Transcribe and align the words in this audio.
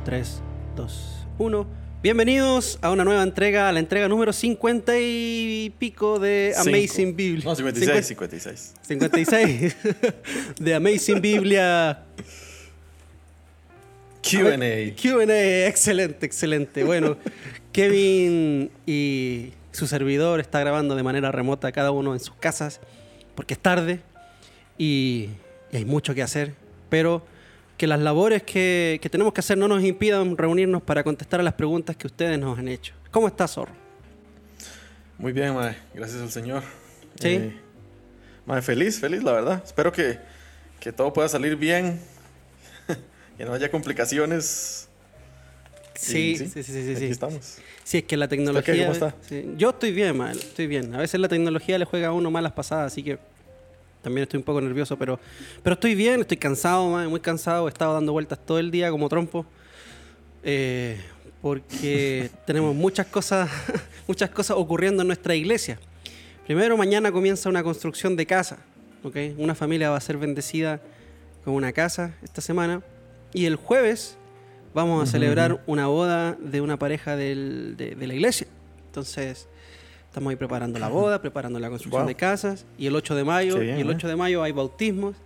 5, 0.00 0.04
4, 0.04 0.04
3, 0.04 0.42
2, 0.76 1.26
1. 1.38 1.66
Bienvenidos 2.02 2.78
a 2.80 2.90
una 2.90 3.04
nueva 3.04 3.22
entrega, 3.22 3.68
a 3.68 3.72
la 3.72 3.80
entrega 3.80 4.08
número 4.08 4.32
50 4.32 4.94
y 4.98 5.74
pico 5.78 6.18
de 6.18 6.52
Cinco. 6.56 6.76
Amazing 6.76 7.16
Biblia. 7.16 7.44
No, 7.44 7.54
56, 7.54 8.06
56. 8.06 8.74
56 8.80 9.76
de 10.58 10.74
Amazing 10.74 11.20
Biblia 11.20 12.04
Q&A. 14.22 14.94
QA, 14.94 15.66
excelente, 15.66 16.24
excelente. 16.24 16.84
Bueno, 16.84 17.18
Kevin 17.72 18.70
y 18.86 19.52
su 19.72 19.86
servidor 19.86 20.40
está 20.40 20.60
grabando 20.60 20.96
de 20.96 21.02
manera 21.02 21.30
remota 21.30 21.72
cada 21.72 21.90
uno 21.90 22.14
en 22.14 22.20
sus 22.20 22.34
casas 22.36 22.80
porque 23.34 23.54
es 23.54 23.60
tarde 23.60 24.00
y, 24.78 25.28
y 25.72 25.76
hay 25.76 25.84
mucho 25.84 26.14
que 26.14 26.22
hacer, 26.22 26.54
pero 26.88 27.22
que 27.80 27.86
las 27.86 28.00
labores 28.00 28.42
que, 28.42 28.98
que 29.00 29.08
tenemos 29.08 29.32
que 29.32 29.40
hacer 29.40 29.56
no 29.56 29.66
nos 29.66 29.82
impidan 29.82 30.36
reunirnos 30.36 30.82
para 30.82 31.02
contestar 31.02 31.40
a 31.40 31.42
las 31.42 31.54
preguntas 31.54 31.96
que 31.96 32.08
ustedes 32.08 32.38
nos 32.38 32.58
han 32.58 32.68
hecho. 32.68 32.92
¿Cómo 33.10 33.26
estás, 33.26 33.52
Zorro? 33.52 33.72
Muy 35.16 35.32
bien, 35.32 35.54
mae. 35.54 35.78
Gracias 35.94 36.20
al 36.20 36.30
Señor. 36.30 36.62
Sí. 37.18 37.28
Eh, 37.28 37.56
mae, 38.44 38.60
feliz, 38.60 39.00
feliz, 39.00 39.22
la 39.22 39.32
verdad. 39.32 39.62
Espero 39.64 39.90
que, 39.92 40.18
que 40.78 40.92
todo 40.92 41.10
pueda 41.14 41.26
salir 41.30 41.56
bien. 41.56 41.98
que 43.38 43.46
no 43.46 43.54
haya 43.54 43.70
complicaciones. 43.70 44.90
Sí, 45.94 46.36
sí, 46.36 46.48
sí, 46.48 46.62
sí, 46.62 46.72
sí, 46.72 46.90
Aquí 46.90 46.98
sí. 46.98 47.06
estamos. 47.06 47.56
Sí, 47.82 47.96
es 47.96 48.04
que 48.04 48.18
la 48.18 48.28
tecnología... 48.28 48.74
qué? 48.74 48.80
¿Cómo 48.82 48.92
está? 48.92 49.14
sí. 49.26 49.54
Yo 49.56 49.70
estoy 49.70 49.92
bien, 49.92 50.18
mal, 50.18 50.36
estoy 50.36 50.66
bien. 50.66 50.94
A 50.94 50.98
veces 50.98 51.18
la 51.18 51.28
tecnología 51.28 51.78
le 51.78 51.86
juega 51.86 52.08
a 52.08 52.12
uno 52.12 52.30
malas 52.30 52.52
pasadas, 52.52 52.92
así 52.92 53.02
que 53.02 53.18
también 54.02 54.22
estoy 54.22 54.38
un 54.38 54.44
poco 54.44 54.60
nervioso, 54.60 54.96
pero, 54.98 55.18
pero 55.62 55.74
estoy 55.74 55.94
bien, 55.94 56.20
estoy 56.20 56.36
cansado, 56.36 56.88
muy 57.08 57.20
cansado. 57.20 57.66
He 57.68 57.70
estado 57.70 57.94
dando 57.94 58.12
vueltas 58.12 58.38
todo 58.44 58.58
el 58.58 58.70
día 58.70 58.90
como 58.90 59.08
trompo. 59.08 59.44
eh, 60.42 61.00
porque 61.42 62.30
tenemos 62.46 62.74
muchas 62.74 63.06
cosas, 63.06 63.50
muchas 64.06 64.30
cosas 64.30 64.56
ocurriendo 64.58 65.02
en 65.02 65.06
nuestra 65.08 65.34
iglesia. 65.34 65.78
Primero, 66.46 66.76
mañana 66.76 67.12
comienza 67.12 67.48
una 67.48 67.62
construcción 67.62 68.16
de 68.16 68.26
casa. 68.26 68.58
¿ok? 69.02 69.16
Una 69.38 69.54
familia 69.54 69.90
va 69.90 69.96
a 69.96 70.00
ser 70.00 70.18
bendecida 70.18 70.80
con 71.44 71.54
una 71.54 71.72
casa 71.72 72.14
esta 72.22 72.40
semana. 72.42 72.82
Y 73.32 73.46
el 73.46 73.56
jueves 73.56 74.16
vamos 74.74 75.02
a 75.08 75.10
celebrar 75.10 75.62
una 75.66 75.86
boda 75.86 76.36
de 76.40 76.60
una 76.60 76.78
pareja 76.78 77.16
del- 77.16 77.74
de, 77.76 77.94
de 77.94 78.06
la 78.06 78.14
iglesia. 78.14 78.46
Entonces, 78.86 79.48
estamos 80.10 80.30
ahí 80.30 80.36
preparando 80.36 80.78
la 80.78 80.88
boda, 80.88 81.22
preparando 81.22 81.58
la 81.60 81.68
construcción 81.70 82.02
Wow. 82.02 82.08
de 82.08 82.14
casas. 82.16 82.66
Y 82.76 82.86
el 82.86 82.96
8 82.96 83.14
de 83.14 83.24
mayo, 83.24 83.54
Qué 83.54 83.60
bien, 83.60 83.78
y 83.78 83.80
el 83.82 83.90
¿eh? 83.90 83.94
8 83.94 84.08
de 84.08 84.16
mayo 84.16 84.42
hay 84.42 84.52
bautismos. 84.52 85.16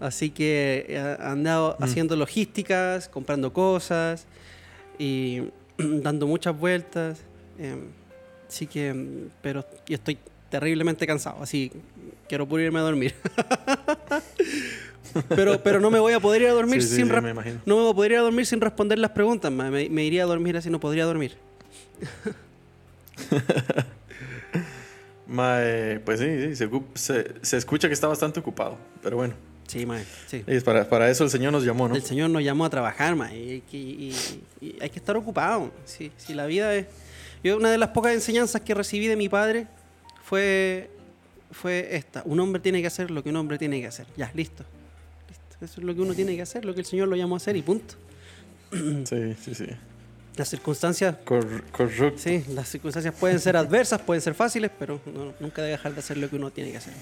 Así 0.00 0.30
que 0.30 0.86
eh, 0.88 1.16
han 1.20 1.38
andado 1.38 1.76
Mm. 1.78 1.84
haciendo 1.84 2.16
logísticas, 2.16 3.08
comprando 3.08 3.52
cosas 3.52 4.26
y 4.98 5.42
dando 5.78 6.26
muchas 6.26 6.58
vueltas. 6.58 7.20
eh, 7.58 7.76
así 8.48 8.66
que, 8.66 8.92
mm, 8.94 9.30
pero 9.42 9.64
y 9.88 9.94
estoy 9.94 10.18
terriblemente 10.50 11.06
cansado, 11.06 11.42
así 11.42 11.72
quiero 12.28 12.46
puro 12.46 12.62
irme 12.62 12.78
a 12.78 12.82
dormir. 12.82 13.14
pero, 15.28 15.60
pero 15.62 15.80
no 15.80 15.90
me 15.90 15.98
voy 15.98 16.12
a 16.12 16.20
poder 16.20 16.42
ir 16.42 16.48
a 16.48 16.52
dormir 16.52 16.82
Sí, 16.82 16.88
sin 16.88 17.06
sí, 17.06 17.12
me 17.12 17.34
no 17.66 17.76
me 17.76 17.82
voy 17.82 17.90
a 17.90 17.94
poder 17.94 18.12
ir 18.12 18.18
a 18.18 18.22
dormir 18.22 18.46
sin 18.46 18.60
responder 18.60 18.98
las 18.98 19.10
preguntas. 19.10 19.50
Me, 19.50 19.88
me 19.88 20.04
iría 20.04 20.22
a 20.22 20.26
dormir 20.26 20.56
así, 20.56 20.70
no 20.70 20.78
podría 20.80 21.04
dormir. 21.04 21.36
Mae, 25.34 26.00
pues 26.00 26.20
sí, 26.20 26.26
sí 26.48 26.56
se, 26.56 26.70
ocup- 26.70 26.94
se, 26.94 27.34
se 27.42 27.56
escucha 27.56 27.88
que 27.88 27.94
está 27.94 28.06
bastante 28.06 28.40
ocupado. 28.40 28.78
Pero 29.02 29.16
bueno, 29.16 29.34
Sí, 29.66 29.84
mae, 29.86 30.04
sí. 30.26 30.44
es 30.46 30.62
para, 30.62 30.88
para 30.88 31.10
eso 31.10 31.24
el 31.24 31.30
Señor 31.30 31.50
nos 31.52 31.64
llamó, 31.64 31.88
¿no? 31.88 31.96
El 31.96 32.02
Señor 32.02 32.30
nos 32.30 32.42
llamó 32.44 32.64
a 32.66 32.70
trabajar, 32.70 33.16
ma, 33.16 33.32
y, 33.34 33.62
y- 33.72 33.76
y- 33.76 34.42
y 34.66 34.76
hay 34.80 34.90
que 34.90 34.98
estar 34.98 35.16
ocupado. 35.16 35.72
Sí, 35.84 36.12
sí, 36.16 36.34
la 36.34 36.46
vida 36.46 36.74
es... 36.74 36.86
Yo, 37.42 37.56
una 37.56 37.70
de 37.70 37.78
las 37.78 37.88
pocas 37.90 38.12
enseñanzas 38.14 38.60
que 38.62 38.74
recibí 38.74 39.06
de 39.06 39.16
mi 39.16 39.28
padre 39.28 39.66
fue, 40.22 40.90
fue 41.50 41.96
esta. 41.96 42.22
Un 42.26 42.40
hombre 42.40 42.60
tiene 42.60 42.80
que 42.80 42.86
hacer 42.86 43.10
lo 43.10 43.22
que 43.22 43.30
un 43.30 43.36
hombre 43.36 43.58
tiene 43.58 43.80
que 43.80 43.86
hacer. 43.86 44.06
Ya, 44.16 44.30
listo. 44.34 44.64
listo. 45.28 45.64
Eso 45.64 45.80
es 45.80 45.84
lo 45.86 45.94
que 45.94 46.00
uno 46.00 46.14
tiene 46.14 46.36
que 46.36 46.42
hacer, 46.42 46.64
lo 46.64 46.72
que 46.74 46.80
el 46.80 46.86
Señor 46.86 47.08
lo 47.08 47.16
llamó 47.16 47.34
a 47.34 47.38
hacer 47.38 47.56
y 47.56 47.62
punto. 47.62 47.94
Sí, 48.72 49.34
sí, 49.42 49.54
sí. 49.54 49.66
Las 50.36 50.48
circunstancias... 50.48 51.14
Cor-. 51.24 51.62
Sí, 52.16 52.44
las 52.48 52.68
circunstancias 52.68 53.14
pueden 53.18 53.38
ser 53.38 53.56
adversas, 53.56 54.00
pueden 54.00 54.20
ser 54.20 54.34
fáciles, 54.34 54.70
pero 54.78 55.00
no- 55.06 55.32
nunca 55.38 55.62
debe 55.62 55.72
dejar 55.72 55.92
de 55.94 56.00
hacer 56.00 56.16
lo 56.16 56.28
que 56.28 56.36
uno 56.36 56.50
tiene 56.50 56.72
que 56.72 56.78
hacer. 56.78 56.92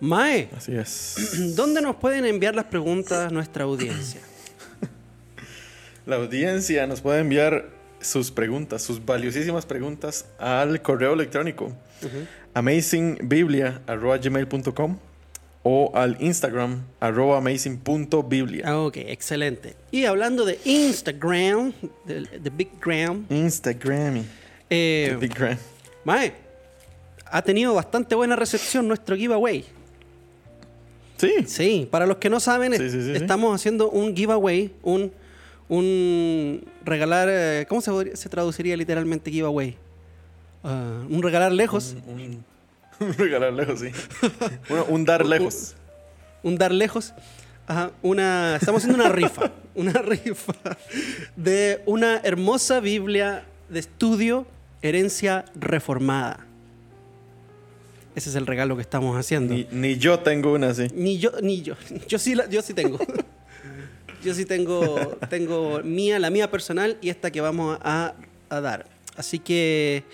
Mae, 0.00 0.48
Así 0.56 0.76
es. 0.76 1.38
¿dónde 1.56 1.80
nos 1.80 1.96
pueden 1.96 2.26
enviar 2.26 2.54
las 2.54 2.66
preguntas 2.66 3.32
nuestra 3.32 3.64
audiencia? 3.64 4.20
La 6.06 6.16
audiencia 6.16 6.86
nos 6.86 7.00
puede 7.00 7.20
enviar 7.20 7.70
sus 8.00 8.30
preguntas, 8.30 8.82
sus 8.82 9.02
valiosísimas 9.06 9.64
preguntas 9.64 10.26
al 10.38 10.82
correo 10.82 11.14
electrónico 11.14 11.72
Ujú. 12.02 12.26
amazingbiblia.gmail.com 12.52 14.98
o 15.64 15.90
al 15.94 16.16
Instagram 16.20 16.84
arroba 17.00 17.38
amazing.biblia. 17.38 18.64
Ah, 18.66 18.78
Ok, 18.80 18.98
excelente. 18.98 19.74
Y 19.90 20.04
hablando 20.04 20.44
de 20.44 20.60
Instagram, 20.64 21.72
de, 22.04 22.20
de 22.38 22.50
Big 22.50 22.70
Gram, 22.80 23.24
Instagram. 23.30 24.22
eh, 24.70 25.16
Big 25.18 25.34
Gram. 25.34 25.56
Mae, 26.04 26.34
ha 27.24 27.42
tenido 27.42 27.74
bastante 27.74 28.14
buena 28.14 28.36
recepción 28.36 28.86
nuestro 28.86 29.16
giveaway. 29.16 29.64
Sí. 31.16 31.32
Sí, 31.46 31.88
para 31.90 32.06
los 32.06 32.18
que 32.18 32.28
no 32.28 32.40
saben, 32.40 32.72
Sí, 32.74 32.90
sí, 32.90 33.00
sí, 33.00 33.04
sí. 33.06 33.12
estamos 33.12 33.54
haciendo 33.54 33.88
un 33.88 34.14
giveaway, 34.14 34.72
un, 34.82 35.12
un 35.68 36.62
regalar, 36.84 37.28
eh, 37.30 37.66
¿cómo 37.68 37.80
se, 37.80 37.90
podría- 37.90 38.16
se 38.16 38.28
traduciría 38.28 38.76
literalmente 38.76 39.30
giveaway? 39.30 39.76
Ah, 40.62 41.02
un 41.08 41.22
regalar 41.22 41.52
lejos, 41.52 41.96
Un, 42.06 42.20
un- 42.20 42.44
un 43.06 43.12
regalar 43.18 43.52
lejos, 43.52 43.80
sí. 43.80 43.88
Bueno, 44.68 44.86
un 44.88 45.04
dar 45.04 45.24
lejos. 45.26 45.74
un 46.42 46.56
dar 46.56 46.72
lejos. 46.72 47.12
Ajá, 47.66 47.92
una, 48.02 48.56
estamos 48.56 48.82
haciendo 48.84 49.02
una 49.02 49.10
rifa, 49.12 49.50
una 49.74 49.92
rifa 50.02 50.52
de 51.36 51.82
una 51.86 52.18
hermosa 52.22 52.80
Biblia 52.80 53.44
de 53.70 53.80
estudio, 53.80 54.46
herencia 54.82 55.46
reformada. 55.54 56.46
Ese 58.14 58.28
es 58.30 58.36
el 58.36 58.46
regalo 58.46 58.76
que 58.76 58.82
estamos 58.82 59.16
haciendo. 59.18 59.54
Ni, 59.54 59.66
ni 59.72 59.96
yo 59.96 60.18
tengo 60.20 60.52
una 60.52 60.68
así. 60.70 60.88
Ni 60.94 61.18
yo, 61.18 61.32
ni 61.42 61.62
yo. 61.62 61.74
Yo 62.08 62.18
sí, 62.18 62.34
la- 62.34 62.48
yo 62.48 62.62
sí 62.62 62.74
tengo. 62.74 62.98
yo 64.22 64.34
sí 64.34 64.44
tengo, 64.44 65.16
tengo 65.30 65.80
mía, 65.82 66.18
la 66.18 66.30
mía 66.30 66.50
personal 66.50 66.96
y 67.00 67.08
esta 67.08 67.30
que 67.32 67.40
vamos 67.40 67.78
a, 67.82 68.14
a 68.50 68.60
dar. 68.60 68.86
Así 69.16 69.38
que 69.38 70.04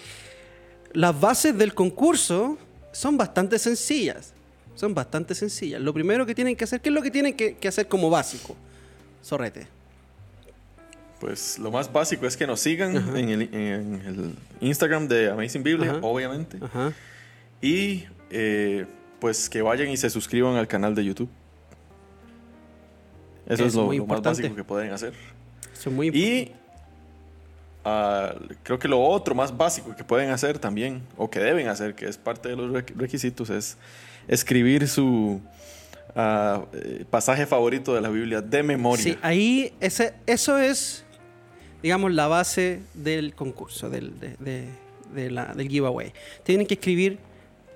las 0.92 1.18
bases 1.20 1.58
del 1.58 1.74
concurso 1.74 2.56
son 2.92 3.16
bastante 3.16 3.58
sencillas. 3.58 4.32
Son 4.74 4.94
bastante 4.94 5.34
sencillas. 5.34 5.80
Lo 5.80 5.92
primero 5.92 6.24
que 6.24 6.34
tienen 6.34 6.56
que 6.56 6.64
hacer, 6.64 6.80
¿qué 6.80 6.88
es 6.88 6.94
lo 6.94 7.02
que 7.02 7.10
tienen 7.10 7.34
que, 7.34 7.56
que 7.56 7.68
hacer 7.68 7.86
como 7.88 8.08
básico? 8.08 8.56
Sorrete. 9.22 9.66
Pues 11.20 11.58
lo 11.58 11.70
más 11.70 11.92
básico 11.92 12.26
es 12.26 12.34
que 12.36 12.46
nos 12.46 12.60
sigan 12.60 12.96
en 13.16 13.28
el, 13.28 13.42
en 13.54 13.94
el 14.06 14.34
Instagram 14.60 15.06
de 15.06 15.30
Amazing 15.30 15.62
Biblia, 15.62 15.90
Ajá. 15.90 16.00
obviamente. 16.02 16.58
Ajá. 16.62 16.92
Y 17.60 18.04
eh, 18.30 18.86
pues 19.20 19.50
que 19.50 19.60
vayan 19.60 19.90
y 19.90 19.98
se 19.98 20.08
suscriban 20.08 20.56
al 20.56 20.66
canal 20.66 20.94
de 20.94 21.04
YouTube. 21.04 21.28
Eso 23.46 23.64
Es 23.64 23.68
es, 23.68 23.74
lo, 23.74 24.06
más 24.06 24.22
básico 24.22 24.54
que 24.54 24.64
pueden 24.64 24.92
hacer. 24.92 25.12
Eso 25.74 25.90
es 25.90 25.94
muy 25.94 26.06
importante. 26.06 26.52
Y 26.54 26.59
creo 28.62 28.78
que 28.78 28.88
lo 28.88 29.00
otro 29.00 29.34
más 29.34 29.56
básico 29.56 29.94
que 29.96 30.04
pueden 30.04 30.30
hacer 30.30 30.58
también, 30.58 31.02
o 31.16 31.30
que 31.30 31.40
deben 31.40 31.68
hacer, 31.68 31.94
que 31.94 32.06
es 32.06 32.18
parte 32.18 32.50
de 32.50 32.56
los 32.56 32.70
requ- 32.70 32.94
requisitos, 32.96 33.50
es 33.50 33.76
escribir 34.28 34.86
su 34.86 35.40
ah, 36.14 36.64
eh, 36.72 37.04
pasaje 37.08 37.46
favorito 37.46 37.94
de 37.94 38.00
la 38.00 38.10
Biblia 38.10 38.40
de 38.42 38.62
memoria. 38.62 39.02
Sí, 39.02 39.18
ahí 39.22 39.72
ese, 39.80 40.12
eso 40.26 40.58
es, 40.58 41.04
digamos, 41.82 42.12
la 42.12 42.26
base 42.26 42.80
del 42.94 43.34
concurso, 43.34 43.88
del, 43.88 44.12
del 44.18 45.68
giveaway. 45.68 46.12
Tienen 46.42 46.66
que 46.66 46.74
escribir 46.74 47.18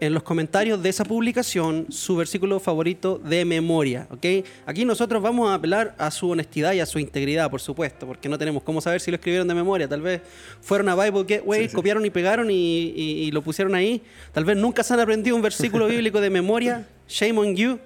en 0.00 0.12
los 0.12 0.22
comentarios 0.22 0.82
de 0.82 0.88
esa 0.88 1.04
publicación 1.04 1.86
su 1.88 2.16
versículo 2.16 2.58
favorito 2.60 3.18
de 3.24 3.44
memoria, 3.44 4.06
¿ok? 4.10 4.44
Aquí 4.66 4.84
nosotros 4.84 5.22
vamos 5.22 5.48
a 5.50 5.54
apelar 5.54 5.94
a 5.98 6.10
su 6.10 6.28
honestidad 6.30 6.72
y 6.72 6.80
a 6.80 6.86
su 6.86 6.98
integridad, 6.98 7.50
por 7.50 7.60
supuesto, 7.60 8.06
porque 8.06 8.28
no 8.28 8.36
tenemos 8.36 8.62
cómo 8.62 8.80
saber 8.80 9.00
si 9.00 9.10
lo 9.10 9.14
escribieron 9.16 9.46
de 9.48 9.54
memoria. 9.54 9.88
Tal 9.88 10.02
vez 10.02 10.20
fueron 10.60 10.88
a 10.88 10.94
Bible 10.96 11.24
Gateway, 11.26 11.62
Sí, 11.64 11.68
sí. 11.70 11.74
copiaron 11.76 12.04
y 12.04 12.10
pegaron 12.10 12.50
y, 12.50 12.54
y- 12.54 13.22
y 13.24 13.30
lo 13.30 13.40
pusieron 13.42 13.74
ahí. 13.74 14.02
Tal 14.32 14.44
vez 14.44 14.56
nunca 14.56 14.82
se 14.82 14.92
han 14.94 15.00
aprendido 15.00 15.36
un 15.36 15.42
versículo 15.42 15.86
bíblico 15.86 16.20
de 16.20 16.28
memoria. 16.30 16.86
Shame 17.08 17.38
on 17.38 17.56
you. 17.56 17.78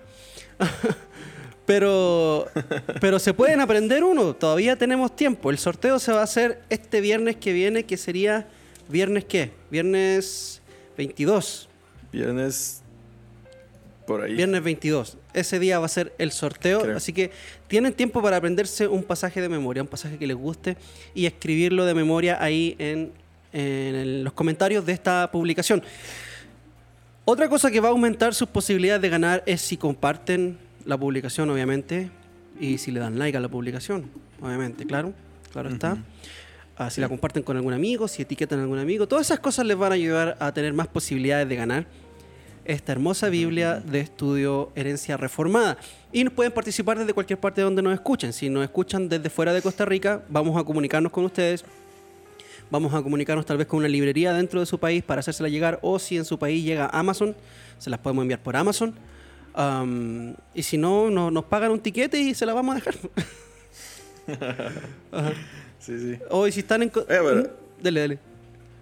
Pero, 1.66 2.46
pero 2.98 3.18
se 3.18 3.34
pueden 3.34 3.60
aprender 3.60 4.02
uno, 4.02 4.34
todavía 4.34 4.76
tenemos 4.76 5.14
tiempo. 5.14 5.50
El 5.50 5.58
sorteo 5.58 5.98
se 5.98 6.10
va 6.12 6.20
a 6.20 6.24
hacer 6.24 6.62
este 6.70 7.02
viernes 7.02 7.36
que 7.36 7.52
viene, 7.52 7.84
que 7.84 7.98
sería 7.98 8.48
viernes 8.88 9.26
qué? 9.26 9.50
Viernes 9.70 10.62
22. 10.96 11.67
Viernes 12.12 12.82
por 14.06 14.22
ahí. 14.22 14.34
Viernes 14.34 14.62
22. 14.62 15.18
ese 15.34 15.58
día 15.58 15.78
va 15.78 15.86
a 15.86 15.88
ser 15.88 16.14
el 16.18 16.32
sorteo. 16.32 16.80
Creo. 16.80 16.96
Así 16.96 17.12
que 17.12 17.30
tienen 17.66 17.92
tiempo 17.92 18.22
para 18.22 18.38
aprenderse 18.38 18.88
un 18.88 19.02
pasaje 19.02 19.40
de 19.40 19.48
memoria, 19.48 19.82
un 19.82 19.88
pasaje 19.88 20.16
que 20.18 20.26
les 20.26 20.36
guste 20.36 20.76
y 21.14 21.26
escribirlo 21.26 21.84
de 21.84 21.94
memoria 21.94 22.42
ahí 22.42 22.74
en, 22.78 23.12
en 23.52 24.24
los 24.24 24.32
comentarios 24.32 24.86
de 24.86 24.92
esta 24.92 25.30
publicación. 25.30 25.82
Otra 27.24 27.48
cosa 27.50 27.70
que 27.70 27.80
va 27.80 27.88
a 27.88 27.90
aumentar 27.90 28.34
sus 28.34 28.48
posibilidades 28.48 29.02
de 29.02 29.10
ganar 29.10 29.42
es 29.44 29.60
si 29.60 29.76
comparten 29.76 30.56
la 30.86 30.96
publicación, 30.96 31.50
obviamente, 31.50 32.10
y 32.58 32.78
si 32.78 32.90
le 32.90 33.00
dan 33.00 33.18
like 33.18 33.36
a 33.36 33.40
la 33.40 33.48
publicación, 33.48 34.10
obviamente, 34.40 34.86
claro, 34.86 35.12
claro 35.52 35.68
está. 35.68 35.98
Ah, 36.80 36.90
si 36.90 37.00
la 37.00 37.08
comparten 37.08 37.42
con 37.42 37.56
algún 37.56 37.72
amigo, 37.72 38.06
si 38.06 38.22
etiquetan 38.22 38.60
a 38.60 38.62
algún 38.62 38.78
amigo, 38.78 39.08
todas 39.08 39.26
esas 39.26 39.40
cosas 39.40 39.66
les 39.66 39.76
van 39.76 39.90
a 39.90 39.96
ayudar 39.96 40.36
a 40.38 40.52
tener 40.52 40.72
más 40.72 40.86
posibilidades 40.86 41.48
de 41.48 41.56
ganar 41.56 41.86
esta 42.64 42.92
hermosa 42.92 43.28
Biblia 43.30 43.80
de 43.80 43.98
estudio 44.00 44.70
Herencia 44.76 45.16
Reformada. 45.16 45.76
Y 46.12 46.22
nos 46.22 46.32
pueden 46.34 46.52
participar 46.52 46.96
desde 46.98 47.12
cualquier 47.14 47.40
parte 47.40 47.60
de 47.62 47.64
donde 47.64 47.82
nos 47.82 47.94
escuchen. 47.94 48.32
Si 48.32 48.48
nos 48.48 48.62
escuchan 48.62 49.08
desde 49.08 49.28
fuera 49.28 49.52
de 49.52 49.60
Costa 49.62 49.84
Rica, 49.86 50.22
vamos 50.28 50.56
a 50.56 50.62
comunicarnos 50.64 51.10
con 51.10 51.24
ustedes. 51.24 51.64
Vamos 52.70 52.92
a 52.94 53.02
comunicarnos 53.02 53.44
tal 53.46 53.56
vez 53.56 53.66
con 53.66 53.78
una 53.78 53.88
librería 53.88 54.32
dentro 54.34 54.60
de 54.60 54.66
su 54.66 54.78
país 54.78 55.02
para 55.02 55.20
hacérsela 55.20 55.48
llegar. 55.48 55.78
O 55.82 55.98
si 55.98 56.16
en 56.18 56.24
su 56.26 56.38
país 56.38 56.62
llega 56.62 56.86
Amazon, 56.92 57.34
se 57.78 57.88
las 57.90 57.98
podemos 57.98 58.22
enviar 58.22 58.40
por 58.42 58.54
Amazon. 58.54 58.94
Am, 59.54 60.34
y 60.54 60.62
si 60.62 60.76
no, 60.76 61.10
no- 61.10 61.30
nos 61.30 61.44
pagan 61.46 61.72
un 61.72 61.80
tiquete 61.80 62.20
y 62.20 62.34
se 62.34 62.44
la 62.46 62.52
vamos 62.54 62.76
a 62.76 62.78
dejar. 62.78 62.94
Sí, 65.78 65.98
sí. 65.98 66.18
O 66.30 66.46
y 66.46 66.52
si 66.52 66.60
están 66.60 66.82
en... 66.82 66.88
co- 66.90 67.00
Eh, 67.00 67.06
pero- 67.08 67.50
Dele, 67.80 68.00
dele. 68.00 68.18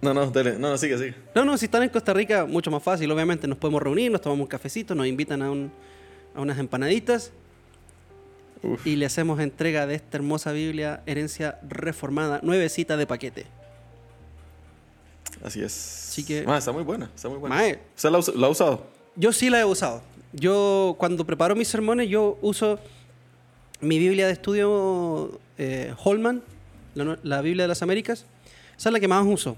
No, 0.01 0.13
no, 0.13 0.29
dale. 0.31 0.53
No, 0.59 0.69
no, 0.69 0.77
sigue, 0.77 0.97
sigue. 0.97 1.15
No, 1.35 1.43
no, 1.45 1.57
si 1.57 1.65
están 1.65 1.83
en 1.83 1.89
Costa 1.89 2.13
Rica, 2.13 2.45
mucho 2.45 2.69
más 2.71 2.83
fácil. 2.83 3.11
Obviamente 3.11 3.47
nos 3.47 3.57
podemos 3.57 3.81
reunir, 3.81 4.11
nos 4.11 4.21
tomamos 4.21 4.43
un 4.43 4.47
cafecito, 4.47 4.93
nos 4.95 5.07
invitan 5.07 5.41
a, 5.41 5.51
un- 5.51 5.71
a 6.35 6.41
unas 6.41 6.57
empanaditas 6.59 7.31
Uf. 8.63 8.85
y 8.85 8.95
le 8.95 9.05
hacemos 9.05 9.39
entrega 9.39 9.85
de 9.87 9.95
esta 9.95 10.17
hermosa 10.17 10.51
Biblia, 10.51 11.01
herencia 11.05 11.59
reformada, 11.67 12.39
nuevecita 12.43 12.95
de 12.97 13.07
paquete. 13.07 13.45
Así 15.43 15.61
es. 15.61 16.07
Así 16.09 16.25
que- 16.25 16.39
está 16.57 16.71
muy 16.71 16.83
buena, 16.83 17.09
está 17.15 17.29
muy 17.29 17.37
buena. 17.37 17.55
Mae, 17.55 17.79
¿Usted 17.95 18.09
la 18.35 18.47
ha 18.47 18.49
usado? 18.49 18.83
yo 19.15 19.31
sí 19.31 19.49
la 19.49 19.59
he 19.61 19.65
usado. 19.65 20.01
Yo 20.33 20.95
cuando 20.97 21.25
preparo 21.25 21.55
mis 21.55 21.67
sermones, 21.67 22.09
yo 22.09 22.37
uso 22.41 22.79
mi 23.81 23.97
Biblia 23.99 24.27
de 24.27 24.33
estudio 24.33 25.39
eh, 25.57 25.93
Holman, 26.03 26.43
la, 26.97 27.19
la 27.23 27.41
Biblia 27.41 27.63
de 27.63 27.67
las 27.69 27.81
Américas. 27.81 28.25
Esa 28.77 28.89
es 28.89 28.93
la 28.93 28.99
que 28.99 29.07
más 29.07 29.25
uso. 29.25 29.57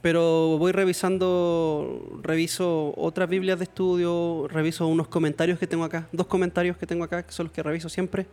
Pero 0.00 0.56
voy 0.58 0.70
revisando, 0.72 2.20
reviso 2.22 2.94
otras 2.96 3.28
Biblias 3.28 3.58
de 3.58 3.64
estudio, 3.64 4.46
reviso 4.48 4.86
unos 4.86 5.08
comentarios 5.08 5.58
que 5.58 5.66
tengo 5.66 5.82
acá, 5.84 6.06
dos 6.12 6.26
comentarios 6.28 6.76
que 6.76 6.86
tengo 6.86 7.02
acá, 7.04 7.24
que 7.24 7.32
son 7.32 7.46
los 7.46 7.52
que 7.52 7.62
reviso 7.64 7.88
siempre. 7.88 8.26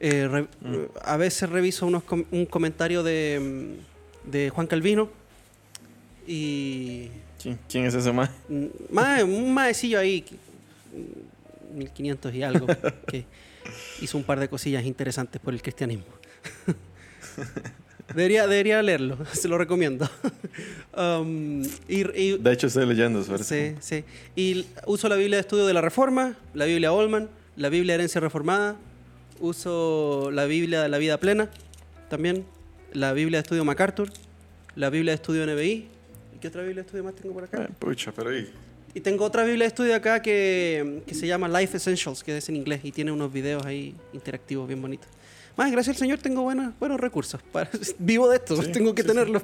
Eh, 0.00 0.28
re- 0.28 0.48
A 1.04 1.16
veces 1.16 1.48
reviso 1.48 1.86
unos 1.86 2.02
un 2.30 2.44
comentario 2.46 3.02
de, 3.02 3.74
mm, 4.26 4.30
de 4.30 4.50
Juan 4.50 4.66
Calvino 4.66 5.08
y 6.26 7.08
¿Quién, 7.42 7.58
quién 7.68 7.84
es 7.86 7.94
ese 7.94 8.12
mae? 8.12 8.28
Mm, 8.48 8.66
Mae, 8.90 9.24
un 9.24 9.52
maecillo 9.52 9.98
ahí, 9.98 10.22
que- 10.22 10.34
mm, 10.34 11.78
1500 11.78 12.34
y 12.34 12.42
algo, 12.42 12.66
que 13.08 13.24
hizo 14.00 14.18
un 14.18 14.24
par 14.24 14.38
de 14.38 14.48
cosillas 14.48 14.84
interesantes 14.84 15.40
por 15.40 15.54
el 15.54 15.62
cristianismo. 15.62 16.04
debería, 18.14 18.46
debería 18.46 18.82
leerlo, 18.82 19.18
se 19.32 19.48
lo 19.48 19.58
recomiendo. 19.58 20.08
Um, 20.94 21.62
y, 21.88 22.00
y- 22.14 22.36
De 22.36 22.52
hecho, 22.52 22.66
estoy 22.66 22.84
leyendo 22.84 23.24
sí, 23.42 23.74
sí. 23.80 24.04
Y 24.36 24.66
uso 24.86 25.08
la 25.08 25.16
Biblia 25.16 25.38
de 25.38 25.40
estudio 25.40 25.64
de 25.64 25.72
la 25.72 25.80
Reforma, 25.80 26.36
la 26.52 26.66
Biblia 26.66 26.92
Olman, 26.92 27.30
la 27.56 27.70
Biblia 27.70 27.94
Herencia 27.94 28.20
Reformada, 28.20 28.76
uso 29.40 30.30
la 30.32 30.44
Biblia 30.44 30.82
de 30.82 30.90
la 30.90 30.98
Vida 30.98 31.16
Plena, 31.18 31.48
también 32.10 32.44
la 32.92 33.14
Biblia 33.14 33.38
de 33.38 33.42
estudio 33.44 33.64
MacArthur, 33.64 34.10
la 34.76 34.90
Biblia 34.90 35.12
de 35.12 35.14
estudio 35.14 35.46
NBI. 35.46 35.88
¿Y 36.34 36.38
qué 36.40 36.48
otra 36.48 36.60
Biblia 36.60 36.82
de 36.82 36.86
estudio 36.86 37.04
más 37.04 37.14
tengo 37.14 37.32
por 37.32 37.44
acá? 37.44 37.62
Eh, 37.64 37.68
pucha, 37.78 38.12
pero 38.12 38.28
ahí. 38.28 38.50
Y 38.92 39.00
tengo 39.00 39.24
otra 39.24 39.44
Biblia 39.44 39.64
de 39.64 39.68
estudio 39.68 39.94
acá 39.94 40.20
que, 40.20 41.02
que 41.06 41.14
se 41.14 41.26
llama 41.26 41.48
Life 41.48 41.74
Essentials, 41.78 42.22
que 42.22 42.36
es 42.36 42.48
en 42.50 42.56
inglés 42.56 42.80
y 42.84 42.92
tiene 42.92 43.10
unos 43.10 43.32
videos 43.32 43.64
ahí 43.64 43.94
interactivos 44.12 44.68
bien 44.68 44.82
bonitos. 44.82 45.08
Más, 45.56 45.70
gracias 45.70 45.96
al 45.96 46.00
Señor 46.00 46.18
tengo 46.18 46.42
buenos, 46.42 46.72
buenos 46.80 46.98
recursos. 47.00 47.40
Para, 47.52 47.70
vivo 47.98 48.28
de 48.28 48.36
esto, 48.36 48.60
Sí, 48.62 48.72
tengo 48.72 48.94
que 48.94 49.02
sí, 49.02 49.08
tenerlos. 49.08 49.42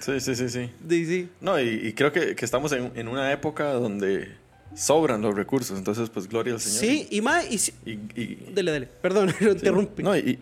Sí, 0.00 0.20
sí, 0.20 0.34
sí, 0.48 0.48
sí. 0.48 1.28
No, 1.40 1.60
y, 1.60 1.68
y 1.88 1.92
creo 1.92 2.12
que, 2.12 2.34
que 2.34 2.44
estamos 2.44 2.72
en, 2.72 2.90
en 2.94 3.08
una 3.08 3.30
época 3.32 3.72
donde 3.72 4.28
sobran 4.74 5.20
los 5.22 5.34
recursos. 5.34 5.78
Entonces, 5.78 6.10
pues, 6.10 6.28
gloria 6.28 6.54
al 6.54 6.60
Señor. 6.60 6.80
Sí, 6.80 7.08
y 7.10 7.20
más, 7.20 7.50
y 7.50 7.58
si- 7.58 7.72
Y, 7.84 7.90
y- 8.20 8.52
Dele, 8.54 8.72
dele. 8.72 8.88
Perdón, 9.02 9.32
lo 9.40 9.52
interrumpí. 9.52 10.02
no, 10.02 10.16
y, 10.16 10.38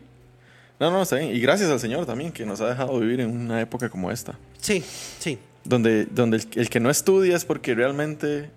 no, 0.80 0.90
no, 0.90 1.02
está 1.02 1.16
bien. 1.16 1.34
Y 1.34 1.40
gracias 1.40 1.70
al 1.70 1.80
Señor 1.80 2.06
también, 2.06 2.30
que 2.32 2.46
nos 2.46 2.60
ha 2.60 2.68
dejado 2.68 2.98
vivir 3.00 3.20
en 3.20 3.30
una 3.30 3.60
época 3.60 3.88
como 3.90 4.10
esta. 4.10 4.38
Sí, 4.60 4.82
sí. 5.18 5.38
Donde, 5.64 6.06
donde 6.06 6.38
el, 6.38 6.46
el 6.54 6.70
que 6.70 6.80
no 6.80 6.88
estudia 6.88 7.36
es 7.36 7.44
porque 7.44 7.74
realmente 7.74 8.48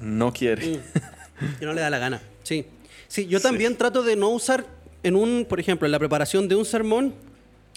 no 0.00 0.32
quiere. 0.32 0.80
Que 1.58 1.66
no 1.66 1.74
le 1.74 1.80
da 1.80 1.90
la 1.90 1.98
gana. 1.98 2.22
Sí. 2.44 2.64
Sí, 3.08 3.26
yo 3.26 3.38
Sí. 3.40 3.42
también 3.42 3.76
trato 3.76 4.02
de 4.02 4.16
no 4.16 4.30
usar 4.30 4.64
en 5.02 5.16
un, 5.16 5.46
por 5.48 5.60
ejemplo, 5.60 5.86
en 5.86 5.92
la 5.92 5.98
preparación 5.98 6.48
de 6.48 6.54
un 6.54 6.64
sermón, 6.64 7.14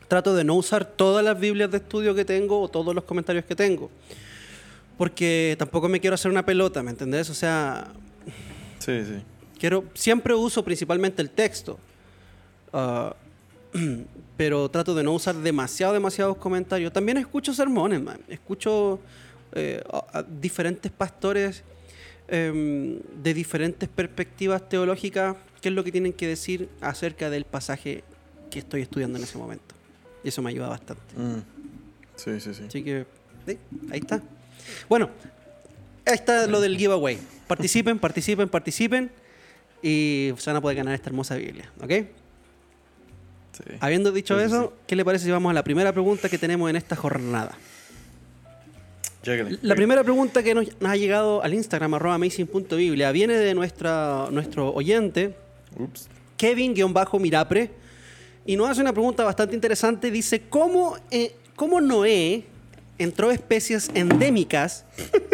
trato 0.08 0.36
de 0.36 0.44
no 0.44 0.56
usar 0.56 0.86
todas 0.86 1.24
las 1.24 1.40
Biblias 1.40 1.72
de 1.72 1.78
estudio 1.78 2.14
que 2.14 2.26
tengo 2.26 2.62
o 2.62 2.68
todos 2.68 2.94
los 2.94 3.04
comentarios 3.04 3.46
que 3.46 3.56
tengo. 3.56 3.90
Porque 4.98 5.56
tampoco 5.58 5.90
me 5.90 6.00
quiero 6.00 6.14
hacer 6.14 6.32
una 6.32 6.46
pelota, 6.46 6.82
¿me 6.84 6.92
entendés? 6.92 7.30
O 7.30 7.34
sea, 7.34 7.88
Sí, 8.80 9.04
sí. 9.04 9.22
quiero 9.60 9.86
siempre 9.94 10.34
uso 10.34 10.64
principalmente 10.64 11.22
el 11.22 11.30
texto. 11.30 11.78
Ah, 12.72 13.16
pero 14.38 14.70
trato 14.70 14.94
de 14.94 15.04
no 15.04 15.14
usar 15.14 15.36
demasiado, 15.36 15.94
demasiados 15.94 16.38
comentarios. 16.38 16.92
También 16.94 17.18
escucho 17.18 17.54
sermones, 17.54 18.02
man. 18.02 18.20
Escucho 18.28 19.00
eh, 19.54 19.82
a, 19.92 20.24
diferentes 20.24 20.92
pastores 20.92 21.64
em, 22.28 23.00
de 23.22 23.34
diferentes 23.34 23.88
perspectivas 23.90 24.68
teológicas, 24.68 25.36
qué 25.66 25.70
es 25.70 25.74
lo 25.76 25.84
que 25.84 25.92
tienen 25.92 26.14
que 26.14 26.28
decir 26.28 26.70
acerca 26.80 27.32
del 27.32 27.44
pasaje 27.44 28.04
que 28.52 28.60
estoy 28.60 28.84
estudiando 28.84 29.18
en 29.18 29.24
ese 29.24 29.36
momento. 29.40 29.74
Y 30.24 30.28
eso 30.28 30.44
me 30.44 30.52
ayuda 30.52 30.68
bastante. 30.68 31.02
Mm. 31.18 31.40
Sí, 32.16 32.40
sí, 32.40 32.54
sí. 32.54 32.66
Así 32.68 32.84
que, 32.84 33.08
sí, 33.48 33.58
ahí 33.92 33.98
está. 33.98 34.22
Bueno, 34.88 35.10
ahí 36.06 36.14
está 36.14 36.46
lo 36.46 36.62
del 36.62 36.78
giveaway. 36.78 37.18
Participen, 37.48 37.98
participen, 37.98 38.48
participen 38.48 39.10
y 39.82 40.34
se 40.38 40.52
van 40.52 40.58
a 40.58 40.62
poder 40.62 40.78
ganar 40.78 40.94
esta 40.94 41.10
hermosa 41.10 41.36
Biblia, 41.36 41.72
¿ok? 41.82 41.92
sí. 43.54 43.64
Habiendo 43.80 44.12
dicho 44.12 44.38
Sí, 44.38 44.46
eso, 44.46 44.72
¿qué 44.86 44.96
le 44.96 45.04
parece 45.04 45.26
si 45.26 45.32
vamos 45.32 45.50
a 45.50 45.54
la 45.56 45.64
primera 45.64 45.92
pregunta 45.94 46.30
que 46.30 46.38
tenemos 46.38 46.70
en 46.70 46.76
esta 46.76 46.96
jornada? 46.96 47.58
La 49.64 49.74
primera 49.74 50.04
pregunta 50.04 50.44
que 50.44 50.54
nos, 50.54 50.68
ha 50.84 50.96
llegado 50.96 51.42
al 51.42 51.56
Instagram, 51.56 51.96
arroba 51.96 52.14
amazing.biblia, 52.14 53.12
viene 53.12 53.34
de 53.34 53.56
nuestra, 53.56 54.28
nuestro 54.30 54.72
oyente. 54.72 55.44
Kevin-Mirapre, 56.38 57.72
y 58.46 58.56
nos 58.56 58.70
hace 58.70 58.82
una 58.82 58.94
pregunta 58.94 59.24
bastante 59.24 59.56
interesante. 59.56 60.12
Dice, 60.12 60.42
¿cómo, 60.50 60.98
eh, 61.10 61.36
cómo 61.56 61.82
Noé 61.82 62.46
entró 62.98 63.32
especies 63.32 63.90
endémicas 63.94 64.86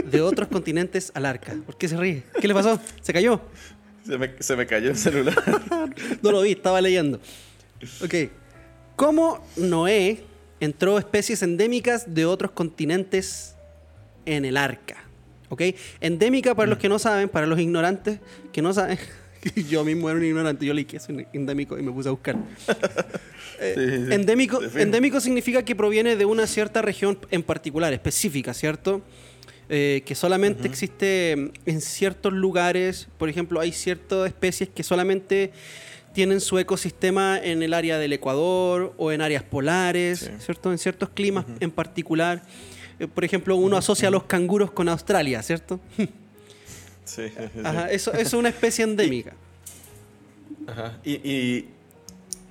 de 0.05 0.21
otros 0.21 0.47
continentes 0.51 1.11
al 1.13 1.25
arca? 1.25 1.55
¿Por 1.65 1.77
qué 1.77 1.89
se 1.89 1.97
ríe? 1.97 2.23
¿Qué 2.39 2.47
le 2.47 2.53
pasó? 2.53 2.79
¿Se 3.01 3.11
cayó? 3.11 3.41
Se 4.05 4.17
me, 4.17 4.31
se 4.39 4.55
me 4.55 4.65
cayó 4.65 4.89
el 4.89 4.97
celular. 4.97 5.35
No 6.21 6.31
lo 6.31 6.41
vi, 6.41 6.51
estaba 6.51 6.79
leyendo. 6.79 7.19
Ok. 8.03 8.31
¿Cómo 8.95 9.43
Noé 9.57 10.23
entró 10.59 10.97
especies 10.97 11.41
endémicas 11.41 12.13
de 12.13 12.25
otros 12.25 12.51
continentes 12.51 13.55
en 14.25 14.45
el 14.45 14.57
arca? 14.57 14.97
¿Ok? 15.49 15.63
Endémica, 15.99 16.55
para 16.55 16.69
los 16.69 16.77
que 16.77 16.87
no 16.87 16.97
saben, 16.97 17.27
para 17.27 17.45
los 17.45 17.59
ignorantes 17.59 18.19
que 18.53 18.61
no 18.61 18.73
saben, 18.73 18.97
yo 19.69 19.83
mismo 19.83 20.09
era 20.09 20.19
un 20.19 20.25
ignorante, 20.25 20.65
yo 20.65 20.73
leí 20.73 20.85
que 20.85 20.97
es 20.97 21.07
endémico 21.33 21.77
y 21.77 21.81
me 21.83 21.91
puse 21.91 22.09
a 22.09 22.11
buscar. 22.11 22.35
Eh, 23.63 23.75
Sí, 23.75 24.05
sí. 24.07 24.13
endémico, 24.15 24.59
endémico 24.75 25.19
significa 25.19 25.63
que 25.63 25.75
proviene 25.75 26.15
de 26.15 26.25
una 26.25 26.47
cierta 26.47 26.81
región 26.81 27.19
en 27.29 27.43
particular, 27.43 27.93
específica, 27.93 28.55
¿cierto? 28.55 29.03
Eh, 29.69 30.01
que 30.03 30.15
solamente 30.15 30.67
existe 30.67 31.51
en 31.67 31.81
ciertos 31.81 32.33
lugares, 32.33 33.07
por 33.19 33.29
ejemplo, 33.29 33.59
hay 33.59 33.71
ciertas 33.71 34.25
especies 34.27 34.67
que 34.69 34.81
solamente 34.81 35.51
tienen 36.13 36.41
su 36.41 36.57
ecosistema 36.57 37.37
en 37.41 37.61
el 37.61 37.75
área 37.75 37.99
del 37.99 38.13
Ecuador 38.13 38.95
o 38.97 39.11
en 39.11 39.21
áreas 39.21 39.43
polares, 39.43 40.19
Sí. 40.21 40.31
¿cierto? 40.43 40.71
En 40.71 40.79
ciertos 40.79 41.09
climas 41.09 41.45
en 41.59 41.69
particular. 41.69 42.41
Eh, 42.99 43.07
por 43.07 43.23
ejemplo, 43.23 43.55
uno 43.57 43.77
asocia 43.77 44.07
a 44.07 44.11
los 44.11 44.23
canguros 44.23 44.71
con 44.71 44.89
Australia, 44.89 45.43
¿cierto? 45.43 45.79
Sí, 47.05 47.23
sí, 47.29 47.33
sí, 47.37 47.49
sí. 47.55 47.61
Ajá, 47.63 47.91
eso, 47.91 48.11
eso 48.13 48.21
es 48.21 48.33
una 48.33 48.49
especie 48.49 48.83
endémica. 48.83 49.33
Ajá. 50.67 50.97
Y, 51.03 51.13
y- 51.29 51.69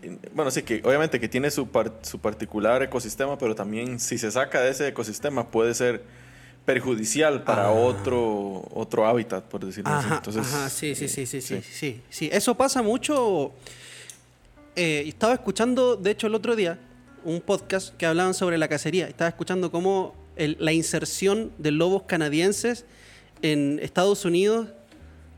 y, 0.02 0.19
bueno, 0.35 0.50
sí, 0.50 0.62
que 0.62 0.80
obviamente 0.85 1.21
que 1.21 1.28
tiene 1.28 1.50
su, 1.50 1.69
par- 1.69 1.99
su 2.02 2.19
particular 2.19 2.83
ecosistema, 2.83 3.37
pero 3.38 3.54
también 3.54 4.00
si 4.00 4.16
se 4.19 4.30
saca 4.30 4.61
de 4.62 4.71
ese 4.71 4.88
ecosistema 4.88 5.49
puede 5.49 5.75
ser 5.75 6.02
perjudicial 6.64 7.42
para 7.45 7.66
Ah. 7.66 7.73
otro, 7.73 8.66
otro 8.75 9.07
hábitat, 9.07 9.45
por 9.45 9.64
decirlo 9.64 9.90
así. 9.90 10.07
Ajá, 10.07 10.16
Entonces, 10.16 10.42
ajá, 10.47 10.71
sí, 10.71 10.95
sí, 10.95 11.09
sí, 11.09 11.26
sí, 11.26 11.40
sí, 11.40 11.61
sí. 11.62 11.71
sí, 11.73 12.00
sí. 12.11 12.28
Eso 12.33 12.54
pasa 12.57 12.83
mucho. 12.83 13.52
Eh, 14.76 15.04
estaba 15.07 15.35
escuchando, 15.35 15.97
de 15.97 16.11
hecho, 16.12 16.26
el 16.26 16.35
otro 16.35 16.57
día, 16.57 16.78
un 17.25 17.40
podcast 17.40 17.95
que 17.97 18.07
hablaban 18.07 18.35
sobre 18.35 18.57
la 18.57 18.69
cacería. 18.69 19.07
Estaba 19.09 19.28
escuchando 19.28 19.71
cómo 19.71 20.14
el- 20.37 20.57
la 20.61 20.73
inserción 20.73 21.52
de 21.59 21.71
lobos 21.73 22.04
canadienses 22.04 22.85
en 23.43 23.79
Estados 23.83 24.25
Unidos 24.25 24.69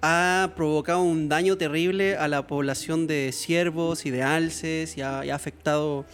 ha 0.03 0.53
provocado 0.57 1.03
un 1.03 1.29
daño 1.29 1.57
terrible 1.57 2.17
a 2.17 2.27
la 2.27 2.47
población 2.47 3.07
de 3.07 3.31
ciervos 3.33 4.05
y 4.05 4.11
de 4.11 4.23
alces 4.23 4.97
y 4.97 5.03
ha, 5.03 5.25
y 5.25 5.31
ha 5.31 5.35
afectado 5.35 6.05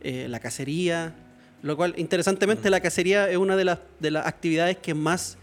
eh, 0.00 0.26
la 0.28 0.40
cacería. 0.40 1.14
Lo 1.62 1.76
cual, 1.76 1.94
interesantemente, 1.96 2.70
la 2.70 2.80
cacería 2.80 3.30
es 3.30 3.36
una 3.36 3.56
de 3.56 3.64
las, 3.64 3.78
de 4.00 4.10
las 4.10 4.26
actividades 4.26 4.76
que 4.78 4.94
más 4.94 5.38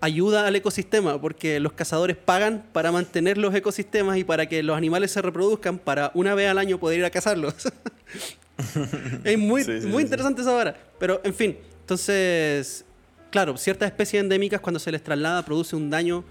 ayuda 0.00 0.46
al 0.46 0.54
ecosistema, 0.54 1.20
porque 1.20 1.58
los 1.58 1.72
cazadores 1.72 2.16
pagan 2.16 2.64
para 2.72 2.92
mantener 2.92 3.38
los 3.38 3.54
ecosistemas 3.54 4.18
y 4.18 4.24
para 4.24 4.46
que 4.46 4.62
los 4.62 4.76
animales 4.76 5.10
se 5.10 5.22
reproduzcan, 5.22 5.78
para 5.78 6.12
una 6.14 6.34
vez 6.34 6.48
al 6.48 6.58
año 6.58 6.78
poder 6.78 7.00
ir 7.00 7.04
a 7.04 7.10
cazarlos. 7.10 7.54
es 9.24 9.38
muy, 9.38 9.64
Sí, 9.64 9.80
sí, 9.80 9.86
muy 9.86 10.02
sí, 10.02 10.06
interesante 10.06 10.42
esa 10.42 10.52
vara. 10.52 10.76
Pero, 10.98 11.20
en 11.24 11.34
fin, 11.34 11.56
entonces, 11.80 12.84
claro, 13.30 13.56
ciertas 13.56 13.88
especies 13.88 14.22
endémicas 14.22 14.60
cuando 14.60 14.78
se 14.78 14.90
les 14.92 15.02
traslada 15.02 15.44
produce 15.44 15.76
un 15.76 15.90
daño 15.90 16.24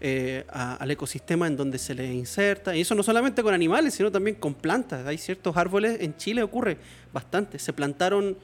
eh, 0.00 0.44
a- 0.50 0.76
al 0.76 0.90
ecosistema 0.92 1.48
en 1.48 1.56
donde 1.56 1.76
se 1.78 1.92
les 1.94 2.12
inserta. 2.14 2.76
Y 2.76 2.82
eso 2.82 2.94
no 2.94 3.02
solamente 3.02 3.42
con 3.42 3.52
animales, 3.52 3.94
sino 3.94 4.12
también 4.12 4.36
con 4.36 4.54
plantas. 4.54 5.04
Hay 5.06 5.18
ciertos 5.18 5.56
árboles, 5.56 5.98
en 6.00 6.16
Chile 6.16 6.42
ocurre 6.44 6.78
bastante. 7.12 7.58
Se 7.58 7.72
plantaron 7.72 8.38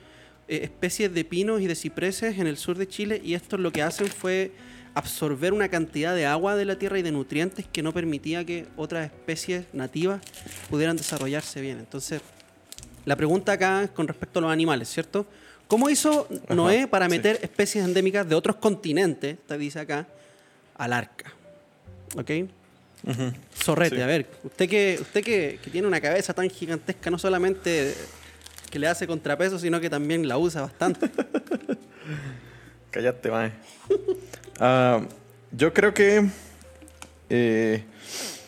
eh, 0.49 0.61
especies 0.65 1.15
de 1.15 1.25
pinos 1.25 1.61
y 1.61 1.67
de 1.69 1.75
cipreses 1.77 2.39
en 2.39 2.47
el 2.49 2.57
sur 2.57 2.77
de 2.77 2.89
Chile 2.89 3.21
y 3.25 3.35
esto 3.35 3.57
lo 3.57 3.71
que 3.73 3.83
hacen 3.83 4.09
fue 4.09 4.51
absorber 4.95 5.53
una 5.53 5.69
cantidad 5.69 6.15
de 6.15 6.27
agua 6.27 6.55
de 6.57 6.65
la 6.65 6.77
tierra 6.77 6.99
y 6.99 7.03
de 7.03 7.13
nutrientes 7.13 7.67
que 7.73 7.83
no 7.83 7.93
permitía 7.93 8.45
que 8.45 8.67
otras 8.77 9.07
especies 9.07 9.65
nativas 9.73 10.21
pudieran 10.69 10.97
desarrollarse 10.97 11.61
bien. 11.61 11.79
Entonces, 11.79 12.21
la 13.05 13.17
pregunta 13.17 13.53
acá 13.53 13.85
es 13.85 13.91
con 13.91 14.07
respecto 14.09 14.39
a 14.41 14.43
los 14.43 14.51
animales, 14.51 14.89
¿cierto? 14.89 15.27
¿Cómo 15.69 15.89
hizo 15.91 16.29
Noé 16.49 16.87
para 16.87 17.07
sí. 17.07 17.11
meter 17.11 17.39
especies 17.43 17.85
endémicas 17.85 18.29
de 18.29 18.35
otros 18.35 18.57
continentes, 18.57 19.37
te 19.47 19.59
dice 19.59 19.81
acá, 19.81 20.07
al 20.77 20.93
arca? 20.93 21.33
¿Ok? 22.17 22.31
Sí. 23.07 24.01
a 24.01 24.07
ver, 24.07 24.27
usted 24.45 24.69
que 24.69 24.99
usted 25.01 25.23
que, 25.23 25.59
que 25.63 25.71
tiene 25.71 25.87
una 25.87 26.01
cabeza 26.01 26.33
tan 26.33 26.49
gigantesca, 26.49 27.11
no 27.11 27.19
solamente 27.19 27.95
que 28.71 28.79
le 28.79 28.89
hace 28.89 29.07
contrapeso, 29.07 29.59
sino 29.59 29.81
que 29.81 29.91
también 29.91 30.27
la 30.27 30.39
usa 30.39 30.63
bastante. 30.63 31.11
Cállate, 32.91 33.31
mae. 33.31 33.53
Ah, 34.59 35.03
yo 35.53 35.73
creo 35.73 35.93
que. 35.93 36.29
eh, 37.29 37.85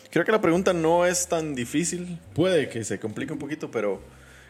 creo 0.09 0.25
que 0.25 0.31
la 0.31 0.41
pregunta 0.41 0.73
no 0.73 1.05
es 1.05 1.27
tan 1.27 1.53
difícil. 1.53 2.19
Puede 2.33 2.67
que 2.69 2.83
se 2.83 2.99
complique 2.99 3.31
un 3.31 3.39
poquito, 3.39 3.69
pero 3.69 4.01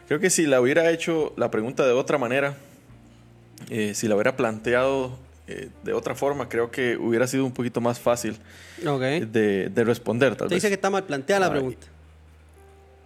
creo 0.08 0.18
que 0.18 0.30
si 0.30 0.46
la 0.46 0.60
hubiera 0.60 0.90
hecho 0.90 1.34
la 1.36 1.50
pregunta 1.50 1.86
de 1.86 1.92
otra 1.92 2.16
manera, 2.18 2.56
eh, 3.68 3.92
si 3.94 4.08
la 4.08 4.14
hubiera 4.14 4.36
planteado 4.36 5.18
eh, 5.46 5.68
de 5.84 5.92
otra 5.92 6.14
forma, 6.14 6.48
creo 6.48 6.70
que 6.70 6.96
hubiera 6.96 7.26
sido 7.26 7.44
un 7.44 7.52
poquito 7.52 7.80
más 7.82 8.00
fácil 8.00 8.38
de, 8.78 9.68
de 9.68 9.84
responder, 9.84 10.34
tal 10.34 10.48
vez. 10.48 10.56
dice 10.56 10.68
que 10.68 10.74
está 10.74 10.88
mal 10.88 11.04
planteada 11.04 11.40
la 11.40 11.46
Ay. 11.46 11.52
pregunta. 11.52 11.86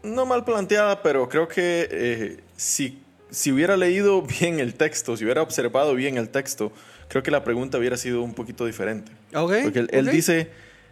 No 0.04 0.26
mal 0.26 0.44
planteada, 0.44 1.02
pero 1.02 1.28
creo 1.28 1.49
que 1.49 1.88
eh, 1.90 2.40
si, 2.56 3.00
si 3.30 3.50
hubiera 3.50 3.76
leído 3.76 4.23
bien 4.40 4.61
el 4.61 4.75
texto, 4.75 5.16
si 5.16 5.25
hubiera 5.25 5.42
observado 5.42 5.94
bien 5.97 6.18
el 6.18 6.28
texto, 6.28 6.73
creo 7.09 7.25
que 7.25 7.32
la 7.32 7.42
pregunta 7.42 7.78
hubiera 7.78 7.97
sido 7.97 8.23
un 8.23 8.35
poquito 8.35 8.64
diferente. 8.64 9.11
Ok. 9.35 9.54
Porque 9.64 9.87
él, 9.90 10.06
dice, 10.06 10.50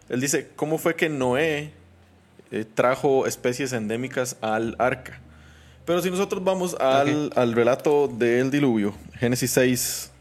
él 0.09 0.19
dice, 0.19 0.49
¿cómo 0.57 0.77
fue 0.77 0.95
que 0.95 1.07
Noé 1.07 1.71
trajo 2.75 3.27
especies 3.27 3.71
endémicas 3.71 4.35
al 4.41 4.75
arca? 4.77 5.21
Pero 5.85 6.01
si 6.01 6.09
nosotros 6.11 6.43
vamos 6.43 6.75
al, 6.79 7.31
al 7.35 7.53
relato 7.53 8.07
del 8.07 8.51
diluvio, 8.51 8.93
Génesis 9.19 9.51
6, 9.51 10.11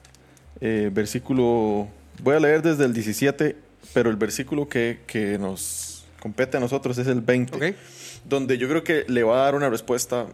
eh, 0.61 0.91
versículo, 0.93 1.89
voy 2.23 2.35
a 2.37 2.41
leer 2.41 2.63
desde 2.63 2.85
el 2.85 2.93
17, 2.93 3.57
pero 3.93 4.11
el 4.11 4.17
versículo 4.17 4.69
que, 4.69 5.01
que 5.07 5.39
nos 5.39 6.05
compete 6.21 6.57
a 6.57 6.61
nosotros 6.61 6.97
es 6.99 7.07
el 7.07 7.21
20 7.21 7.57
Ok. 7.57 7.77
donde 8.25 8.59
yo 8.59 8.69
creo 8.69 8.85
que 8.85 9.05
le 9.09 9.23
va 9.23 9.41
a 9.41 9.45
dar 9.45 9.55
una 9.55 9.69
respuesta 9.71 10.27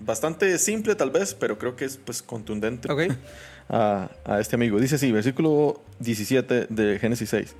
bastante 0.00 0.58
simple 0.58 0.94
tal 0.94 1.10
vez, 1.10 1.34
pero 1.34 1.58
creo 1.58 1.76
que 1.76 1.84
es 1.84 1.96
pues 1.96 2.22
contundente 2.22 2.88
a, 3.68 4.10
a 4.24 4.40
este 4.40 4.56
amigo. 4.56 4.78
Dice 4.80 4.96
así, 4.96 5.10
versículo 5.12 5.80
17 6.00 6.66
de 6.68 6.98
Génesis 6.98 7.30
6. 7.30 7.54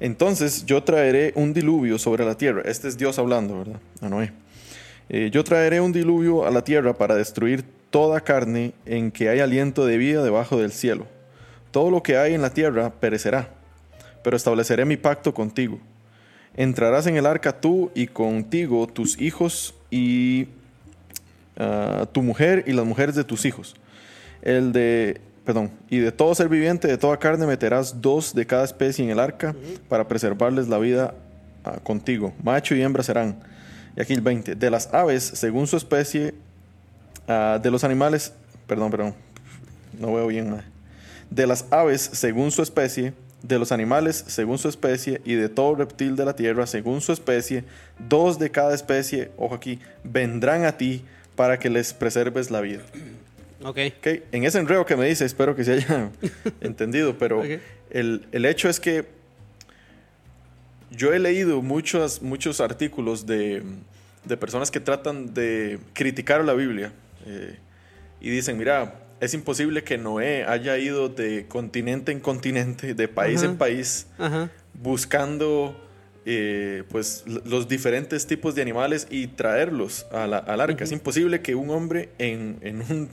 Entonces 0.00 0.66
yo 0.66 0.82
traeré 0.82 1.32
un 1.36 1.52
diluvio 1.54 1.98
sobre 1.98 2.24
la 2.24 2.36
tierra. 2.36 2.62
Este 2.64 2.88
es 2.88 2.98
Dios 2.98 3.18
hablando, 3.18 3.58
¿verdad? 3.58 3.80
A 4.00 4.08
Noé. 4.08 4.32
Eh, 5.08 5.30
yo 5.32 5.44
traeré 5.44 5.80
un 5.80 5.92
diluvio 5.92 6.46
a 6.46 6.50
la 6.50 6.62
tierra 6.62 6.94
para 6.94 7.14
destruir 7.14 7.64
toda 7.90 8.20
carne 8.20 8.72
en 8.84 9.10
que 9.10 9.28
hay 9.28 9.40
aliento 9.40 9.86
de 9.86 9.98
vida 9.98 10.22
debajo 10.22 10.58
del 10.58 10.72
cielo. 10.72 11.06
Todo 11.70 11.90
lo 11.90 12.02
que 12.02 12.16
hay 12.16 12.34
en 12.34 12.42
la 12.42 12.50
tierra 12.50 12.90
perecerá, 12.90 13.48
pero 14.24 14.36
estableceré 14.36 14.84
mi 14.84 14.96
pacto 14.96 15.32
contigo. 15.32 15.78
Entrarás 16.56 17.06
en 17.06 17.16
el 17.16 17.26
arca 17.26 17.60
tú 17.60 17.90
y 17.94 18.06
contigo 18.06 18.86
tus 18.86 19.20
hijos 19.20 19.74
y 19.90 20.48
ah, 21.58 22.06
tu 22.10 22.22
mujer 22.22 22.64
y 22.66 22.72
las 22.72 22.86
mujeres 22.86 23.14
de 23.14 23.24
tus 23.24 23.44
hijos. 23.44 23.76
El 24.42 24.72
de, 24.72 25.20
perdón, 25.44 25.70
y 25.90 25.98
de 25.98 26.12
todo 26.12 26.34
ser 26.34 26.48
viviente, 26.48 26.88
de 26.88 26.98
toda 26.98 27.18
carne, 27.18 27.46
meterás 27.46 28.00
dos 28.00 28.34
de 28.34 28.46
cada 28.46 28.64
especie 28.64 29.04
en 29.04 29.10
el 29.10 29.20
arca 29.20 29.54
para 29.88 30.08
preservarles 30.08 30.66
la 30.68 30.78
vida 30.78 31.14
ah, 31.64 31.78
contigo. 31.82 32.32
Macho 32.42 32.74
y 32.74 32.82
hembra 32.82 33.02
serán. 33.02 33.38
Y 33.96 34.00
aquí 34.00 34.12
el 34.12 34.20
20. 34.20 34.54
De 34.54 34.70
las 34.70 34.92
aves, 34.92 35.22
según 35.22 35.66
su 35.66 35.76
especie, 35.76 36.34
ah, 37.28 37.58
de 37.62 37.70
los 37.70 37.82
animales, 37.84 38.32
perdón, 38.66 38.90
perdón, 38.90 39.14
no 39.98 40.14
veo 40.14 40.26
bien. 40.26 40.50
ma. 40.50 40.64
De 41.30 41.46
las 41.46 41.66
aves, 41.70 42.02
según 42.12 42.50
su 42.50 42.62
especie, 42.62 43.14
de 43.42 43.58
los 43.58 43.72
animales, 43.72 44.24
según 44.26 44.58
su 44.58 44.68
especie, 44.68 45.20
y 45.24 45.34
de 45.34 45.48
todo 45.48 45.74
reptil 45.74 46.16
de 46.16 46.24
la 46.24 46.36
tierra, 46.36 46.66
según 46.66 47.00
su 47.00 47.12
especie, 47.12 47.64
dos 48.08 48.38
de 48.38 48.50
cada 48.50 48.74
especie, 48.74 49.30
ojo 49.36 49.54
aquí, 49.54 49.80
vendrán 50.04 50.64
a 50.64 50.76
ti 50.76 51.04
para 51.34 51.58
que 51.58 51.70
les 51.70 51.92
preserves 51.94 52.50
la 52.50 52.60
vida. 52.60 52.82
Ok. 53.62 53.78
Ok, 53.98 54.06
En 54.32 54.44
ese 54.44 54.58
enredo 54.58 54.84
que 54.84 54.96
me 54.96 55.06
dice, 55.06 55.24
espero 55.24 55.56
que 55.56 55.64
se 55.64 55.72
haya 55.72 56.10
entendido, 56.60 57.18
pero 57.18 57.42
el, 57.90 58.26
el 58.32 58.44
hecho 58.44 58.68
es 58.68 58.78
que 58.78 59.15
yo 60.90 61.12
he 61.12 61.18
leído 61.18 61.62
muchos, 61.62 62.22
muchos 62.22 62.60
artículos 62.60 63.26
de, 63.26 63.62
de 64.24 64.36
personas 64.36 64.70
que 64.70 64.80
tratan 64.80 65.34
de 65.34 65.78
criticar 65.92 66.44
la 66.44 66.54
Biblia 66.54 66.92
eh, 67.26 67.56
y 68.20 68.30
dicen, 68.30 68.56
mira, 68.58 69.00
es 69.20 69.34
imposible 69.34 69.82
que 69.82 69.98
Noé 69.98 70.44
haya 70.44 70.76
ido 70.78 71.08
de 71.08 71.46
continente 71.48 72.12
en 72.12 72.20
continente, 72.20 72.94
de 72.94 73.08
país 73.08 73.38
Ajá. 73.42 73.46
en 73.50 73.56
país, 73.56 74.06
Ajá. 74.18 74.50
buscando 74.74 75.80
eh, 76.28 76.82
pues 76.90 77.24
los 77.26 77.68
diferentes 77.68 78.26
tipos 78.26 78.54
de 78.54 78.62
animales 78.62 79.06
y 79.10 79.28
traerlos 79.28 80.06
a 80.12 80.26
la- 80.26 80.38
al 80.38 80.60
arca. 80.60 80.82
Es 80.84 80.90
imposible 80.92 81.40
que 81.40 81.54
un 81.54 81.70
hombre 81.70 82.08
en, 82.18 82.58
en 82.62 82.80
un, 82.82 83.08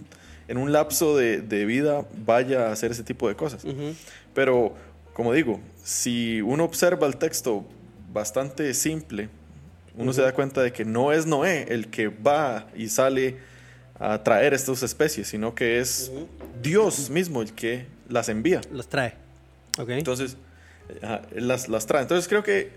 en 0.48 0.58
un 0.58 0.72
lapso 0.72 1.16
de, 1.16 1.42
de 1.42 1.66
vida 1.66 2.06
vaya 2.26 2.68
a 2.70 2.72
hacer 2.72 2.92
ese 2.92 3.04
tipo 3.04 3.28
de 3.28 3.36
cosas. 3.36 3.66
Pero, 4.34 4.74
como 5.14 5.34
digo, 5.34 5.60
si 5.84 6.42
uno 6.42 6.64
observa 6.64 7.08
el 7.08 7.18
texto 7.18 7.66
bastante 8.12 8.74
simple, 8.74 9.30
uno 9.96 10.12
se 10.12 10.22
da 10.22 10.34
cuenta 10.34 10.62
de 10.62 10.74
que 10.74 10.86
no 10.86 11.12
es 11.12 11.26
Noé 11.26 11.68
el 11.70 11.90
que 11.90 12.08
va 12.08 12.68
y 12.76 12.90
sale 12.90 13.38
a 14.00 14.24
traer 14.24 14.54
estas 14.54 14.82
especies, 14.82 15.28
sino 15.28 15.54
que 15.54 15.80
es 15.80 16.12
Dios 16.62 17.10
mismo 17.10 17.42
el 17.42 17.54
que 17.54 17.86
las 18.10 18.28
envía. 18.30 18.62
Los 18.72 18.90
trae. 18.90 19.14
Entonces, 19.78 20.38
él 21.36 21.48
las, 21.48 21.70
las 21.70 21.86
trae. 21.86 22.02
Entonces 22.02 22.28
creo 22.28 22.44
que 22.44 22.72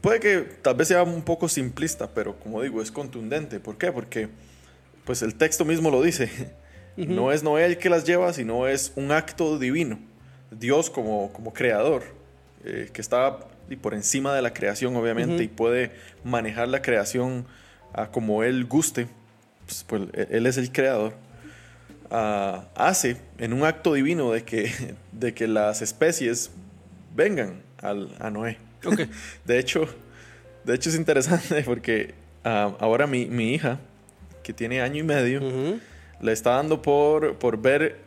puede 0.00 0.20
que 0.20 0.40
tal 0.62 0.74
vez 0.74 0.88
sea 0.88 1.02
un 1.04 1.22
poco 1.22 1.48
simplista, 1.48 2.10
pero 2.12 2.38
como 2.38 2.60
digo, 2.60 2.82
es 2.82 2.90
contundente. 2.90 3.60
¿Por 3.60 3.78
qué? 3.78 3.92
Porque 3.92 4.28
pues 5.04 5.22
el 5.22 5.36
texto 5.36 5.64
mismo 5.64 5.90
lo 5.90 6.02
dice. 6.02 6.30
No 6.94 7.32
es 7.32 7.42
Noé 7.42 7.64
el 7.64 7.78
que 7.78 7.88
las 7.88 8.04
lleva, 8.04 8.34
sino 8.34 8.68
es 8.68 8.92
un 8.96 9.12
acto 9.12 9.58
divino. 9.58 9.98
Dios 10.58 10.90
como, 10.90 11.32
como 11.32 11.52
creador, 11.52 12.02
eh, 12.64 12.90
que 12.92 13.00
está 13.00 13.38
y 13.70 13.76
por 13.76 13.94
encima 13.94 14.34
de 14.34 14.42
la 14.42 14.52
creación, 14.52 14.94
obviamente, 14.96 15.42
y 15.44 15.48
puede 15.48 15.92
manejar 16.24 16.68
la 16.68 16.82
creación 16.82 17.46
ah, 17.94 18.08
como 18.10 18.42
él 18.42 18.64
guste. 18.66 19.06
Pues, 19.66 19.84
pues, 19.88 20.02
él- 20.12 20.28
él 20.30 20.46
es 20.46 20.56
el 20.58 20.70
creador. 20.72 21.14
ah, 22.10 22.64
hace 22.74 23.16
en 23.38 23.52
un 23.52 23.64
acto 23.64 23.94
divino 23.94 24.32
de 24.32 24.44
que, 24.44 24.70
de 25.12 25.32
que 25.34 25.46
las 25.48 25.80
especies 25.82 26.50
vengan 27.14 27.62
al, 27.80 28.14
a 28.20 28.30
Noé. 28.30 28.58
De 29.44 29.58
hecho, 29.58 29.86
de 30.64 30.74
hecho 30.74 30.90
es 30.90 30.96
interesante 30.96 31.62
porque 31.64 32.14
ah, 32.44 32.74
ahora 32.80 33.06
mi, 33.06 33.26
mi 33.26 33.54
hija, 33.54 33.78
que 34.42 34.52
tiene 34.52 34.80
año 34.82 34.98
y 34.98 35.02
medio, 35.04 35.40
le 36.20 36.32
está 36.32 36.50
dando 36.56 36.82
por, 36.82 37.36
por 37.36 37.60
ver 37.62 37.98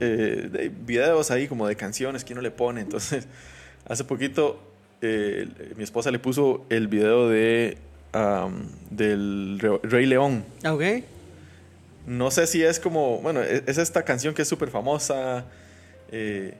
eh, 0.00 0.48
de 0.50 0.68
videos 0.68 1.30
ahí 1.30 1.46
como 1.48 1.66
de 1.66 1.76
canciones 1.76 2.24
que 2.24 2.32
uno 2.32 2.42
le 2.42 2.50
pone. 2.50 2.80
Entonces, 2.80 3.26
hace 3.88 4.04
poquito 4.04 4.60
eh, 5.02 5.48
mi 5.76 5.84
esposa 5.84 6.10
le 6.10 6.18
puso 6.18 6.64
el 6.70 6.88
video 6.88 7.28
de 7.28 7.78
am, 8.12 8.68
del 8.90 9.58
Re- 9.60 9.80
Rey 9.82 10.06
León. 10.06 10.44
Ah, 10.62 10.74
Ok. 10.74 10.82
No 12.06 12.30
sé 12.30 12.46
si 12.46 12.62
es 12.62 12.78
como, 12.80 13.18
bueno, 13.22 13.42
e- 13.42 13.64
es 13.66 13.78
esta 13.78 14.02
canción 14.02 14.34
que 14.34 14.42
es 14.42 14.48
súper 14.48 14.68
famosa. 14.70 15.46
eh, 16.12 16.54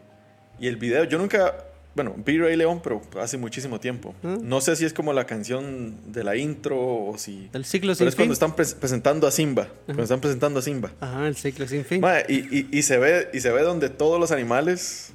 y 0.58 0.68
el 0.68 0.76
video, 0.76 1.04
yo 1.04 1.18
nunca, 1.18 1.54
bueno, 1.94 2.14
vi 2.16 2.38
Rey 2.38 2.56
León, 2.56 2.80
pero 2.82 3.00
hace 3.20 3.36
muchísimo 3.38 3.78
tiempo. 3.80 4.14
No 4.22 4.60
sé 4.60 4.74
si 4.76 4.84
es 4.84 4.92
como 4.92 5.12
la 5.12 5.26
canción 5.26 5.94
de 6.12 6.24
la 6.24 6.36
intro 6.36 6.76
o 6.78 7.16
si... 7.18 7.48
El 7.52 7.64
ciclo 7.64 7.92
Pero 7.92 7.96
sin 7.96 8.08
es 8.08 8.14
fin. 8.14 8.18
cuando 8.22 8.32
están 8.34 8.56
pres- 8.56 8.74
presentando 8.74 9.26
a 9.26 9.30
Simba. 9.30 9.68
Cuando 9.86 10.02
están 10.02 10.20
presentando 10.20 10.58
a 10.58 10.62
Simba. 10.62 10.90
Ajá, 11.00 11.28
el 11.28 11.36
ciclo 11.36 11.66
sin 11.68 11.84
fin. 11.84 12.02
Y, 12.28 12.34
y- 12.58 12.68
y 12.72 12.82
se 12.82 12.98
ve, 12.98 13.28
y 13.32 13.40
se 13.40 13.50
ve 13.52 13.62
donde 13.62 13.90
todos 13.90 14.18
los 14.18 14.32
animales 14.32 15.12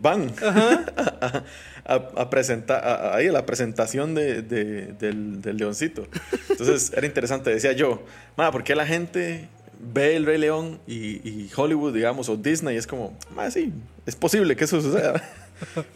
van 0.00 0.32
a, 0.44 1.42
a, 1.84 1.94
a 1.94 2.30
presentar, 2.30 2.84
a- 2.84 3.14
a- 3.16 3.20
la 3.22 3.44
presentación 3.46 4.14
de- 4.14 4.42
de- 4.42 4.92
del, 4.92 5.42
del 5.42 5.56
leoncito. 5.56 6.06
Entonces 6.48 6.92
era 6.96 7.06
interesante, 7.06 7.50
decía 7.50 7.72
yo, 7.72 8.02
"Ma, 8.36 8.52
¿por 8.52 8.62
qué 8.64 8.74
la 8.76 8.86
gente 8.86 9.48
ve 9.92 10.14
el 10.16 10.24
Rey 10.26 10.38
León 10.38 10.78
y, 10.86 11.28
y 11.28 11.50
Hollywood, 11.54 11.92
digamos, 11.94 12.28
o 12.28 12.36
Disney? 12.36 12.76
Es 12.76 12.86
como, 12.86 13.18
"Ma, 13.34 13.50
sí, 13.50 13.72
es 14.06 14.14
posible 14.14 14.54
que 14.54 14.64
eso 14.64 14.80
suceda. 14.80 15.20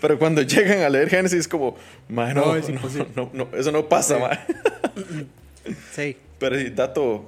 Pero 0.01 0.19
cuando 0.19 0.43
llegan 0.43 0.81
a 0.83 0.89
leer 0.89 1.09
Génesis 1.09 1.41
es 1.41 1.49
como, 1.49 1.77
"Ma, 2.09 2.33
no, 2.35 2.47
No, 2.47 2.57
es 2.57 2.69
no, 3.17 3.31
no, 3.33 3.49
eso 3.57 3.73
no 3.73 3.89
pasa, 3.89 4.19
ma". 4.19 4.31
Sí. 5.93 6.17
Pero 6.39 6.59
sí, 6.59 6.71
dato, 6.71 7.25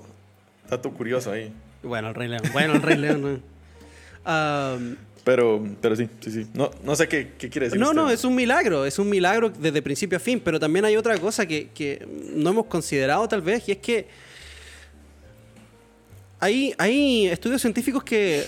dato 0.69 0.90
curioso 0.93 1.33
ahí. 1.33 1.52
Bueno, 1.83 2.09
el 2.09 2.14
Rey 2.14 2.28
León. 2.28 2.43
Bueno, 2.52 2.75
el 2.75 2.83
Rey 2.83 2.99
León. 2.99 3.43
Am, 4.25 4.97
Pero, 5.25 5.64
pero 5.81 5.97
sí, 5.97 6.09
sí, 6.21 6.31
sí. 6.31 6.47
No, 6.52 6.71
no 6.85 6.95
sé 6.97 7.09
qué, 7.09 7.33
qué 7.38 7.49
quiere 7.49 7.66
decir. 7.66 7.81
no, 7.81 7.87
usted. 7.90 8.00
no, 8.02 8.11
es 8.11 8.25
un 8.25 8.35
milagro. 8.35 8.85
Es 8.85 8.99
un 8.99 9.09
milagro 9.09 9.49
desde 9.49 9.81
principio 9.81 10.16
a 10.16 10.21
fin. 10.21 10.40
Pero 10.45 10.61
también 10.61 10.85
hay 10.85 10.97
otra 10.97 11.16
cosa 11.19 11.47
que, 11.47 11.69
que 11.75 12.07
no 12.35 12.50
hemos 12.50 12.66
considerado 12.66 13.26
tal 13.26 13.40
vez. 13.40 13.66
Y 13.69 13.73
es 13.73 13.78
que 13.78 14.07
hay, 16.38 16.75
hay 16.76 17.26
estudios 17.28 17.61
científicos 17.62 18.05
que, 18.05 18.45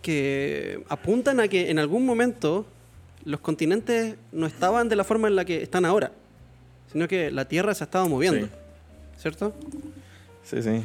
que 0.00 0.82
apuntan 0.88 1.40
a 1.40 1.48
que 1.48 1.70
en 1.70 1.78
algún 1.78 2.06
momento 2.06 2.66
los 3.24 3.40
continentes 3.40 4.16
no 4.32 4.46
estaban 4.46 4.88
de 4.88 4.96
la 4.96 5.04
forma 5.04 5.28
en 5.28 5.36
la 5.36 5.44
que 5.44 5.62
están 5.62 5.84
ahora. 5.84 6.12
Sino 6.92 7.06
que 7.06 7.30
la 7.30 7.44
Tierra 7.46 7.74
se 7.74 7.84
ha 7.84 7.86
estado 7.86 8.08
moviendo. 8.08 8.46
Sí. 8.46 8.52
¿Cierto? 9.18 9.54
Sí, 10.44 10.62
sí. 10.62 10.82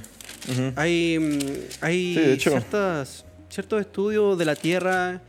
Hay, 0.76 1.18
mm, 1.20 1.40
hay 1.82 2.14
Sí, 2.16 2.20
de 2.22 2.34
hecho. 2.34 2.50
ciertas- 2.52 3.26
ciertos 3.50 3.82
estudios 3.82 4.38
de 4.38 4.46
la 4.46 4.56
Tierra 4.56 5.22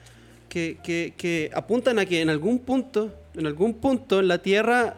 que, 0.48 0.78
que- 0.82 1.14
que 1.16 1.50
apuntan 1.54 1.98
a 1.98 2.04
que 2.06 2.20
en 2.20 2.28
algún 2.30 2.58
punto, 2.58 3.12
en 3.34 3.46
algún 3.46 3.74
punto 3.74 4.20
la 4.22 4.38
Tierra 4.38 4.96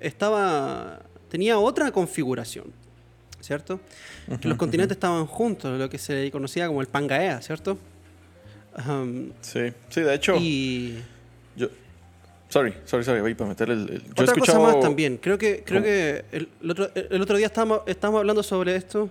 estaba 0.00 1.00
tenía 1.30 1.58
otra 1.58 1.90
configuración, 1.90 2.66
¿cierto? 3.40 3.80
Que 4.40 4.48
los 4.48 4.56
continentes 4.56 4.96
estaban 4.96 5.26
juntos, 5.26 5.78
lo 5.78 5.90
que 5.90 5.98
se 5.98 6.30
conocía 6.30 6.66
como 6.68 6.80
el 6.80 6.86
Pangaea, 6.86 7.42
¿cierto? 7.42 7.78
Sí, 9.40 9.60
sí, 9.88 10.00
de 10.02 10.14
hecho, 10.14 10.36
y. 10.36 10.98
Sorry, 12.48 12.74
sorry, 12.84 13.04
sorry, 13.04 13.20
voy 13.20 13.34
para 13.34 13.48
meter 13.50 13.70
el... 13.70 13.80
el- 13.90 14.02
yo 14.02 14.10
otra 14.12 14.24
cosa 14.26 14.32
escuchado... 14.34 14.62
más 14.62 14.80
también. 14.80 15.16
Creo 15.18 15.36
que 15.36 15.62
creo 15.64 15.80
¿Cómo? 15.80 15.84
que 15.86 16.24
el, 16.32 16.48
el 16.62 16.70
otro, 16.70 16.90
el 16.94 17.20
otro 17.22 17.36
día 17.36 17.46
estábamos, 17.46 17.80
estábamos 17.86 18.20
hablando 18.20 18.42
sobre 18.42 18.76
esto. 18.76 19.10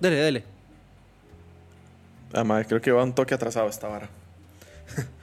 Dele, 0.00 0.16
dele. 0.16 0.44
Ah, 2.32 2.44
madre, 2.44 2.66
creo 2.66 2.80
que 2.80 2.90
va 2.90 3.04
un 3.04 3.14
toque 3.14 3.34
atrasado 3.34 3.68
esta 3.68 3.88
vara. 3.88 4.08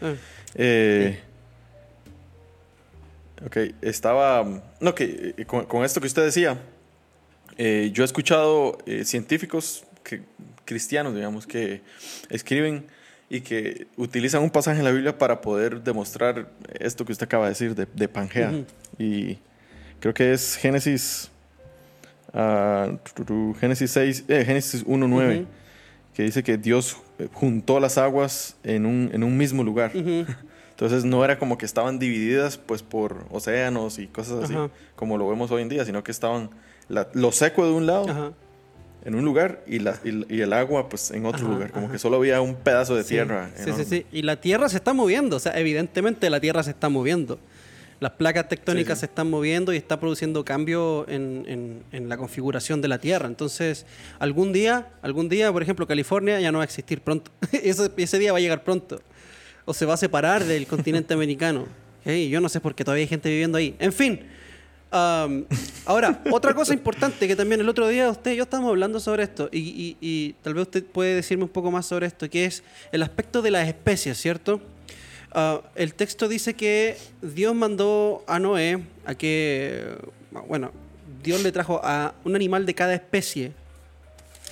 Ah. 0.01 0.13
Eh, 0.55 1.19
Ok, 3.45 3.57
estaba... 3.81 4.45
No, 4.79 4.93
que 4.93 5.33
eh, 5.37 5.45
con, 5.45 5.65
con 5.65 5.83
esto 5.83 5.99
que 6.01 6.05
usted 6.07 6.23
decía, 6.25 6.57
eh, 7.57 7.89
yo 7.93 8.03
he 8.03 8.05
escuchado 8.05 8.77
eh, 8.85 9.03
científicos 9.05 9.83
que, 10.03 10.21
cristianos, 10.65 11.15
digamos, 11.15 11.47
que 11.47 11.81
escriben 12.29 12.85
y 13.33 13.41
que 13.41 13.87
utilizan 13.95 14.43
un 14.43 14.49
pasaje 14.49 14.79
en 14.79 14.83
la 14.83 14.91
Biblia 14.91 15.17
para 15.17 15.39
poder 15.39 15.81
demostrar 15.81 16.49
esto 16.79 17.05
que 17.05 17.13
usted 17.13 17.23
acaba 17.25 17.45
de 17.45 17.49
decir 17.51 17.73
de, 17.75 17.87
de 17.93 18.07
Pangea. 18.09 18.49
Ujú. 18.49 18.65
Y 18.99 19.39
creo 20.01 20.13
que 20.13 20.33
es 20.33 20.55
Génesis... 20.57 21.31
tu, 23.25 23.55
Génesis 23.59 23.91
6, 23.91 24.25
eh, 24.27 24.43
Génesis 24.45 24.85
1.9, 24.85 25.35
Ujú. 25.41 25.47
que 26.13 26.23
dice 26.23 26.43
que 26.43 26.57
Dios 26.57 26.97
eh, 27.19 27.27
juntó 27.33 27.79
las 27.79 27.97
aguas 27.97 28.55
en 28.63 28.85
un, 28.85 29.09
en 29.13 29.23
un 29.23 29.37
mismo 29.37 29.63
lugar. 29.63 29.91
Ujú. 29.95 30.25
Entonces 30.71 31.05
no 31.05 31.23
era 31.23 31.37
como 31.37 31.57
que 31.57 31.65
estaban 31.65 31.99
divididas 31.99 32.57
pues 32.57 32.81
por 32.81 33.25
océanos 33.29 33.99
y 33.99 34.07
cosas 34.07 34.43
así, 34.45 34.55
como 34.95 35.17
lo 35.17 35.29
vemos 35.29 35.51
hoy 35.51 35.61
en 35.61 35.69
día, 35.69 35.85
sino 35.85 36.03
que 36.03 36.11
estaban 36.11 36.49
la- 36.89 37.07
lo 37.13 37.31
seco 37.31 37.65
de 37.65 37.71
un 37.71 37.85
lado. 37.85 38.33
En 39.03 39.15
un 39.15 39.25
lugar 39.25 39.63
y, 39.67 39.79
la- 39.79 39.99
y, 40.03 40.35
y 40.35 40.41
el 40.41 40.53
agua 40.53 40.87
pues 40.89 41.11
en 41.11 41.25
otro 41.25 41.45
Ajá, 41.45 41.53
lugar, 41.53 41.71
como 41.71 41.85
ajá. 41.87 41.93
que 41.93 41.99
solo 41.99 42.17
había 42.17 42.39
un 42.41 42.55
pedazo 42.55 42.95
de 42.95 43.03
Sí, 43.03 43.09
tierra. 43.09 43.49
Sí, 43.55 43.63
sí, 43.63 43.69
enorme. 43.69 43.85
sí. 43.85 44.05
Y 44.11 44.21
la 44.21 44.39
Tierra 44.39 44.69
se 44.69 44.77
está 44.77 44.93
moviendo. 44.93 45.37
O 45.37 45.39
sea, 45.39 45.57
evidentemente 45.59 46.29
la 46.29 46.39
Tierra 46.39 46.61
se 46.63 46.71
está 46.71 46.89
moviendo. 46.89 47.39
Las 47.99 48.13
placas 48.13 48.49
tectónicas 48.49 48.97
Sí, 48.97 49.01
sí. 49.01 49.07
se 49.07 49.11
están 49.11 49.29
moviendo 49.29 49.73
y 49.73 49.77
está 49.77 49.99
produciendo 49.99 50.43
cambio 50.43 51.05
en, 51.07 51.45
en- 51.47 51.83
en 51.91 52.09
la 52.09 52.17
configuración 52.17 52.81
de 52.81 52.87
la 52.87 52.97
Tierra. 52.99 53.27
Entonces, 53.27 53.85
algún 54.19 54.53
día, 54.53 54.87
algún 55.01 55.29
día, 55.29 55.51
por 55.51 55.61
ejemplo, 55.61 55.85
California 55.87 56.39
ya 56.39 56.51
no 56.51 56.57
va 56.59 56.63
a 56.63 56.65
existir 56.65 57.01
pronto. 57.01 57.31
ese, 57.51 57.91
ese 57.97 58.19
día 58.19 58.31
va 58.31 58.37
a 58.39 58.41
llegar 58.41 58.63
pronto. 58.63 59.01
O 59.65 59.73
se 59.75 59.85
va 59.85 59.93
a 59.93 59.97
separar 59.97 60.43
del 60.43 60.65
continente 60.67 61.13
americano. 61.15 61.67
¿ok? 62.03 62.11
Yo 62.29 62.41
no 62.41 62.49
sé 62.49 62.59
por 62.59 62.73
qué 62.75 62.83
todavía 62.83 63.03
hay 63.03 63.07
gente 63.07 63.29
viviendo 63.29 63.57
ahí. 63.57 63.75
En 63.79 63.93
fin. 63.93 64.21
Ahora, 64.91 66.21
otra 66.31 66.53
cosa 66.53 66.73
importante 66.73 67.27
que 67.27 67.35
también 67.35 67.61
el 67.61 67.69
otro 67.69 67.87
día 67.87 68.09
usted 68.09 68.33
y 68.33 68.35
yo 68.35 68.43
estábamos 68.43 68.69
hablando 68.69 68.99
sobre 68.99 69.23
esto, 69.23 69.49
y 69.51 70.35
tal 70.41 70.53
vez 70.53 70.63
usted 70.63 70.83
puede 70.83 71.15
decirme 71.15 71.45
un 71.45 71.49
poco 71.49 71.71
más 71.71 71.85
sobre 71.85 72.07
esto, 72.07 72.29
que 72.29 72.45
es 72.45 72.63
el 72.91 73.01
aspecto 73.03 73.41
de 73.41 73.51
las 73.51 73.67
especies, 73.67 74.17
¿cierto? 74.17 74.61
Ah, 75.33 75.61
el 75.75 75.93
texto 75.93 76.27
dice 76.27 76.55
que 76.55 76.97
Dios 77.21 77.55
mandó 77.55 78.23
a 78.27 78.37
Noé 78.37 78.83
a 79.05 79.15
que, 79.15 79.95
bueno, 80.47 80.71
Dios 81.23 81.41
le 81.41 81.53
trajo 81.53 81.79
a 81.83 82.13
un 82.25 82.35
animal 82.35 82.65
de 82.65 82.75
cada 82.75 82.93
especie 82.93 83.53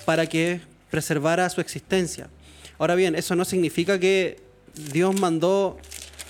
para 0.06 0.26
que 0.26 0.62
preservara 0.90 1.50
su 1.50 1.60
existencia. 1.60 2.30
Ahora 2.78 2.96
bien, 2.96 3.16
eso 3.16 3.36
no 3.36 3.44
significa 3.44 4.00
que 4.00 4.40
Dios 4.94 5.20
mandó 5.20 5.78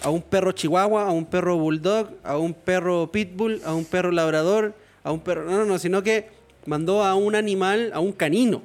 a 0.02 0.10
un 0.10 0.22
perro 0.22 0.52
chihuahua, 0.52 1.04
a 1.08 1.12
un 1.12 1.26
perro 1.26 1.58
bulldog, 1.58 2.10
a 2.24 2.38
un 2.38 2.54
perro 2.54 3.12
pitbull, 3.12 3.62
a 3.66 3.74
un 3.74 3.86
perro 3.86 4.12
labrador, 4.12 4.74
a 5.04 5.12
un 5.12 5.20
perro... 5.20 5.44
No, 5.46 5.58
no, 5.58 5.66
no, 5.66 5.80
sino 5.80 6.02
que 6.04 6.30
mandó 6.66 7.04
a 7.04 7.16
un 7.16 7.36
animal, 7.36 7.92
a 7.94 8.00
un 8.00 8.12
canino. 8.14 8.62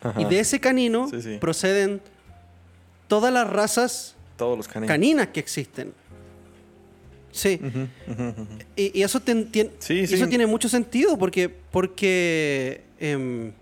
Ajá. 0.00 0.20
Y 0.20 0.24
de 0.26 0.40
ese 0.40 0.60
canino 0.60 1.08
Sí, 1.08 1.22
sí. 1.22 1.38
proceden 1.40 2.00
todas 3.08 3.32
las 3.32 3.48
razas 3.48 4.16
Todos 4.36 4.56
los 4.56 4.68
caninos. 4.68 4.88
caninas 4.88 5.28
que 5.28 5.40
existen. 5.40 5.92
Sí. 7.32 7.58
Y, 8.76 8.98
y 9.00 9.02
eso, 9.02 9.18
ten- 9.20 9.50
tien- 9.50 9.70
Sí, 9.78 9.94
y 10.00 10.06
sí. 10.06 10.14
eso 10.14 10.26
tiene 10.28 10.46
mucho 10.46 10.68
sentido 10.68 11.16
porque, 11.18 11.48
porque, 11.48 12.82
em, 13.00 13.52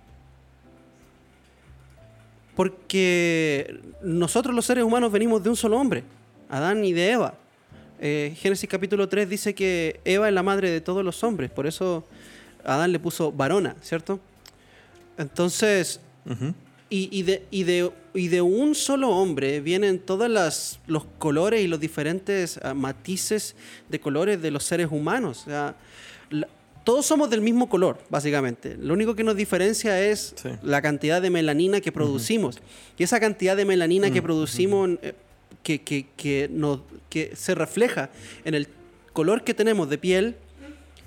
porque 2.55 3.81
nosotros 4.03 4.55
los 4.55 4.65
seres 4.67 4.85
humanos 4.85 5.11
venimos 5.13 5.43
de 5.43 5.51
un 5.51 5.57
solo 5.57 5.79
hombre, 5.79 6.05
Adán 6.49 6.85
y 6.85 6.93
de 6.93 7.11
Eva. 7.13 7.35
Eh, 8.01 8.35
Génesis 8.37 8.69
capítulo 8.69 9.09
3 9.09 9.29
dice 9.29 9.55
que 9.55 10.01
Eva 10.05 10.29
es 10.29 10.35
la 10.35 10.43
madre 10.43 10.71
de 10.71 10.81
todos 10.81 11.05
los 11.05 11.23
hombres, 11.25 11.51
por 11.51 11.67
eso 11.67 12.05
Adán 12.65 12.93
le 12.93 12.99
puso 12.99 13.31
varona, 13.33 13.77
¿cierto? 13.81 14.19
Entonces, 15.19 16.01
Ujú. 16.27 16.55
y, 16.91 17.09
y 17.17 17.23
de, 17.23 17.47
y, 17.51 17.63
de, 17.65 17.91
y 18.15 18.29
de 18.29 18.43
un 18.43 18.75
solo 18.75 19.11
hombre 19.11 19.61
vienen 19.61 19.99
todos 19.99 20.79
los 20.87 21.05
colores 21.19 21.63
y 21.63 21.69
los 21.69 21.81
diferentes 21.81 22.59
ah, 22.63 22.75
matices 22.75 23.55
de 23.89 24.01
colores 24.01 24.41
de 24.43 24.51
los 24.51 24.65
seres 24.65 24.89
humanos. 24.91 25.43
O 25.43 25.51
sea, 25.51 25.75
la- 26.31 26.49
todos 26.85 27.07
somos 27.07 27.31
del 27.31 27.41
mismo 27.41 27.69
color, 27.69 27.99
básicamente. 28.11 28.77
Lo 28.77 28.95
único 28.95 29.15
que 29.15 29.25
nos 29.25 29.37
diferencia 29.37 30.01
es 30.01 30.35
Sí. 30.37 30.49
la 30.63 30.83
cantidad 30.83 31.23
de 31.23 31.31
melanina 31.31 31.81
que 31.81 31.93
producimos. 31.93 32.59
Y 32.99 33.03
esa 33.05 33.21
cantidad 33.21 33.57
de 33.57 33.65
melanina 33.65 34.11
que 34.11 34.21
producimos, 34.23 34.91
eh, 35.03 35.15
que, 35.63 35.81
que, 35.83 36.07
que, 36.17 36.49
nos- 36.53 36.81
que 37.09 37.37
se 37.37 37.55
refleja 37.55 38.11
en 38.45 38.55
el 38.55 38.67
color 39.13 39.45
que 39.45 39.55
tenemos 39.55 39.89
de 39.91 39.99
piel, 39.99 40.37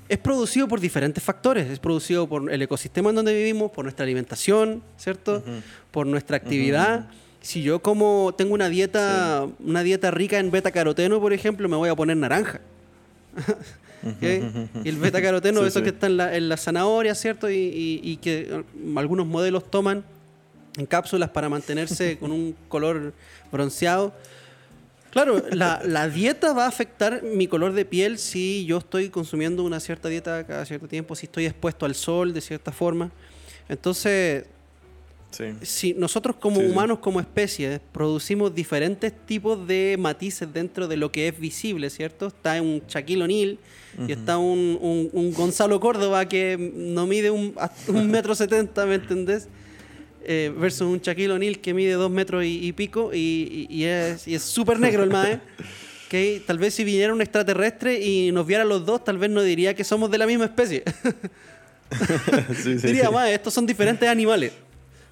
es 0.07 0.17
producido 0.19 0.67
por 0.67 0.79
diferentes 0.79 1.23
factores. 1.23 1.69
Es 1.69 1.79
producido 1.79 2.27
por 2.29 2.51
el 2.51 2.61
ecosistema 2.61 3.09
en 3.09 3.15
donde 3.15 3.33
vivimos, 3.35 3.71
por 3.71 3.83
nuestra 3.85 4.03
alimentación, 4.03 4.83
¿cierto? 4.97 5.43
Por 5.91 6.05
nuestra 6.05 6.37
actividad. 6.37 7.07
Si 7.41 7.61
yo 7.63 7.79
como 7.81 8.33
tengo 8.37 8.53
una 8.53 8.69
dieta, 8.69 9.47
una 9.59 9.83
dieta 9.83 10.09
rica 10.11 10.37
en 10.39 10.51
beta 10.51 10.71
caroteno, 10.71 11.19
por 11.19 11.33
ejemplo, 11.33 11.67
me 11.67 11.75
voy 11.75 11.89
a 11.89 11.95
poner 11.95 12.17
naranja. 12.17 12.61
Y 14.83 14.89
el 14.89 14.97
beta 14.97 15.21
caroteno, 15.21 15.65
eso 15.65 15.81
que 15.81 15.89
está 15.89 16.07
en 16.07 16.17
la, 16.17 16.35
en 16.35 16.47
la, 16.47 16.57
zanahoria, 16.57 17.15
¿cierto? 17.15 17.49
Y, 17.49 17.99
y, 18.03 18.17
que 18.17 18.63
um, 18.75 18.97
algunos 18.97 19.25
modelos 19.25 19.69
toman 19.69 20.03
en 20.77 20.85
cápsulas 20.85 21.29
para 21.29 21.49
mantenerse 21.49 22.17
con 22.19 22.31
un 22.31 22.55
color 22.67 23.13
bronceado. 23.51 24.13
Claro, 25.09 25.43
la, 25.51 25.81
la, 25.83 26.09
dieta 26.09 26.53
va 26.53 26.65
a 26.65 26.67
afectar 26.67 27.23
mi 27.23 27.47
color 27.47 27.73
de 27.73 27.85
piel 27.85 28.17
si 28.19 28.65
yo 28.65 28.79
estoy 28.79 29.09
consumiendo 29.09 29.63
una 29.63 29.79
cierta 29.79 30.09
dieta 30.09 30.45
cada 30.45 30.65
cierto 30.65 30.87
tiempo, 30.87 31.15
si 31.15 31.25
estoy 31.25 31.45
expuesto 31.45 31.85
al 31.85 31.95
sol 31.95 32.33
de 32.33 32.41
cierta 32.41 32.71
forma. 32.71 33.11
Entonces, 33.69 34.45
si 35.61 35.93
nosotros 35.93 36.35
como 36.37 36.59
humanos, 36.59 36.99
como 36.99 37.19
especie, 37.19 37.79
producimos 37.91 38.53
diferentes 38.53 39.13
tipos 39.25 39.67
de 39.67 39.95
matices 39.99 40.51
dentro 40.51 40.87
de 40.87 40.97
lo 40.97 41.11
que 41.11 41.27
es 41.27 41.39
visible, 41.39 41.89
¿cierto? 41.89 42.27
Está 42.27 42.61
un 42.61 42.81
Shaquille 42.87 43.23
O'Neal 43.23 43.59
y 44.07 44.11
está 44.11 44.37
un, 44.37 45.09
un, 45.13 45.33
Gonzalo 45.33 45.79
Córdoba 45.79 46.27
que 46.27 46.57
no 46.75 47.07
mide 47.07 47.31
un, 47.31 47.55
un 47.87 48.07
metro 48.11 48.35
setenta, 48.35 48.85
¿me 48.85 48.95
entendés? 48.95 49.47
Eh, 50.27 50.51
versus 50.57 50.87
un 50.87 50.99
Shaquille 50.99 51.31
O'Neal 51.31 51.59
que 51.59 51.73
mide 51.73 51.93
dos 51.93 52.09
metros 52.09 52.43
y, 52.45 52.71
pico 52.73 53.11
y, 53.13 53.67
y, 53.69 53.83
es 53.83 54.41
súper 54.41 54.79
negro 54.79 55.03
el 55.03 55.09
mae. 55.09 55.39
que 56.09 56.41
tal 56.45 56.57
vez 56.57 56.73
si 56.73 56.83
viniera 56.83 57.13
un 57.13 57.21
extraterrestre 57.21 57.99
y 57.99 58.31
nos 58.31 58.45
viera 58.45 58.63
los 58.63 58.85
dos, 58.85 59.03
tal 59.03 59.17
vez 59.17 59.29
no 59.29 59.41
diría 59.41 59.73
que 59.73 59.83
somos 59.83 60.11
de 60.11 60.17
la 60.17 60.27
misma 60.27 60.45
especie. 60.45 60.83
Diría, 62.81 63.11
más, 63.11 63.29
estos 63.29 63.53
son 63.53 63.65
diferentes 63.65 64.07
animales. 64.09 64.51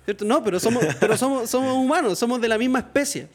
¿Cierto? 0.05 0.25
No, 0.25 0.43
pero 0.43 0.59
somos, 0.59 0.83
pero 0.99 1.17
somos, 1.17 1.49
somos 1.49 1.75
humanos, 1.75 2.19
somos 2.19 2.41
de 2.41 2.47
la 2.47 2.57
misma 2.57 2.79
especie. 2.79 3.27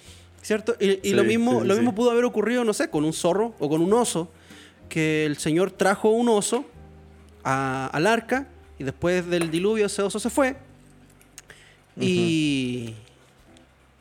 ¿Cierto? 0.43 0.77
Y, 0.79 1.11
lo 1.13 1.25
mismo, 1.25 1.65
lo 1.65 1.75
mismo 1.75 1.95
pudo 1.95 2.11
haber 2.11 2.25
ocurrido, 2.25 2.65
no 2.65 2.73
sé, 2.73 2.89
con 2.89 3.05
un 3.05 3.13
zorro 3.13 3.55
o 3.59 3.69
con 3.69 3.83
un 3.83 3.93
oso, 3.93 4.31
que 4.89 5.27
el 5.27 5.37
Señor 5.37 5.73
trajo 5.73 6.11
un 6.11 6.29
oso 6.29 6.65
al 7.43 8.07
arca 8.07 8.47
y 8.79 8.85
después 8.85 9.27
del 9.27 9.51
diluvio 9.51 9.87
ese 9.87 10.01
oso 10.01 10.21
se 10.21 10.31
fue. 10.31 10.57
Y, 12.01 12.95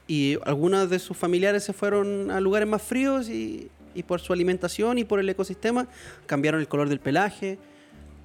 y 0.08 0.38
algunos 0.46 0.90
de 0.90 1.00
sus 1.00 1.18
familiares 1.18 1.64
se 1.64 1.74
fueron 1.74 2.30
a 2.30 2.40
lugares 2.40 2.70
más 2.70 2.84
fríos 2.84 3.28
y, 3.30 3.70
y 3.96 4.04
por 4.04 4.22
su 4.22 4.32
alimentación 4.32 5.00
y 5.00 5.04
por 5.04 5.20
el 5.20 5.28
ecosistema 5.28 5.88
cambiaron 6.28 6.62
el 6.62 6.68
color 6.68 6.88
del 6.88 7.00
pelaje, 7.00 7.58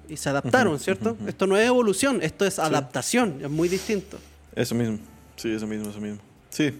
y 0.07 0.17
se 0.17 0.29
adaptaron, 0.29 0.79
¿cierto? 0.79 1.17
Esto 1.27 1.47
no 1.47 1.57
es 1.57 1.67
evolución, 1.67 2.21
esto 2.21 2.45
es 2.45 2.59
adaptación, 2.59 3.39
es 3.41 3.49
muy 3.49 3.69
distinto. 3.69 4.19
Eso 4.55 4.75
mismo, 4.75 4.99
sí, 5.35 5.53
eso 5.53 5.67
mismo, 5.67 5.89
eso 5.89 5.99
mismo. 5.99 6.19
Sí, 6.49 6.79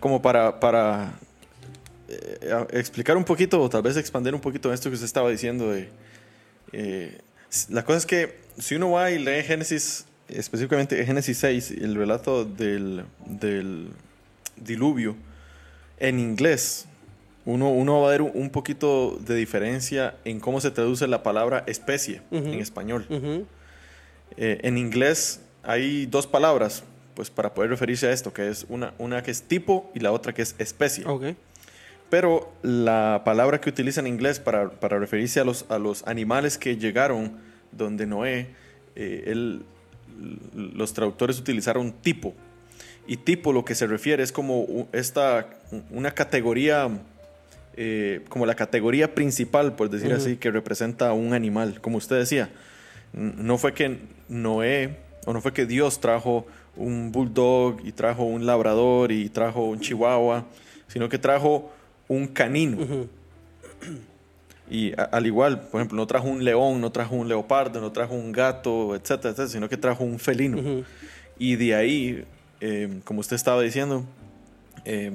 como 0.00 0.22
para, 0.22 0.58
para 0.58 1.14
eh, 2.08 2.66
explicar 2.72 3.16
un 3.16 3.24
poquito, 3.24 3.60
o 3.60 3.68
tal 3.68 3.82
vez 3.82 3.96
expandir 3.96 4.34
un 4.34 4.40
poquito 4.40 4.72
esto 4.72 4.90
que 4.90 4.94
usted 4.94 5.06
estaba 5.06 5.30
diciendo 5.30 5.70
de... 5.70 5.88
Eh, 6.72 7.20
la 7.68 7.84
cosa 7.84 7.98
es 7.98 8.06
que 8.06 8.40
si 8.58 8.76
uno 8.76 8.92
va 8.92 9.10
y 9.10 9.18
lee 9.18 9.42
Génesis, 9.42 10.06
específicamente 10.28 11.04
Génesis 11.04 11.38
6, 11.38 11.70
el 11.72 11.94
relato 11.94 12.44
del, 12.44 13.04
del 13.26 13.90
diluvio, 14.56 15.16
en 15.98 16.18
inglés, 16.18 16.86
uno, 17.44 17.70
uno 17.70 18.00
va 18.00 18.08
a 18.08 18.10
ver 18.10 18.22
un 18.22 18.50
poquito 18.50 19.18
de 19.20 19.34
diferencia 19.34 20.16
en 20.24 20.40
cómo 20.40 20.60
se 20.60 20.70
traduce 20.70 21.06
la 21.06 21.22
palabra 21.22 21.64
especie 21.66 22.22
en 22.30 22.54
español. 22.54 23.06
Eh, 24.36 24.60
en 24.62 24.78
inglés 24.78 25.40
hay 25.62 26.06
dos 26.06 26.26
palabras 26.26 26.84
pues, 27.14 27.30
para 27.30 27.54
poder 27.54 27.70
referirse 27.70 28.06
a 28.06 28.12
esto, 28.12 28.32
que 28.32 28.48
es 28.48 28.66
una, 28.68 28.94
una 28.98 29.22
que 29.22 29.30
es 29.30 29.42
tipo 29.42 29.90
y 29.94 30.00
la 30.00 30.12
otra 30.12 30.32
que 30.32 30.42
es 30.42 30.54
especie. 30.58 31.04
Pero 32.10 32.52
la 32.62 33.22
palabra 33.24 33.60
que 33.60 33.70
utiliza 33.70 34.00
en 34.00 34.06
inglés 34.06 34.38
para, 34.38 34.70
para, 34.70 34.98
referirse 34.98 35.40
a 35.40 35.44
los, 35.44 35.64
a 35.70 35.78
los 35.78 36.06
animales 36.06 36.58
que 36.58 36.76
llegaron 36.76 37.38
donde 37.70 38.06
Noé, 38.06 38.48
eh, 38.96 39.60
los 40.54 40.92
traductores 40.92 41.38
utilizaron 41.38 41.92
tipo. 41.92 42.34
Y 43.06 43.16
tipo 43.16 43.52
lo 43.52 43.64
que 43.64 43.74
se 43.74 43.86
refiere 43.86 44.22
es 44.22 44.30
como 44.30 44.88
esta, 44.92 45.48
una 45.90 46.12
categoría 46.12 46.90
eh, 47.74 48.20
como 48.28 48.44
la 48.44 48.54
categoría 48.54 49.14
principal, 49.14 49.74
por 49.74 49.88
decir 49.88 50.12
así, 50.12 50.36
que 50.36 50.50
representa 50.50 51.08
a 51.08 51.12
un 51.14 51.32
animal. 51.32 51.80
Como 51.80 51.96
usted 51.96 52.18
decía, 52.18 52.50
no 53.14 53.56
fue 53.56 53.72
que 53.72 53.98
Noé, 54.28 54.98
o 55.24 55.32
no 55.32 55.40
fue 55.40 55.54
que 55.54 55.64
Dios 55.64 56.00
trajo 56.00 56.46
un 56.76 57.12
bulldog 57.12 57.80
y 57.84 57.92
trajo 57.92 58.24
un 58.24 58.46
labrador 58.46 59.12
y 59.12 59.28
trajo 59.28 59.64
un 59.64 59.80
chihuahua, 59.80 60.46
sino 60.88 61.08
que 61.08 61.18
trajo 61.18 61.70
un 62.08 62.26
canino. 62.26 63.06
Y 64.70 64.92
al 64.96 65.26
igual, 65.26 65.68
por 65.68 65.80
ejemplo, 65.80 65.96
no 65.96 66.06
trajo 66.06 66.28
un 66.28 66.44
león, 66.44 66.80
no 66.80 66.90
trajo 66.90 67.14
un 67.14 67.28
leopardo, 67.28 67.80
no 67.80 67.92
trajo 67.92 68.14
un 68.14 68.32
gato, 68.32 68.94
etcétera, 68.94 69.30
etcétera 69.30 69.48
sino 69.48 69.68
que 69.68 69.76
trajo 69.76 70.04
un 70.04 70.18
felino. 70.18 70.84
Y 71.38 71.56
de 71.56 71.74
ahí, 71.74 72.24
eh, 72.60 73.00
como 73.04 73.20
usted 73.20 73.36
estaba 73.36 73.60
diciendo, 73.60 74.04
eh, 74.84 75.12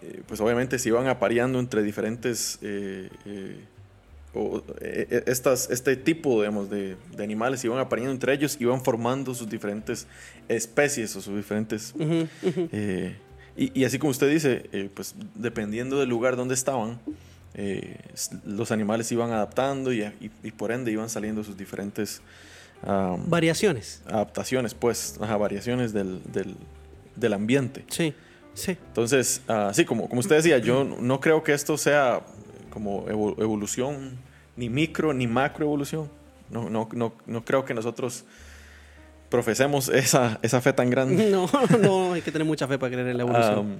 eh, 0.00 0.22
pues 0.26 0.40
obviamente 0.40 0.78
se 0.78 0.88
iban 0.88 1.06
apareando 1.06 1.58
entre 1.58 1.82
diferentes, 1.82 2.58
eh, 4.80 5.06
eh, 5.10 5.22
estas, 5.26 5.68
este 5.70 5.96
tipo 5.96 6.40
digamos, 6.40 6.70
de, 6.70 6.96
de, 7.16 7.24
animales 7.24 7.64
iban 7.64 7.78
apareando 7.78 8.12
entre 8.12 8.32
ellos, 8.34 8.56
iban 8.60 8.82
formando 8.82 9.34
sus 9.34 9.48
diferentes 9.48 10.06
especies 10.48 11.14
o 11.16 11.20
sus 11.20 11.36
diferentes... 11.36 11.94
y, 13.56 13.80
y, 13.80 13.84
así 13.84 13.98
como 13.98 14.10
usted 14.10 14.30
dice, 14.30 14.90
pues 14.94 15.16
dependiendo 15.34 15.98
del 15.98 16.08
lugar 16.08 16.36
donde 16.36 16.54
estaban, 16.54 17.00
los 18.44 18.70
animales 18.70 19.10
iban 19.10 19.32
adaptando 19.32 19.92
y, 19.92 20.04
y, 20.42 20.50
por 20.52 20.70
ende 20.70 20.92
iban 20.92 21.10
saliendo 21.10 21.42
sus 21.42 21.56
diferentes... 21.56 22.22
variaciones. 23.26 24.02
Adaptaciones, 24.06 24.74
pues, 24.74 25.16
variaciones 25.18 25.92
del, 25.92 26.20
del, 26.32 26.54
del 27.16 27.32
ambiente. 27.32 27.84
Sí. 27.88 28.14
Sí. 28.54 28.76
Entonces, 28.88 29.42
así 29.46 29.84
como, 29.84 30.08
como 30.08 30.20
usted 30.20 30.36
decía, 30.36 30.58
yo 30.58 30.84
no 30.84 31.20
creo 31.20 31.42
que 31.44 31.52
esto 31.52 31.78
sea 31.78 32.22
como 32.70 33.06
evolución, 33.08 34.18
ni 34.58 34.68
micro 34.68 35.14
ni 35.14 35.26
macro 35.26 35.64
evolución. 35.64 36.10
No, 36.50 36.68
no, 36.68 36.88
no, 36.92 37.14
no 37.26 37.44
creo 37.44 37.64
que 37.64 37.72
nosotros 37.72 38.24
profesemos 39.30 39.88
esa, 39.88 40.38
esa 40.42 40.60
fe 40.60 40.72
tan 40.72 40.90
grande. 40.90 41.30
No, 41.30 41.48
no, 41.78 42.12
hay 42.12 42.22
que 42.22 42.32
tener 42.32 42.46
mucha 42.46 42.68
fe 42.68 42.78
para 42.78 42.92
creer 42.92 43.08
en 43.08 43.16
la 43.16 43.22
evolución. 43.22 43.76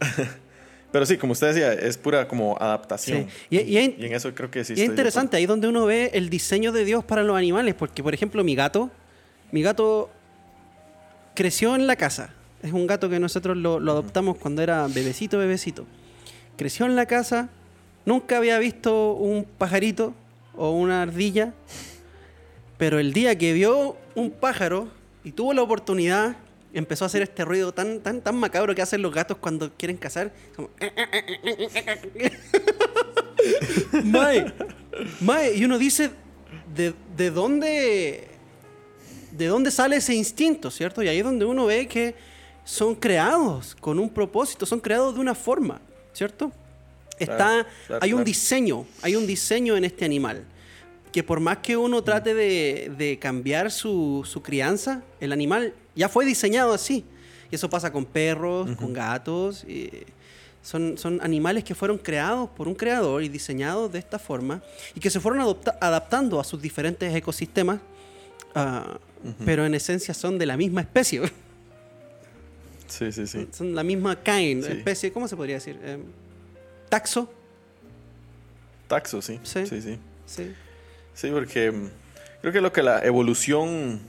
pero 0.92 1.06
sí, 1.06 1.16
como 1.16 1.32
usted 1.32 1.48
decía, 1.48 1.72
es 1.72 1.96
pura 1.96 2.26
como 2.26 2.56
adaptación. 2.60 3.28
Y, 3.50 3.76
en 3.76 4.12
eso 4.12 4.34
creo 4.34 4.50
que 4.50 4.64
sí. 4.64 4.74
Y 4.76 4.80
es 4.80 4.88
interesante, 4.88 5.36
ahí 5.36 5.46
donde 5.46 5.68
uno 5.68 5.86
ve 5.86 6.10
el 6.14 6.30
diseño 6.30 6.72
de 6.72 6.84
Dios 6.84 7.04
para 7.04 7.22
los 7.22 7.36
animales, 7.36 7.74
porque 7.74 8.02
por 8.02 8.14
ejemplo 8.14 8.42
mi 8.42 8.54
gato, 8.54 8.90
mi 9.52 9.62
gato 9.62 10.10
creció 11.34 11.74
en 11.74 11.86
la 11.86 11.96
casa 11.96 12.34
es 12.64 12.72
un 12.72 12.86
gato 12.86 13.10
que 13.10 13.20
nosotros 13.20 13.58
lo, 13.58 13.76
adoptamos 13.76 14.38
cuando 14.38 14.62
era 14.62 14.86
bebecito, 14.86 15.36
bebecito. 15.36 15.84
Creció 16.56 16.86
en 16.86 16.96
la 16.96 17.04
casa, 17.04 17.50
nunca 18.04 18.36
había 18.38 18.58
visto 18.58 19.12
un 19.14 19.44
pajarito 19.44 20.14
o 20.56 20.70
una 20.70 21.02
ardilla, 21.02 21.52
pero 22.78 22.98
el 22.98 23.12
día 23.12 23.36
que 23.36 23.52
vio 23.52 23.96
un 24.14 24.30
pájaro 24.30 24.88
y 25.22 25.32
tuvo 25.32 25.52
la 25.52 25.62
oportunidad, 25.62 26.36
empezó 26.72 27.04
a 27.04 27.06
hacer 27.06 27.22
este 27.22 27.44
ruido 27.44 27.72
tan, 27.72 28.00
tan, 28.00 28.20
tan 28.20 28.36
macabro 28.36 28.74
que 28.74 28.82
hacen 28.82 29.00
los 29.02 29.14
gatos 29.14 29.38
cuando 29.38 29.72
quieren 29.72 29.96
cazar. 29.96 30.32
Como... 30.54 30.70
mae, 35.20 35.54
y 35.54 35.64
uno 35.64 35.78
dice, 35.78 36.10
¿de, 36.74 36.94
¿de 37.16 37.30
dónde 37.30 38.28
de 39.36 39.46
dónde 39.48 39.70
sale 39.70 39.96
ese 39.96 40.14
instinto, 40.14 40.70
¿cierto? 40.70 41.02
Y 41.02 41.08
ahí 41.08 41.18
es 41.18 41.24
donde 41.24 41.44
uno 41.44 41.66
ve 41.66 41.88
que 41.88 42.14
son 42.64 42.94
creados 42.94 43.74
con 43.74 43.98
un 43.98 44.08
propósito, 44.08 44.64
son 44.64 44.80
creados 44.80 45.14
de 45.14 45.20
una 45.20 45.34
forma, 45.34 45.80
¿cierto? 46.12 46.52
Está, 47.18 47.66
hay 48.00 48.12
un 48.12 48.24
diseño, 48.24 48.86
hay 49.02 49.16
un 49.16 49.26
diseño 49.26 49.76
en 49.76 49.84
este 49.84 50.04
animal. 50.04 50.44
Que 51.12 51.22
por 51.22 51.38
más 51.38 51.58
que 51.58 51.76
uno 51.76 52.02
trate 52.02 52.34
de, 52.34 53.18
cambiar 53.20 53.70
su, 53.70 54.40
crianza, 54.42 55.02
el 55.20 55.32
animal 55.32 55.74
ya 55.94 56.08
fue 56.08 56.24
diseñado 56.24 56.72
así. 56.72 57.04
Y 57.50 57.54
eso 57.54 57.70
pasa 57.70 57.92
con 57.92 58.04
perros, 58.04 58.74
con 58.76 58.92
gatos. 58.92 59.64
son, 60.62 60.98
son 60.98 61.20
animales 61.22 61.62
que 61.62 61.74
fueron 61.74 61.98
creados 61.98 62.50
por 62.50 62.66
un 62.66 62.74
creador 62.74 63.22
y 63.22 63.28
diseñados 63.28 63.92
de 63.92 64.00
esta 64.00 64.18
forma. 64.18 64.62
Y 64.94 65.00
que 65.00 65.10
se 65.10 65.20
fueron 65.20 65.56
adaptando 65.80 66.40
a 66.40 66.44
sus 66.44 66.60
diferentes 66.60 67.14
ecosistemas. 67.14 67.78
Ah, 68.54 68.98
pero 69.44 69.64
en 69.64 69.74
esencia 69.74 70.14
son 70.14 70.38
de 70.38 70.46
la 70.46 70.56
misma 70.56 70.80
especie. 70.80 71.22
Sí, 72.86 73.10
sí, 73.10 73.26
sí. 73.26 73.48
Son 73.52 73.74
la 73.74 73.82
misma 73.82 74.22
kind, 74.22 74.64
especie, 74.64 75.12
¿cómo 75.12 75.26
se 75.26 75.36
podría 75.36 75.56
decir? 75.56 75.78
Em, 75.84 76.02
taxo. 76.94 77.32
Taxo, 78.88 79.22
sí. 79.22 79.40
Sí, 79.42 79.66
sí. 79.66 79.98
Sí, 81.14 81.30
porque 81.30 81.66
em, 81.66 81.90
creo 82.40 82.52
que 82.52 82.60
lo 82.60 82.72
que 82.72 82.82
la 82.82 83.04
evolución 83.04 84.00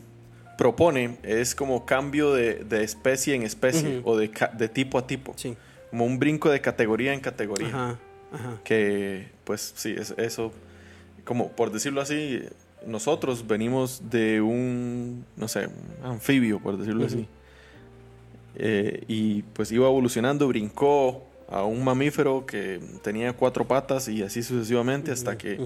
propone 0.58 1.18
es 1.24 1.56
como 1.56 1.86
cambio 1.86 2.34
de, 2.34 2.66
especie 2.84 3.36
en 3.36 3.44
especie 3.44 4.02
o 4.04 4.18
de, 4.18 4.30
tipo 4.70 4.98
a 4.98 5.08
tipo. 5.08 5.34
Sí. 5.36 5.56
Como 5.90 6.06
un 6.06 6.20
brinco 6.20 6.50
de 6.50 6.62
categoría 6.62 7.14
en 7.14 7.20
categoría. 7.20 7.68
Ajá, 7.68 8.00
ajá. 8.32 8.60
Que, 8.64 9.30
pues 9.44 9.74
sí, 9.76 9.96
es, 9.98 10.14
eso 10.18 10.52
como 11.26 11.50
por 11.52 11.72
decirlo 11.72 12.00
así, 12.00 12.44
nosotros 12.86 13.46
venimos 13.48 14.10
de 14.10 14.40
un, 14.42 15.26
no 15.36 15.48
sé, 15.48 15.68
anfibio, 16.04 16.60
por 16.60 16.78
decirlo 16.78 17.06
así. 17.06 17.28
Eh, 18.56 19.04
y 19.08 19.42
pues 19.42 19.72
iba 19.72 19.88
evolucionando, 19.88 20.48
brincó 20.48 21.26
a 21.50 21.64
un 21.64 21.84
mamífero 21.84 22.46
que 22.46 22.80
tenía 23.04 23.34
cuatro 23.34 23.68
patas 23.68 24.08
y 24.08 24.24
así 24.24 24.42
sucesivamente 24.44 25.12
hasta 25.12 25.38
que 25.38 25.60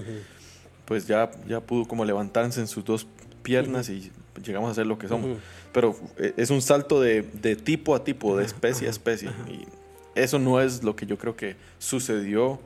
pues 0.84 1.06
ya, 1.06 1.30
ya 1.46 1.60
pudo 1.60 1.86
como 1.86 2.04
levantarse 2.04 2.60
en 2.60 2.66
sus 2.66 2.84
dos 2.84 3.06
piernas 3.42 3.88
y 3.88 4.10
llegamos 4.44 4.70
a 4.70 4.74
ser 4.74 4.86
lo 4.86 4.98
que 4.98 5.08
somos. 5.08 5.38
Pero 5.72 5.96
eh, 6.18 6.34
es 6.36 6.50
un 6.50 6.62
salto 6.62 7.00
de, 7.00 7.22
de, 7.22 7.56
tipo 7.56 7.94
a 7.94 8.04
tipo, 8.04 8.36
de 8.36 8.44
especie 8.44 8.88
a 8.88 8.90
especie. 8.90 9.30
Y 9.48 9.66
eso 10.14 10.38
no 10.38 10.60
es 10.60 10.82
lo 10.82 10.96
que 10.96 11.06
yo 11.06 11.16
creo 11.18 11.36
que 11.36 11.56
sucedió 11.78 12.60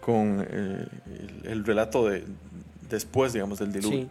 con 0.00 0.46
eh, 0.48 0.86
el, 1.44 1.64
relato 1.64 2.08
de 2.08 2.24
después, 2.88 3.32
digamos, 3.32 3.58
del 3.58 3.72
diluvio. 3.72 4.08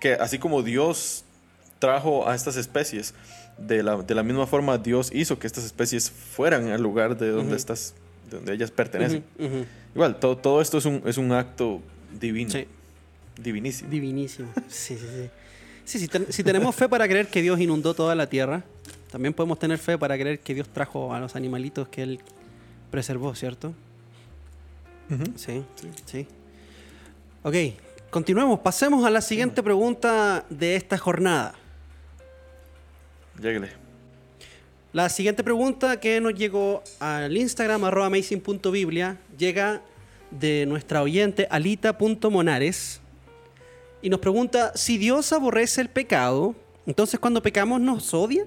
Que 0.00 0.12
así 0.14 0.38
como 0.38 0.62
Dios 0.62 1.24
trajo 1.78 2.28
a 2.28 2.34
estas 2.34 2.56
especies, 2.56 3.14
de 3.58 3.82
la, 3.82 3.96
de 3.96 4.14
la, 4.14 4.22
misma 4.22 4.46
forma 4.46 4.78
Dios 4.78 5.10
hizo 5.12 5.38
que 5.38 5.46
estas 5.46 5.64
especies 5.64 6.10
fueran 6.10 6.68
al 6.68 6.80
lugar 6.80 7.16
de 7.16 7.30
donde, 7.30 7.56
estas, 7.56 7.94
donde 8.30 8.54
ellas 8.54 8.70
pertenecen. 8.70 9.24
Igual, 9.94 10.18
todo, 10.20 10.36
todo 10.36 10.60
esto 10.60 10.78
es 10.78 10.84
un, 10.84 11.02
es 11.06 11.18
un 11.18 11.32
acto 11.32 11.80
divino. 12.18 12.52
Divinísimo. 13.36 13.90
Divinísimo. 13.90 14.48
Sí, 14.68 14.96
sí, 14.96 15.06
sí. 15.06 15.30
Sí, 15.84 15.98
si, 16.00 16.32
si, 16.32 16.44
tenemos 16.44 16.74
fe 16.74 16.86
para 16.86 17.08
creer 17.08 17.28
que 17.28 17.40
Dios 17.40 17.58
inundó 17.60 17.94
toda 17.94 18.14
la 18.14 18.28
tierra, 18.28 18.62
también 19.10 19.32
podemos 19.32 19.58
tener 19.58 19.78
fe 19.78 19.96
para 19.96 20.18
creer 20.18 20.38
que 20.40 20.54
Dios 20.54 20.68
trajo 20.68 21.14
a 21.14 21.20
los 21.20 21.34
animalitos 21.34 21.88
que 21.88 22.02
Él 22.02 22.20
preservó, 22.90 23.34
¿cierto? 23.34 23.72
sí, 25.36 25.62
sí, 25.76 25.88
sí. 26.04 26.26
Ok, 27.42 27.54
continuemos. 28.10 28.60
Pasemos 28.60 29.04
a 29.06 29.10
la 29.10 29.22
siguiente 29.22 29.62
pregunta 29.62 30.44
de 30.50 30.76
esta 30.76 30.98
jornada. 30.98 31.54
Lléguele. 33.40 33.70
La 34.92 35.08
siguiente 35.08 35.44
pregunta 35.44 36.00
que 36.00 36.20
nos 36.20 36.34
llegó 36.34 36.82
al 36.98 37.36
Instagram, 37.36 37.84
arroba 37.84 38.06
amazing.biblia, 38.06 39.18
llega 39.36 39.82
de 40.30 40.66
nuestra 40.66 41.02
oyente 41.02 41.46
alita.monares 41.50 43.00
y 44.00 44.10
nos 44.10 44.20
pregunta, 44.20 44.72
si 44.74 44.96
Dios 44.96 45.32
aborrece 45.32 45.80
el 45.80 45.88
pecado, 45.88 46.54
entonces 46.86 47.18
cuando 47.20 47.42
pecamos 47.42 47.80
nos 47.80 48.14
odia. 48.14 48.44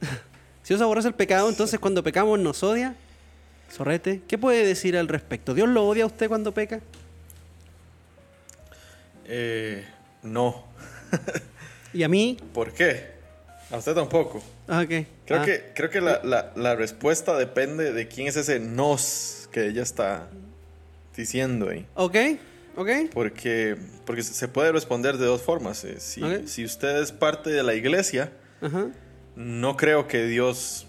si 0.62 0.68
Dios 0.74 0.80
aborrece 0.80 1.08
el 1.08 1.14
pecado, 1.14 1.48
entonces 1.48 1.78
cuando 1.78 2.02
pecamos 2.02 2.38
nos 2.38 2.62
odia. 2.62 2.94
Sorrete, 3.68 4.22
¿qué 4.28 4.38
puede 4.38 4.64
decir 4.64 4.96
al 4.96 5.08
respecto? 5.08 5.52
¿Dios 5.54 5.68
lo 5.68 5.86
odia 5.86 6.04
a 6.04 6.06
usted 6.06 6.28
cuando 6.28 6.52
peca? 6.52 6.80
Eh, 9.24 9.84
no. 10.22 10.64
¿Y 11.96 12.02
a 12.04 12.08
mí? 12.08 12.36
¿Por 12.52 12.72
qué? 12.72 13.16
A 13.70 13.78
usted 13.78 13.94
tampoco. 13.94 14.42
Ah, 14.68 14.82
ok. 14.84 15.06
Creo 15.24 15.40
Ah. 15.40 15.44
que, 15.44 15.72
creo 15.74 15.88
que 15.90 16.00
la, 16.02 16.20
la- 16.22 16.52
la 16.54 16.74
respuesta 16.76 17.36
depende 17.38 17.92
de 17.92 18.06
quién 18.06 18.28
es 18.28 18.36
ese 18.36 18.60
nos 18.60 19.48
que 19.50 19.66
ella 19.68 19.82
está 19.82 20.28
diciendo 21.16 21.70
ahí. 21.70 21.86
Ok, 21.94 22.16
ok. 22.76 22.88
Porque, 23.14 23.76
porque 24.04 24.22
se 24.22 24.46
puede 24.48 24.72
responder 24.72 25.16
de 25.16 25.24
dos 25.24 25.40
formas. 25.40 25.82
eh. 25.84 25.98
Si, 26.00 26.20
si 26.46 26.64
usted 26.66 27.00
es 27.02 27.12
parte 27.12 27.48
de 27.50 27.62
la 27.62 27.74
iglesia, 27.74 28.30
no 29.34 29.76
creo 29.76 30.06
que 30.06 30.26
Dios 30.26 30.86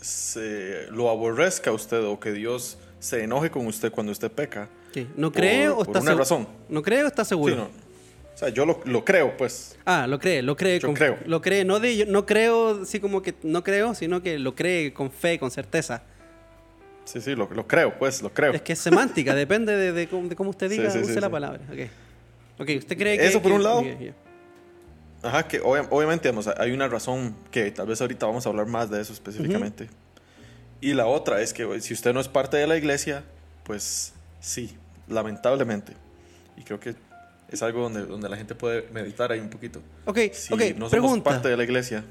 se 0.00 0.86
lo 0.90 1.10
aborrezca 1.10 1.70
a 1.70 1.72
usted 1.72 2.02
o 2.04 2.18
que 2.20 2.32
Dios 2.32 2.78
se 3.00 3.24
enoje 3.24 3.50
con 3.50 3.66
usted 3.66 3.90
cuando 3.90 4.12
usted 4.12 4.30
peca. 4.30 4.68
¿Qué? 4.92 5.06
¿No 5.16 5.32
Por- 5.32 5.40
cree 5.40 5.68
o 5.68 5.78
por 5.78 5.88
está 5.88 6.00
una 6.00 6.14
razón. 6.14 6.46
¿No 6.68 6.80
cree 6.82 7.02
o 7.02 7.06
está 7.08 7.24
seguro? 7.24 7.54
Sí, 7.54 7.60
no. 7.60 7.91
Sea, 8.42 8.48
yo 8.52 8.66
lo, 8.66 8.80
lo 8.84 9.04
creo, 9.04 9.36
pues. 9.36 9.76
Ah, 9.84 10.06
lo 10.08 10.18
cree, 10.18 10.42
lo 10.42 10.56
cree. 10.56 10.78
Yo 10.80 10.88
con- 10.88 10.94
creo. 10.96 11.18
Lo 11.26 11.40
cree, 11.40 11.64
no 11.64 11.78
de 11.80 11.96
yo, 11.96 12.06
no 12.06 12.26
creo, 12.26 12.82
así 12.82 12.98
como 13.00 13.22
que 13.22 13.34
no 13.42 13.62
creo, 13.62 13.94
sino 13.94 14.22
que 14.22 14.38
lo 14.38 14.54
cree 14.54 14.92
con 14.92 15.10
fe, 15.10 15.38
con 15.38 15.50
certeza. 15.50 16.02
Sí, 17.04 17.20
sí, 17.20 17.34
lo, 17.34 17.48
lo 17.52 17.66
creo, 17.66 17.98
pues, 17.98 18.22
lo 18.22 18.32
creo. 18.32 18.52
Es 18.52 18.62
que 18.62 18.72
es 18.74 18.78
semántica, 18.78 19.34
depende 19.34 19.76
de, 19.76 19.92
de 19.92 20.06
cómo, 20.08 20.28
de 20.28 20.36
cómo 20.36 20.50
usted 20.50 20.68
Sí, 20.70 20.78
diga, 20.78 20.90
sí, 20.90 20.98
sí, 21.04 21.10
use 21.12 21.20
la 21.20 21.26
sí. 21.28 21.32
palabra. 21.32 21.60
Ok. 21.70 22.60
Ok, 22.60 22.70
¿usted 22.78 22.96
cree 22.98 23.18
que. 23.18 23.26
Eso 23.26 23.40
por 23.42 23.50
que- 23.52 23.56
un 23.56 23.62
lado. 23.62 23.78
ok, 23.80 24.00
ya. 24.00 24.14
Ajá, 25.24 25.46
que 25.46 25.60
obvia- 25.60 25.86
obviamente 25.90 26.28
digamos, 26.28 26.48
hay 26.48 26.72
una 26.72 26.88
razón 26.88 27.34
que 27.52 27.70
tal 27.70 27.86
vez 27.86 28.00
ahorita 28.00 28.26
vamos 28.26 28.44
a 28.44 28.48
hablar 28.48 28.66
más 28.66 28.90
de 28.90 29.00
eso 29.00 29.12
específicamente. 29.12 29.88
Y 30.80 30.94
la 30.94 31.06
otra 31.06 31.40
es 31.40 31.52
que 31.52 31.80
si 31.80 31.94
usted 31.94 32.12
no 32.12 32.20
es 32.20 32.26
parte 32.26 32.56
de 32.56 32.66
la 32.66 32.76
iglesia, 32.76 33.22
pues 33.62 34.14
sí, 34.40 34.76
lamentablemente. 35.08 35.92
Y 36.56 36.62
creo 36.64 36.80
que 36.80 36.94
es 37.56 37.62
algo 37.62 37.82
donde, 37.82 38.04
donde 38.06 38.28
la 38.28 38.36
gente 38.36 38.54
puede 38.54 38.86
meditar 38.92 39.30
ahí 39.32 39.40
un 39.40 39.48
poquito. 39.50 39.80
Ok, 40.04 40.18
Si 40.32 40.52
ok, 40.52 40.60
no 40.60 40.74
somos 40.76 40.90
pregunta. 40.90 41.30
parte 41.30 41.48
de 41.48 41.56
la 41.56 41.64
iglesia, 41.64 42.04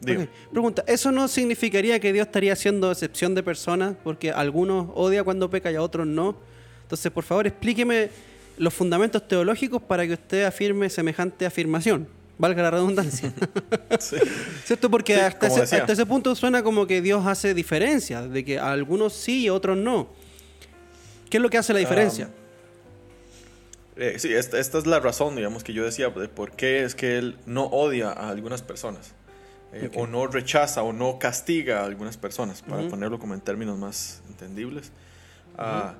digo, 0.00 0.26
Pregunta, 0.50 0.84
¿eso 0.86 1.10
no 1.12 1.28
significaría 1.28 1.98
que 2.00 2.12
Dios 2.12 2.26
estaría 2.26 2.52
haciendo 2.52 2.90
excepción 2.90 3.34
de 3.34 3.42
personas? 3.42 3.94
Porque 4.02 4.30
algunos 4.30 4.88
odia 4.94 5.22
cuando 5.24 5.48
peca 5.50 5.70
y 5.70 5.76
a 5.76 5.82
otros 5.82 6.06
no. 6.06 6.36
Entonces, 6.82 7.10
por 7.12 7.24
favor, 7.24 7.46
explíqueme 7.46 8.10
los 8.56 8.74
fundamentos 8.74 9.26
teológicos 9.26 9.80
para 9.82 10.06
que 10.06 10.14
usted 10.14 10.44
afirme 10.44 10.88
semejante 10.90 11.46
afirmación. 11.46 12.06
Valga 12.38 12.62
la 12.62 12.70
redundancia. 12.70 13.32
sí. 14.00 14.16
¿Cierto? 14.64 14.90
Porque 14.90 15.14
Sí, 15.14 15.20
hasta, 15.20 15.46
ese, 15.46 15.60
decía. 15.60 15.78
hasta 15.80 15.92
ese 15.92 16.06
punto 16.06 16.34
suena 16.34 16.62
como 16.62 16.86
que 16.86 17.02
Dios 17.02 17.26
hace 17.26 17.52
diferencias, 17.54 18.30
de 18.30 18.44
que 18.44 18.58
a 18.58 18.72
algunos 18.72 19.12
sí 19.12 19.42
y 19.44 19.48
a 19.48 19.54
otros 19.54 19.76
no. 19.76 20.08
¿Qué 21.28 21.36
es 21.36 21.42
lo 21.42 21.50
que 21.50 21.58
hace 21.58 21.72
la 21.74 21.78
diferencia? 21.80 22.30
Eh, 24.00 24.18
sí, 24.18 24.32
esta, 24.32 24.58
esta 24.58 24.78
es 24.78 24.86
la 24.86 24.98
razón, 24.98 25.36
digamos, 25.36 25.62
que 25.62 25.72
yo 25.72 25.84
decía 25.84 26.08
de 26.08 26.28
por 26.28 26.52
qué 26.52 26.82
es 26.84 26.94
que 26.94 27.18
él 27.18 27.36
no 27.46 27.64
odia 27.66 28.10
a 28.10 28.30
algunas 28.30 28.62
personas. 28.62 29.12
eh. 29.72 29.90
O 29.94 30.06
no 30.06 30.26
rechaza 30.26 30.82
o 30.82 30.92
no 30.92 31.18
castiga 31.18 31.80
a 31.82 31.84
algunas 31.84 32.16
personas, 32.16 32.62
para 32.62 32.82
ponerlo 32.88 33.18
como 33.20 33.34
en 33.34 33.40
términos 33.40 33.78
más 33.78 34.22
entendibles. 34.28 34.90
Ah, 35.58 35.94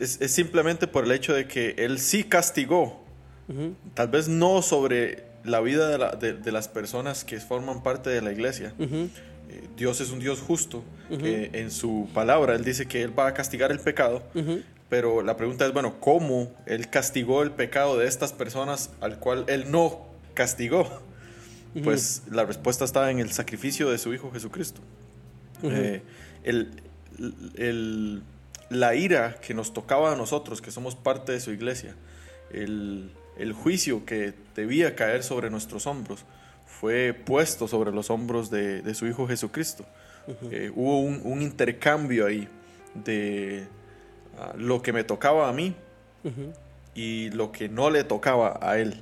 es, 0.00 0.20
es 0.20 0.30
simplemente 0.32 0.86
por 0.86 1.04
el 1.04 1.12
hecho 1.12 1.34
de 1.34 1.46
que 1.46 1.74
él 1.78 1.98
sí 1.98 2.24
castigó, 2.24 3.00
tal 3.94 4.08
vez 4.08 4.28
no 4.28 4.62
sobre 4.62 5.24
la 5.44 5.60
vida 5.60 5.88
de, 5.88 5.98
la- 5.98 6.12
de- 6.12 6.34
de 6.34 6.52
las 6.52 6.68
personas 6.68 7.24
que 7.24 7.40
forman 7.40 7.82
parte 7.82 8.08
de 8.10 8.22
la 8.22 8.30
iglesia. 8.30 8.72
Eh, 8.78 9.64
Dios 9.76 10.00
es 10.00 10.10
un 10.10 10.20
Dios 10.20 10.40
justo. 10.40 10.84
Que 11.08 11.50
en 11.54 11.72
su 11.72 12.08
palabra, 12.14 12.54
él 12.54 12.62
dice 12.64 12.86
que 12.86 13.02
él 13.02 13.18
va 13.18 13.26
a 13.26 13.34
castigar 13.34 13.72
el 13.72 13.80
pecado. 13.80 14.22
Pero 14.90 15.22
la 15.22 15.36
pregunta 15.36 15.64
es, 15.66 15.72
bueno, 15.72 15.98
¿cómo 16.00 16.52
él 16.66 16.90
castigó 16.90 17.42
el 17.42 17.52
pecado 17.52 17.96
de 17.96 18.06
estas 18.08 18.32
personas 18.32 18.90
al 19.00 19.18
cual 19.18 19.44
él 19.48 19.70
no 19.70 20.06
castigó? 20.34 20.86
Pues 21.84 22.22
la 22.30 22.44
respuesta 22.44 22.84
está 22.84 23.10
en 23.12 23.20
el 23.20 23.30
sacrificio 23.30 23.88
de 23.90 23.98
su 23.98 24.12
Hijo 24.12 24.30
Jesucristo. 24.32 24.80
Eh, 25.62 26.02
el- 26.42 26.82
el- 27.56 28.22
la 28.70 28.94
ira 28.94 29.36
que 29.40 29.54
nos 29.54 29.72
tocaba 29.72 30.12
a 30.12 30.16
nosotros, 30.16 30.60
que 30.60 30.70
somos 30.70 30.94
parte 30.96 31.32
de 31.32 31.40
su 31.40 31.50
iglesia, 31.52 31.94
el, 32.52 33.12
el 33.38 33.52
juicio 33.52 34.04
que 34.04 34.32
debía 34.56 34.94
caer 34.96 35.22
sobre 35.22 35.50
nuestros 35.50 35.86
hombros, 35.86 36.24
fue 36.66 37.12
puesto 37.14 37.68
sobre 37.68 37.92
los 37.92 38.10
hombros 38.10 38.50
de, 38.50 38.82
de 38.82 38.94
su 38.94 39.06
Hijo 39.06 39.26
Jesucristo. 39.28 39.84
Eh, 40.50 40.70
hubo 40.74 41.00
un, 41.00 41.20
un 41.24 41.42
intercambio 41.42 42.26
ahí 42.26 42.48
de 42.94 43.66
lo 44.56 44.82
que 44.82 44.92
me 44.92 45.04
tocaba 45.04 45.48
a 45.48 45.52
mí 45.52 45.74
y 46.94 47.30
lo 47.30 47.50
que 47.52 47.68
no 47.68 47.90
le 47.90 48.04
tocaba 48.04 48.58
a 48.60 48.78
él, 48.78 49.00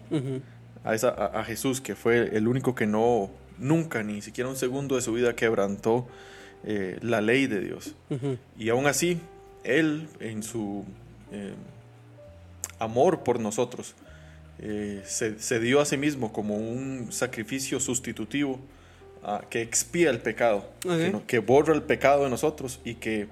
a, 0.85 0.95
esa- 0.95 1.09
a- 1.11 1.45
Jesús, 1.45 1.81
que 1.81 1.95
fue 1.95 2.37
el 2.37 2.47
único 2.49 2.75
que 2.75 2.87
no, 2.87 3.31
nunca, 3.59 4.03
ni 4.03 4.21
siquiera 4.23 4.49
un 4.51 4.57
segundo 4.57 4.97
de 4.97 5.03
su 5.03 5.13
vida 5.13 5.35
quebrantó 5.35 6.07
eh, 6.65 6.99
la 7.03 7.21
ley 7.21 7.47
de 7.47 7.61
Dios. 7.61 7.95
Y 8.59 8.69
aún 8.69 8.87
así, 8.87 9.21
Él, 9.65 10.09
en 10.21 10.43
su 10.43 10.85
eh, 11.33 11.55
amor 12.79 13.21
por 13.25 13.41
nosotros, 13.41 13.95
eh, 14.61 15.03
se 15.05 15.61
dio 15.61 15.81
a 15.81 15.85
sí 15.85 15.97
mismo 15.97 16.33
como 16.33 16.57
un 16.57 17.09
sacrificio 17.11 17.81
sustitutivo 17.81 18.59
que 19.51 19.63
expía 19.63 20.11
el 20.11 20.21
pecado, 20.21 20.69
que, 21.27 21.39
borra 21.39 21.75
el 21.75 21.83
pecado 21.83 22.25
de 22.25 22.31
nosotros 22.31 22.81
y 22.85 22.95
que 22.95 23.29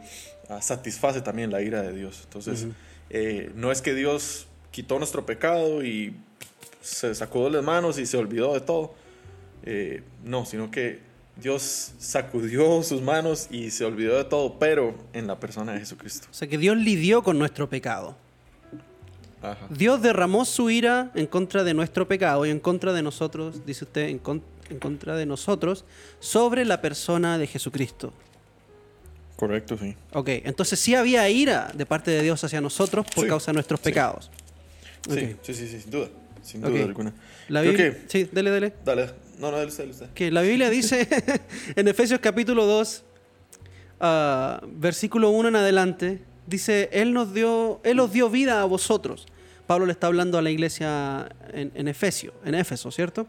ah, 0.48 0.60
satisface 0.60 1.20
también 1.20 1.50
la 1.50 1.62
ira 1.62 1.82
de 1.82 1.92
Dios. 1.92 2.20
Entonces, 2.24 2.66
eh, 3.10 3.50
no 3.54 3.72
es 3.72 3.82
que 3.82 3.94
Dios 3.94 4.46
quitó 4.70 4.98
nuestro 4.98 5.24
pecado 5.24 5.84
y 5.84 6.14
se 6.82 7.14
sacudó 7.14 7.50
las 7.50 7.64
manos 7.64 7.98
y 7.98 8.06
se 8.06 8.16
olvidó 8.16 8.54
de 8.54 8.60
todo. 8.60 8.94
Eh, 9.64 10.02
no, 10.24 10.44
sino 10.44 10.70
que 10.70 11.00
Dios 11.40 11.92
sacudió 11.98 12.82
sus 12.84 13.02
manos 13.02 13.48
y 13.50 13.70
se 13.70 13.84
olvidó 13.84 14.16
de 14.16 14.24
todo, 14.24 14.58
pero 14.58 14.94
en 15.12 15.26
la 15.26 15.38
persona 15.40 15.72
de 15.72 15.80
Jesucristo. 15.80 16.28
O 16.30 16.34
sea 16.34 16.48
que 16.48 16.58
Dios 16.58 16.76
lidió 16.76 17.22
con 17.22 17.38
nuestro 17.38 17.68
pecado. 17.68 18.16
Ajá. 19.42 19.66
Dios 19.70 20.02
derramó 20.02 20.44
su 20.44 20.70
ira 20.70 21.10
en 21.14 21.26
contra 21.26 21.62
de 21.62 21.74
nuestro 21.74 22.08
pecado 22.08 22.46
y 22.46 22.50
en 22.50 22.58
contra 22.58 22.92
de 22.92 23.02
nosotros, 23.02 23.64
dice 23.66 23.84
usted, 23.84 24.08
en, 24.08 24.18
con- 24.18 24.42
en 24.70 24.78
contra 24.78 25.16
de 25.16 25.26
nosotros, 25.26 25.84
sobre 26.20 26.64
la 26.64 26.80
persona 26.80 27.38
de 27.38 27.46
Jesucristo. 27.46 28.12
Correcto, 29.36 29.76
sí. 29.78 29.94
Ok, 30.12 30.28
entonces 30.44 30.78
sí 30.80 30.94
había 30.94 31.28
ira 31.28 31.70
de 31.74 31.84
parte 31.84 32.10
de 32.10 32.22
Dios 32.22 32.42
hacia 32.42 32.60
nosotros 32.60 33.04
por 33.14 33.24
Sí, 33.24 33.28
causa 33.28 33.50
de 33.50 33.54
nuestros 33.54 33.80
sí. 33.80 33.84
pecados. 33.84 34.30
Sí, 35.08 35.36
sí, 35.42 35.54
sí, 35.54 35.68
sí, 35.68 35.80
sin 35.80 35.90
duda. 35.90 36.08
Sin 36.42 36.60
duda 36.62 36.84
alguna. 36.84 37.12
La 37.48 37.60
Biblia, 37.60 37.92
que- 37.92 38.08
sí, 38.08 38.28
dele, 38.32 38.50
dele. 38.50 38.72
Dale, 38.84 39.06
no, 39.38 39.50
no, 39.50 39.58
dale 39.58 39.66
usted. 39.68 40.10
Que 40.14 40.30
la 40.30 40.42
Biblia 40.42 40.70
dice 40.70 41.06
en 41.76 41.88
Efesios 41.88 42.20
capítulo 42.20 42.64
2, 42.66 43.04
ah, 44.00 44.60
versículo 44.72 45.30
1 45.30 45.48
en 45.50 45.56
adelante, 45.56 46.22
dice, 46.46 46.88
Él 46.92 47.12
nos 47.12 47.34
dio, 47.34 47.80
Él 47.84 48.00
os 48.00 48.12
dio 48.12 48.30
vida 48.30 48.62
a 48.62 48.64
vosotros. 48.64 49.26
Pablo 49.66 49.84
le 49.86 49.92
está 49.92 50.06
hablando 50.06 50.38
a 50.38 50.42
la 50.42 50.50
iglesia 50.50 51.28
en, 51.52 51.72
en 51.74 51.88
Efesio, 51.88 52.32
en 52.44 52.54
Éfeso, 52.54 52.90
¿cierto? 52.92 53.26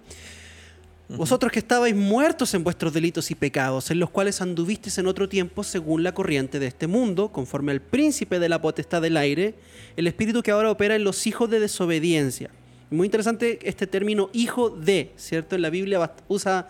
Vosotros 1.10 1.54
que 1.54 1.60
estabais 1.60 1.96
muertos 1.96 2.54
en 2.54 2.66
vuestros 2.66 2.94
delitos 2.94 3.32
y 3.32 3.36
pecados, 3.36 3.92
en 3.92 4.00
los 4.00 4.10
cuales 4.10 4.42
anduvisteis 4.42 4.98
en 4.98 5.08
otro 5.08 5.30
tiempo 5.30 5.64
según 5.64 6.04
la 6.04 6.14
corriente 6.14 6.60
de 6.60 6.68
este 6.68 6.86
mundo, 6.88 7.32
conforme 7.32 7.72
al 7.72 7.82
príncipe 7.82 8.40
de 8.40 8.50
la 8.50 8.62
potestad 8.62 9.02
del 9.02 9.16
aire, 9.16 9.56
el 9.96 10.08
espíritu 10.08 10.44
que 10.44 10.52
ahora 10.52 10.70
opera 10.70 10.96
en 10.96 11.06
los 11.06 11.26
hijos 11.26 11.50
de 11.50 11.62
desobediencia. 11.62 12.50
Muy 12.90 13.06
interesante 13.06 13.60
este 13.64 13.88
término 13.88 14.30
hijo 14.34 14.70
de, 14.70 15.14
¿cierto? 15.16 15.56
En 15.56 15.62
la 15.62 15.70
Biblia 15.70 16.12
usa 16.28 16.68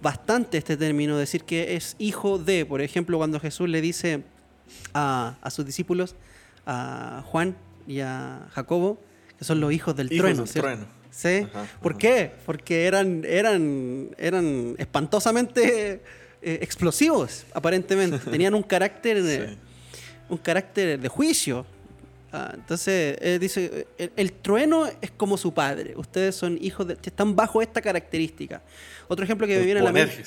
bastante 0.00 0.58
este 0.58 0.76
término, 0.76 1.18
decir 1.18 1.42
que 1.42 1.74
es 1.74 1.96
hijo 1.98 2.38
de. 2.38 2.66
Por 2.66 2.80
ejemplo, 2.80 3.18
cuando 3.18 3.40
Jesús 3.40 3.68
le 3.68 3.80
dice 3.80 4.22
a, 4.94 5.36
a 5.42 5.50
sus 5.50 5.66
discípulos, 5.66 6.14
a 6.66 7.22
Juan 7.26 7.56
y 7.86 8.00
a 8.00 8.48
Jacobo, 8.52 9.00
que 9.38 9.44
son 9.44 9.60
los 9.60 9.72
hijos 9.72 9.96
del 9.96 10.12
Hijos 10.12 10.18
trueno, 10.18 10.42
del 10.42 10.48
¿cierto? 10.48 10.68
trueno. 10.68 10.99
¿Sí? 11.10 11.46
Ajá, 11.52 11.66
¿Por 11.82 11.92
ajá. 11.92 11.98
qué? 11.98 12.30
Porque 12.46 12.86
eran, 12.86 13.24
eran, 13.26 14.10
eran 14.18 14.74
espantosamente 14.78 16.00
eh, 16.42 16.58
explosivos, 16.62 17.44
aparentemente. 17.52 18.18
Tenían 18.30 18.54
un 18.54 18.62
carácter, 18.62 19.16
eh, 19.18 19.48
Sí. 19.50 19.58
un 20.28 20.38
carácter 20.38 20.98
de 21.00 21.08
juicio. 21.08 21.66
Ah, 22.32 22.52
entonces, 22.54 23.18
eh, 23.20 23.38
dice, 23.40 23.88
el, 23.98 24.12
el 24.16 24.32
trueno 24.32 24.86
es 25.00 25.10
como 25.10 25.36
su 25.36 25.52
padre. 25.52 25.94
Ustedes 25.96 26.36
son 26.36 26.58
hijos 26.60 26.86
de... 26.86 26.94
Están 27.02 27.34
bajo 27.34 27.60
esta 27.60 27.82
característica. 27.82 28.62
Otro 29.08 29.24
ejemplo 29.24 29.46
que 29.48 29.58
me 29.58 29.64
viene 29.64 29.80
a 29.80 29.82
la 29.82 29.92
mente... 29.92 30.22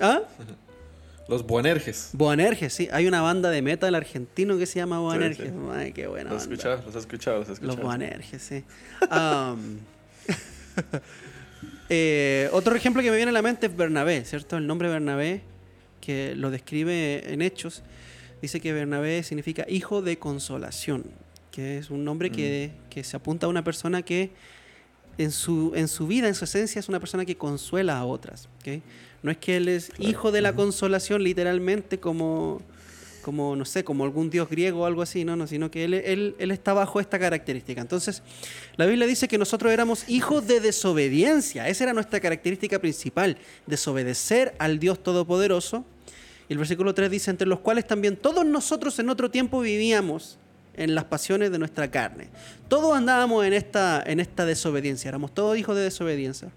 ¿Ah? 0.00 0.22
Los 1.28 1.46
Boanerges. 1.46 2.10
Boanerges, 2.12 2.74
sí. 2.74 2.88
Hay 2.92 3.06
una 3.06 3.22
banda 3.22 3.48
de 3.48 3.62
metal 3.62 3.94
argentino 3.94 4.58
que 4.58 4.66
se 4.66 4.80
llama 4.80 4.98
Boanerges. 4.98 5.48
sí. 5.48 5.54
Ay, 5.72 5.92
qué 5.92 6.06
buena 6.06 6.28
Los 6.30 6.42
has 6.42 6.48
banda. 6.48 6.54
escuchado, 6.56 6.76
los 6.84 6.96
has 6.96 7.00
escuchado, 7.02 7.38
los 7.38 7.48
has 7.48 7.62
Los. 7.62 7.76
Boanerges, 7.76 8.42
sí. 8.42 8.64
Am, 9.10 9.78
eh, 11.88 12.48
otro 12.52 12.74
ejemplo 12.74 13.02
que 13.02 13.10
me 13.10 13.16
viene 13.16 13.30
a 13.30 13.32
la 13.32 13.42
mente 13.42 13.66
es 13.66 13.76
Bernabé, 13.76 14.24
¿cierto? 14.24 14.56
El 14.56 14.66
nombre 14.66 14.88
Bernabé, 14.88 15.42
que 16.00 16.34
lo 16.36 16.50
describe 16.50 17.32
en 17.32 17.42
Hechos, 17.42 17.82
dice 18.42 18.60
que 18.60 18.72
Bernabé 18.72 19.22
significa 19.22 19.64
hijo 19.68 20.02
de 20.02 20.18
consolación, 20.18 21.04
que 21.50 21.78
es 21.78 21.90
un 21.90 22.04
nombre 22.04 22.30
que, 22.30 22.72
que 22.90 23.04
se 23.04 23.16
apunta 23.16 23.46
a 23.46 23.48
una 23.48 23.64
persona 23.64 24.02
que 24.02 24.30
en 25.18 25.30
su, 25.30 25.72
en 25.74 25.88
su 25.88 26.06
vida, 26.06 26.28
en 26.28 26.34
su 26.34 26.44
esencia, 26.44 26.78
es 26.78 26.88
una 26.88 27.00
persona 27.00 27.24
que 27.24 27.36
consuela 27.36 27.98
a 27.98 28.04
otras. 28.04 28.48
No 29.22 29.30
es 29.30 29.38
que 29.38 29.56
él 29.56 29.68
es 29.68 29.90
hijo 29.98 30.32
de 30.32 30.40
la 30.40 30.52
consolación 30.52 31.22
literalmente 31.22 31.98
como, 31.98 32.60
como, 33.24 33.56
no 33.56 33.64
sé, 33.64 33.82
como 33.82 34.04
algún 34.04 34.30
dios 34.30 34.48
griego 34.48 34.82
o 34.82 34.84
algo 34.86 35.02
así, 35.02 35.24
no, 35.24 35.34
no, 35.34 35.48
sino 35.48 35.68
que 35.72 35.82
él, 35.82 35.94
él, 35.94 36.36
él 36.38 36.50
está 36.52 36.72
bajo 36.72 37.00
esta 37.00 37.18
característica. 37.18 37.80
Entonces, 37.80 38.22
la 38.76 38.86
Biblia 38.86 39.08
dice 39.08 39.26
que 39.26 39.38
nosotros 39.38 39.72
éramos 39.72 40.08
hijos 40.08 40.46
de 40.46 40.60
desobediencia. 40.60 41.66
Esa 41.68 41.84
era 41.84 41.92
nuestra 41.92 42.20
característica 42.20 42.78
principal, 42.78 43.38
desobedecer 43.66 44.54
al 44.60 44.78
Dios 44.78 45.02
Todopoderoso. 45.02 45.84
Y 46.48 46.52
el 46.52 46.58
versículo 46.58 46.94
3 46.94 47.10
dice, 47.10 47.30
entre 47.32 47.48
los 47.48 47.58
cuales 47.58 47.86
también 47.86 48.16
todos 48.16 48.46
nosotros 48.46 48.96
en 49.00 49.08
otro 49.08 49.30
tiempo 49.30 49.60
vivíamos 49.60 50.38
en 50.76 50.94
las 50.94 51.04
pasiones 51.04 51.50
de 51.50 51.58
nuestra 51.58 51.90
carne. 51.90 52.28
Todos 52.68 52.94
andábamos 52.96 53.44
en 53.46 53.54
esta, 53.54 54.02
en 54.06 54.20
esta 54.20 54.44
desobediencia, 54.44 55.08
éramos 55.08 55.32
todos 55.32 55.56
hijos 55.56 55.74
de 55.76 55.82
desobediencia, 55.82 56.50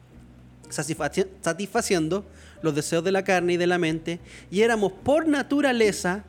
satisfaci- 0.69 1.27
satisfaciendo 1.41 2.25
los 2.63 2.73
deseos 2.73 3.03
de 3.03 3.11
la 3.11 3.23
carne 3.23 3.53
y 3.53 3.57
de 3.57 3.67
la 3.67 3.77
mente, 3.77 4.19
y 4.49 4.61
éramos 4.61 4.91
por 4.91 5.27
naturaleza 5.27 6.25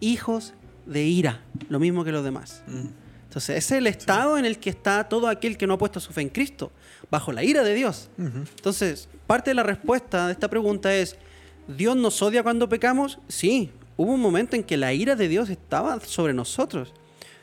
hijos 0.00 0.54
de 0.86 1.04
ira, 1.04 1.42
lo 1.68 1.78
mismo 1.78 2.04
que 2.04 2.12
los 2.12 2.24
demás. 2.24 2.62
Mm. 2.66 2.86
Entonces, 3.24 3.58
es 3.58 3.70
el 3.72 3.86
estado 3.86 4.38
en 4.38 4.44
el 4.46 4.58
que 4.58 4.70
está 4.70 5.08
todo 5.08 5.28
aquel 5.28 5.58
que 5.58 5.66
no 5.66 5.74
ha 5.74 5.78
puesto 5.78 6.00
su 6.00 6.12
fe 6.12 6.22
en 6.22 6.30
Cristo, 6.30 6.72
bajo 7.10 7.32
la 7.32 7.44
ira 7.44 7.62
de 7.64 7.74
Dios. 7.74 8.08
Entonces, 8.16 9.08
parte 9.26 9.50
de 9.50 9.54
la 9.54 9.62
respuesta 9.62 10.26
de 10.26 10.32
esta 10.32 10.48
pregunta 10.48 10.94
es, 10.94 11.16
¿Dios 11.68 11.96
nos 11.96 12.22
odia 12.22 12.42
cuando 12.42 12.68
pecamos? 12.68 13.18
Sí, 13.28 13.72
hubo 13.96 14.12
un 14.12 14.20
momento 14.20 14.56
en 14.56 14.62
que 14.62 14.76
la 14.76 14.92
ira 14.94 15.16
de 15.16 15.28
Dios 15.28 15.50
estaba 15.50 16.00
sobre 16.00 16.32
nosotros. 16.32 16.94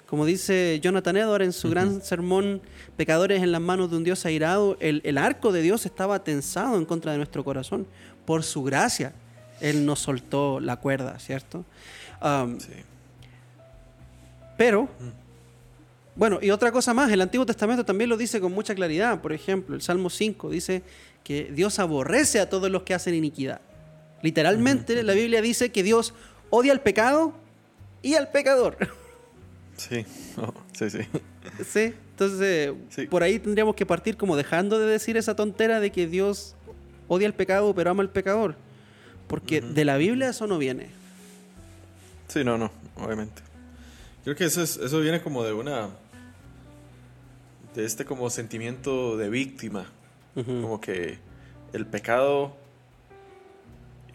Como 0.08 0.26
dice 0.26 0.80
Jonathan 0.82 1.18
Edwards 1.18 1.46
en 1.46 1.54
su 1.54 1.70
gran 1.70 2.02
sermón, 2.02 2.62
Pecadores 2.96 3.42
en 3.42 3.52
las 3.52 3.62
manos 3.62 3.90
de 3.90 3.98
un 3.98 4.04
Dios 4.04 4.26
airado, 4.26 4.78
el, 4.80 5.02
el 5.04 5.18
arco 5.18 5.52
de 5.52 5.62
Dios 5.62 5.86
estaba 5.86 6.24
tensado 6.24 6.78
en 6.78 6.86
contra 6.86 7.12
de 7.12 7.18
nuestro 7.18 7.44
corazón. 7.44 7.88
Por 8.26 8.44
su 8.44 8.64
gracia, 8.64 9.14
Él 9.60 9.86
nos 9.86 10.00
soltó 10.00 10.60
la 10.60 10.78
cuerda, 10.78 11.20
¿cierto? 11.20 11.66
Um, 12.24 12.60
Sí. 12.60 12.72
pero, 14.58 14.88
bueno, 16.16 16.40
y 16.42 16.52
otra 16.52 16.72
cosa 16.72 16.94
más, 16.94 17.12
el 17.12 17.22
Antiguo 17.22 17.46
Testamento 17.46 17.84
también 17.86 18.10
lo 18.10 18.18
dice 18.18 18.40
con 18.40 18.52
mucha 18.54 18.74
claridad. 18.76 19.20
Por 19.22 19.34
ejemplo, 19.34 19.76
el 19.76 19.82
Salmo 19.82 20.10
5 20.10 20.50
dice 20.50 20.84
que 21.24 21.52
Dios 21.54 21.80
aborrece 21.80 22.40
a 22.40 22.50
todos 22.50 22.70
los 22.72 22.84
que 22.84 22.94
hacen 22.94 23.14
iniquidad. 23.16 23.62
Literalmente, 24.22 25.02
la 25.04 25.14
Biblia 25.14 25.42
dice 25.42 25.72
que 25.72 25.84
Dios 25.84 26.14
odia 26.50 26.72
al 26.72 26.82
pecado 26.82 27.34
y 28.02 28.16
al 28.16 28.30
pecador. 28.32 28.78
Sí, 29.76 30.06
Oh, 30.38 30.54
sí, 30.78 30.88
sí. 30.92 31.00
¿Sí? 31.66 31.96
Entonces, 32.12 32.74
Sí. 32.90 33.08
por 33.08 33.24
ahí 33.24 33.40
tendríamos 33.40 33.74
que 33.74 33.88
partir 33.88 34.18
como 34.18 34.36
dejando 34.38 34.78
de 34.78 34.86
decir 34.86 35.18
esa 35.18 35.36
tontera 35.36 35.80
de 35.80 35.92
que 35.92 36.06
Dios 36.06 36.54
odia 37.08 37.26
al 37.26 37.34
pecado 37.34 37.74
pero 37.74 37.90
ama 37.90 38.04
al 38.04 38.12
pecador. 38.12 38.56
Porque 39.28 39.62
de 39.62 39.84
la 39.84 39.98
Biblia 39.98 40.30
eso 40.30 40.46
no 40.46 40.60
viene. 40.60 40.90
Sí, 42.28 42.44
no, 42.44 42.58
no, 42.58 42.72
obviamente. 42.98 43.42
Creo 44.24 44.36
que 44.36 44.46
eso, 44.46 44.62
es, 44.62 44.78
eso 44.78 45.00
viene 45.02 45.22
como 45.22 45.44
de 45.44 45.54
una... 45.54 45.90
De 47.76 47.86
este 47.86 48.06
como 48.06 48.30
sentimiento 48.30 49.18
de 49.18 49.30
víctima. 49.30 49.86
Como 50.36 50.80
que 50.82 51.18
el 51.74 51.86
pecado... 51.86 52.56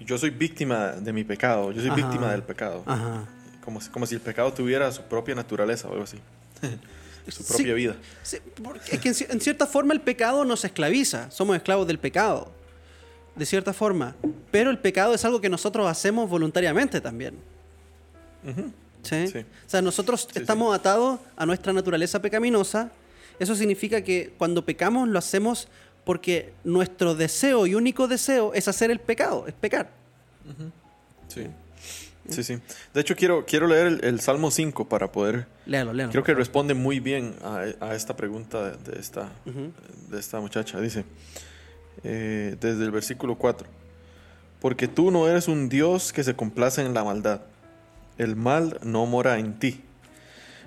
Yo 0.00 0.16
soy 0.16 0.30
víctima 0.30 0.92
de 0.92 1.12
mi 1.12 1.24
pecado, 1.24 1.72
yo 1.72 1.80
soy 1.80 1.90
Ajá. 1.90 1.96
víctima 1.96 2.30
del 2.30 2.42
pecado. 2.44 2.84
Ajá. 2.86 3.26
Como 3.64 3.80
si, 3.80 3.90
como 3.90 4.06
si 4.06 4.14
el 4.14 4.20
pecado 4.20 4.52
tuviera 4.52 4.90
su 4.92 5.02
propia 5.02 5.34
naturaleza 5.34 5.88
o 5.88 5.92
algo 5.92 6.04
así. 6.04 6.18
su 7.28 7.44
propia 7.44 7.66
Sí. 7.66 7.72
vida. 7.74 7.96
Sí, 8.22 8.38
porque 8.62 8.94
es 8.96 9.00
que 9.00 9.32
en 9.32 9.40
cierta 9.40 9.66
forma 9.66 9.92
el 9.92 10.00
pecado 10.00 10.44
nos 10.44 10.64
esclaviza, 10.64 11.30
somos 11.32 11.56
esclavos 11.56 11.86
del 11.88 11.98
pecado, 11.98 12.52
de 13.34 13.44
cierta 13.44 13.72
forma. 13.72 14.14
Pero 14.52 14.70
el 14.70 14.78
pecado 14.78 15.14
es 15.14 15.24
algo 15.24 15.40
que 15.40 15.48
nosotros 15.48 15.86
hacemos 15.88 16.30
voluntariamente 16.30 17.00
también. 17.00 17.34
Ujú. 18.44 18.72
¿sí? 19.02 19.26
Sí. 19.28 19.38
O 19.38 19.68
sea, 19.70 19.82
nosotros 19.82 20.28
Sí, 20.32 20.38
estamos 20.40 20.74
atados 20.74 21.20
a 21.36 21.46
nuestra 21.46 21.72
naturaleza 21.72 22.20
pecaminosa. 22.20 22.90
Eso 23.38 23.54
significa 23.54 24.02
que 24.02 24.32
cuando 24.38 24.64
pecamos 24.64 25.08
lo 25.08 25.18
hacemos 25.18 25.68
porque 26.04 26.52
nuestro 26.64 27.14
deseo 27.14 27.66
y 27.66 27.74
único 27.74 28.08
deseo 28.08 28.52
es 28.54 28.66
hacer 28.68 28.90
el 28.90 28.98
pecado, 28.98 29.46
es 29.46 29.54
pecar. 29.54 29.90
Sí. 31.28 31.46
Sí, 32.30 32.42
sí. 32.42 32.58
De 32.92 33.00
hecho, 33.00 33.16
quiero, 33.16 33.46
quiero 33.46 33.66
leer 33.66 33.86
el, 33.86 34.04
el 34.04 34.20
Salmo 34.20 34.50
5 34.50 34.86
para 34.88 35.10
poder... 35.10 35.46
Léalo, 35.64 35.94
léalo. 35.94 36.12
Creo 36.12 36.24
que 36.24 36.34
responde 36.34 36.74
muy 36.74 37.00
bien 37.00 37.34
a, 37.42 37.64
a 37.80 37.94
esta 37.94 38.16
pregunta 38.16 38.70
de, 38.70 38.92
de 38.92 39.00
esta, 39.00 39.30
Ujú. 39.46 39.72
de 40.10 40.18
esta 40.20 40.38
muchacha. 40.38 40.78
Dice, 40.78 41.04
eh, 42.04 42.54
desde 42.60 42.84
el 42.84 42.90
versículo 42.90 43.36
4, 43.36 43.66
porque 44.60 44.88
tú 44.88 45.10
no 45.10 45.26
eres 45.26 45.48
un 45.48 45.70
Dios 45.70 46.12
que 46.12 46.22
se 46.22 46.34
complace 46.36 46.82
en 46.82 46.92
la 46.92 47.02
maldad, 47.02 47.40
el 48.18 48.36
mal 48.36 48.78
no 48.82 49.06
mora 49.06 49.38
en 49.38 49.58
ti. 49.58 49.80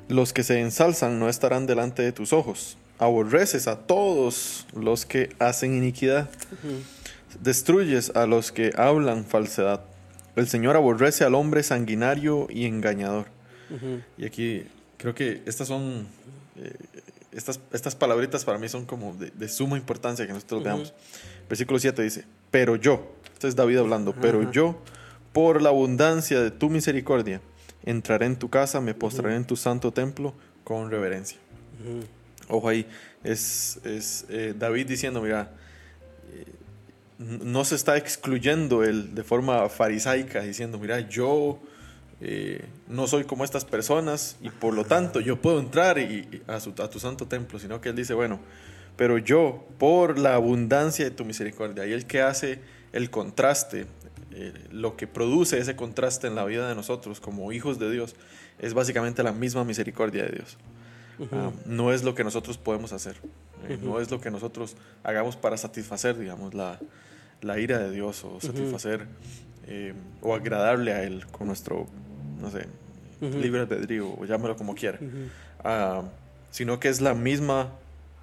Los 0.07 0.33
que 0.33 0.43
se 0.43 0.59
ensalzan 0.59 1.19
no 1.19 1.29
estarán 1.29 1.67
delante 1.67 2.01
de 2.01 2.11
tus 2.11 2.33
ojos. 2.33 2.77
Aborreces 2.97 3.67
a 3.67 3.77
todos 3.77 4.65
los 4.73 5.05
que 5.05 5.29
hacen 5.39 5.75
iniquidad. 5.75 6.29
Destruyes 7.41 8.11
a 8.15 8.25
los 8.25 8.51
que 8.51 8.71
hablan 8.75 9.25
falsedad. 9.25 9.81
El 10.35 10.47
Señor 10.47 10.75
aborrece 10.75 11.23
al 11.23 11.35
hombre 11.35 11.63
sanguinario 11.63 12.47
y 12.49 12.65
engañador. 12.65 13.27
Y 14.17 14.25
aquí 14.25 14.65
creo 14.97 15.15
que 15.15 15.41
estas 15.45 15.67
son, 15.67 16.07
eh, 16.57 16.75
estas, 17.31 17.59
estas 17.71 17.95
palabritas 17.95 18.43
para 18.43 18.57
mí 18.57 18.67
son 18.67 18.85
como 18.85 19.13
de, 19.13 19.31
de 19.31 19.47
suma 19.47 19.77
importancia 19.77 20.27
que 20.27 20.33
nosotros 20.33 20.63
veamos. 20.63 20.93
Versículo 21.47 21.79
7 21.79 22.01
dice, 22.01 22.25
pero 22.49 22.75
yo, 22.75 23.13
este 23.33 23.47
es 23.47 23.55
David 23.55 23.77
hablando, 23.77 24.13
pero 24.13 24.51
yo, 24.51 24.77
por 25.33 25.61
la 25.61 25.69
abundancia 25.69 26.41
de 26.41 26.51
tu 26.51 26.69
misericordia, 26.69 27.41
entraré 27.83 28.25
en 28.25 28.35
tu 28.35 28.49
casa, 28.49 28.81
me 28.81 28.93
postraré 28.93 29.35
en 29.35 29.45
tu 29.45 29.55
santo 29.55 29.91
templo 29.91 30.33
con 30.63 30.91
reverencia. 30.91 31.39
Ojo 32.47 32.69
ahí, 32.69 32.85
es, 33.23 33.79
es 33.83 34.25
eh, 34.29 34.53
David 34.57 34.87
diciendo, 34.87 35.21
mira, 35.21 35.51
eh, 36.33 36.45
no 37.17 37.63
se 37.65 37.75
está 37.75 37.97
excluyendo 37.97 38.83
él 38.83 39.15
de 39.15 39.23
forma 39.23 39.67
farisaica, 39.69 40.41
diciendo, 40.41 40.77
mira, 40.77 40.99
yo 40.99 41.59
eh, 42.19 42.65
no 42.87 43.07
soy 43.07 43.23
como 43.23 43.43
estas 43.43 43.65
personas 43.65 44.37
y 44.41 44.49
por 44.49 44.75
lo 44.75 44.85
tanto 44.85 45.19
yo 45.19 45.41
puedo 45.41 45.59
entrar 45.59 45.97
y, 45.97 46.43
a, 46.45 46.59
su, 46.59 46.69
a 46.77 46.89
tu 46.89 46.99
santo 46.99 47.25
templo, 47.25 47.57
sino 47.57 47.81
que 47.81 47.89
Él 47.89 47.95
dice, 47.95 48.13
bueno, 48.13 48.39
pero 48.95 49.17
yo, 49.17 49.65
por 49.79 50.19
la 50.19 50.35
abundancia 50.35 51.05
de 51.05 51.11
tu 51.11 51.25
misericordia, 51.25 51.87
y 51.87 51.93
el 51.93 52.05
que 52.05 52.21
hace 52.21 52.59
el 52.93 53.09
contraste, 53.09 53.87
eh, 54.33 54.53
lo 54.71 54.95
que 54.95 55.07
produce 55.07 55.57
ese 55.57 55.75
contraste 55.75 56.27
en 56.27 56.35
la 56.35 56.45
vida 56.45 56.67
de 56.67 56.75
nosotros 56.75 57.19
como 57.19 57.51
hijos 57.51 57.79
de 57.79 57.91
Dios, 57.91 58.15
es 58.59 58.73
básicamente 58.73 59.23
la 59.23 59.31
misma 59.31 59.63
misericordia 59.63 60.23
de 60.23 60.31
Dios. 60.31 60.57
Ah, 61.31 61.51
no 61.65 61.91
es 61.91 62.03
lo 62.03 62.15
que 62.15 62.23
nosotros 62.23 62.57
podemos 62.57 62.93
hacer, 62.93 63.15
eh, 63.67 63.77
no 63.81 63.99
es 63.99 64.09
lo 64.09 64.19
que 64.19 64.31
nosotros 64.31 64.75
hagamos 65.03 65.35
para 65.35 65.55
satisfacer, 65.55 66.17
digamos, 66.17 66.53
la, 66.55 66.79
la 67.41 67.59
ira 67.59 67.77
de 67.77 67.91
Dios 67.91 68.23
o 68.23 68.39
satisfacer 68.41 69.05
eh, 69.67 69.93
o 70.21 70.33
agradarle 70.33 70.93
a 70.93 71.03
Él 71.03 71.25
con 71.27 71.47
nuestro, 71.47 71.87
no 72.39 72.49
sé, 72.49 72.67
libre 73.21 73.61
albedrío 73.61 74.09
o 74.17 74.25
llámelo 74.25 74.55
como 74.55 74.73
quiera, 74.73 74.97
ah, 75.63 76.03
sino 76.49 76.79
que 76.79 76.89
es 76.89 77.01
la 77.01 77.13
misma 77.13 77.71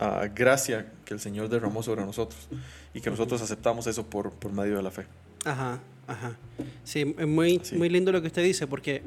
ah, 0.01 0.27
gracia 0.35 0.91
que 1.05 1.15
el 1.15 1.21
Señor 1.21 1.49
derramó 1.49 1.83
sobre 1.83 2.05
nosotros 2.05 2.49
y 2.95 3.01
que 3.01 3.11
nosotros 3.11 3.41
aceptamos 3.43 3.87
eso 3.87 4.07
por, 4.07 4.33
por 4.33 4.53
medio 4.53 4.77
de 4.77 4.83
la 4.83 4.91
fe. 4.91 5.07
Ajá, 5.45 5.79
ajá. 6.09 6.37
Sí, 6.83 7.15
es 7.17 7.27
muy, 7.27 7.61
muy 7.73 7.89
lindo 7.89 8.11
lo 8.11 8.21
que 8.21 8.27
usted 8.27 8.43
dice, 8.43 8.67
porque, 8.67 9.03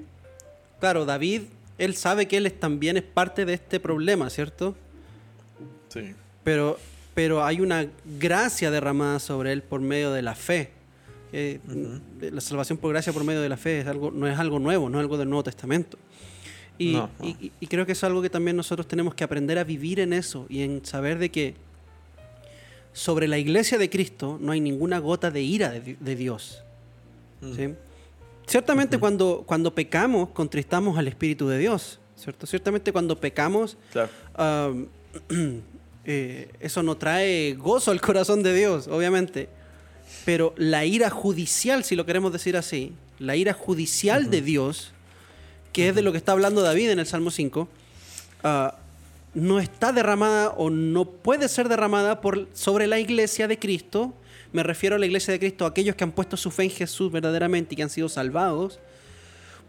claro, 0.80 1.06
David, 1.06 1.42
él 1.78 1.96
sabe 1.96 2.28
que 2.28 2.38
él 2.38 2.52
también 2.54 2.96
es 2.96 3.04
parte 3.04 3.44
de 3.44 3.54
este 3.54 3.80
problema, 3.80 4.30
¿cierto? 4.30 4.76
Sí. 5.90 6.14
Pero, 6.44 6.80
pero 7.14 7.44
hay 7.44 7.60
una 7.60 7.88
gracia 8.20 8.72
derramada 8.72 9.20
sobre 9.20 9.52
él 9.52 9.64
por 9.64 9.82
medio 9.82 10.14
de 10.14 10.22
la 10.22 10.36
fe. 10.36 10.70
La 11.34 12.42
salvación 12.42 12.78
por 12.78 12.92
gracia 12.92 13.12
por 13.12 13.24
medio 13.24 13.42
de 13.42 13.50
la 13.50 13.58
fe 13.58 13.80
es 13.80 13.88
algo, 13.88 14.12
no 14.12 14.28
es 14.28 14.38
algo 14.38 14.60
nuevo, 14.60 14.90
no 14.90 15.00
es 15.00 15.02
algo 15.02 15.18
del 15.18 15.30
Nuevo 15.30 15.44
Testamento. 15.44 15.98
Y, 16.78 16.98
y, 17.60 17.68
creo 17.68 17.86
que 17.86 17.92
es 17.92 18.04
algo 18.04 18.24
que 18.24 18.30
también 18.30 18.58
nosotros 18.58 18.88
tenemos 18.88 19.14
que 19.14 19.24
aprender 19.24 19.60
a 19.60 19.64
vivir 19.64 20.00
en 20.00 20.14
eso 20.14 20.48
y 20.50 20.64
en 20.64 20.84
saber 20.84 21.20
de 21.20 21.30
que 21.30 21.54
sobre 22.94 23.28
la 23.28 23.38
iglesia 23.38 23.78
de 23.78 23.90
Cristo 23.90 24.38
no 24.42 24.52
hay 24.52 24.62
ninguna 24.62 25.00
gota 25.00 25.32
de 25.32 25.42
ira 25.42 25.70
de, 25.70 26.16
Dios. 26.16 26.64
Mm. 27.42 27.74
Ciertamente 28.46 28.98
cuando, 28.98 29.44
cuando 29.46 29.74
pecamos, 29.74 30.30
contristamos 30.30 30.98
al 30.98 31.08
Espíritu 31.08 31.48
de 31.48 31.58
Dios, 31.58 32.00
¿cierto? 32.16 32.46
Ciertamente 32.46 32.92
cuando 32.92 33.20
pecamos, 33.20 33.78
eh, 36.06 36.50
eso 36.60 36.84
no 36.84 36.98
trae 36.98 37.54
gozo 37.56 37.92
al 37.92 38.02
corazón 38.02 38.44
de 38.44 38.54
Dios, 38.54 38.88
obviamente. 38.88 39.50
Pero 40.26 40.54
la 40.58 40.86
ira 40.86 41.10
judicial, 41.10 41.84
si 41.84 41.96
lo 41.96 42.06
queremos 42.06 42.32
decir 42.34 42.58
así, 42.58 42.94
la 43.20 43.36
ira 43.36 43.54
judicial 43.54 44.30
de 44.30 44.42
Dios, 44.42 44.92
que 45.74 45.90
es 45.90 45.96
de 45.96 46.02
lo 46.02 46.12
que 46.12 46.18
está 46.18 46.34
hablando 46.34 46.62
David 46.62 46.90
en 46.90 47.00
el 47.00 47.08
Salmo 47.08 47.32
5, 47.32 47.68
no 49.34 49.60
está 49.60 49.94
derramada 49.94 50.50
o 50.50 50.70
no 50.70 51.06
puede 51.06 51.48
ser 51.48 51.70
derramada 51.70 52.22
por, 52.22 52.48
sobre 52.54 52.88
la 52.88 53.00
iglesia 53.00 53.48
de 53.48 53.58
Cristo. 53.58 54.14
Me 54.54 54.64
refiero 54.64 54.96
a 54.96 55.00
la 55.00 55.06
iglesia 55.06 55.32
de 55.32 55.40
Cristo, 55.40 55.66
a 55.66 55.70
aquellos 55.70 55.96
que 55.96 56.04
han 56.04 56.12
puesto 56.12 56.38
su 56.38 56.52
fe 56.52 56.64
en 56.64 56.70
Jesús 56.70 57.12
verdaderamente 57.12 57.74
y 57.74 57.78
que 57.78 57.84
han 57.84 57.90
sido 57.90 58.10
salvados. 58.10 58.80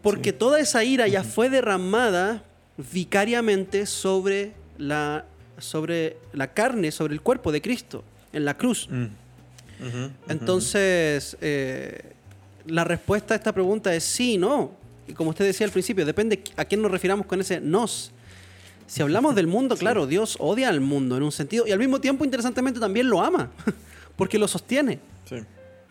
Porque 0.01 0.33
toda 0.33 0.59
esa 0.59 0.83
ira 0.83 1.07
ya 1.07 1.23
fue 1.23 1.49
derramada 1.49 2.43
vicariamente 2.91 3.85
sobre 3.85 4.51
la, 4.77 5.25
sobre 5.57 6.17
la 6.33 6.53
carne, 6.53 6.91
sobre 6.91 7.13
el 7.13 7.21
cuerpo 7.21 7.51
de 7.51 7.61
Cristo, 7.61 8.03
en 8.33 8.45
la 8.45 8.57
cruz. 8.57 8.89
Mm. 8.89 9.07
Entonces, 10.29 11.37
eh, 11.41 12.13
la 12.65 12.83
respuesta 12.83 13.33
a 13.33 13.37
esta 13.37 13.51
pregunta 13.53 13.93
es 13.93 14.03
sí, 14.03 14.37
no. 14.37 14.71
Y 15.07 15.13
como 15.13 15.31
usted 15.31 15.45
decía 15.45 15.65
al 15.65 15.71
principio, 15.71 16.05
depende 16.05 16.43
a 16.55 16.65
quién 16.65 16.81
nos 16.81 16.91
refiramos 16.91 17.25
con 17.25 17.41
ese 17.41 17.59
nos. 17.59 18.11
Si 18.87 19.01
hablamos 19.01 19.35
del 19.35 19.47
mundo, 19.47 19.75
claro, 19.75 20.07
Dios 20.07 20.37
odia 20.39 20.69
al 20.69 20.81
mundo 20.81 21.17
en 21.17 21.23
un 21.23 21.31
sentido 21.31 21.65
y 21.67 21.71
al 21.71 21.79
mismo 21.79 21.99
tiempo, 21.99 22.25
interesantemente, 22.25 22.79
también 22.79 23.09
lo 23.09 23.21
ama, 23.21 23.51
porque 24.15 24.37
lo 24.37 24.47
sostiene. 24.47 24.99
Sí. 25.25 25.37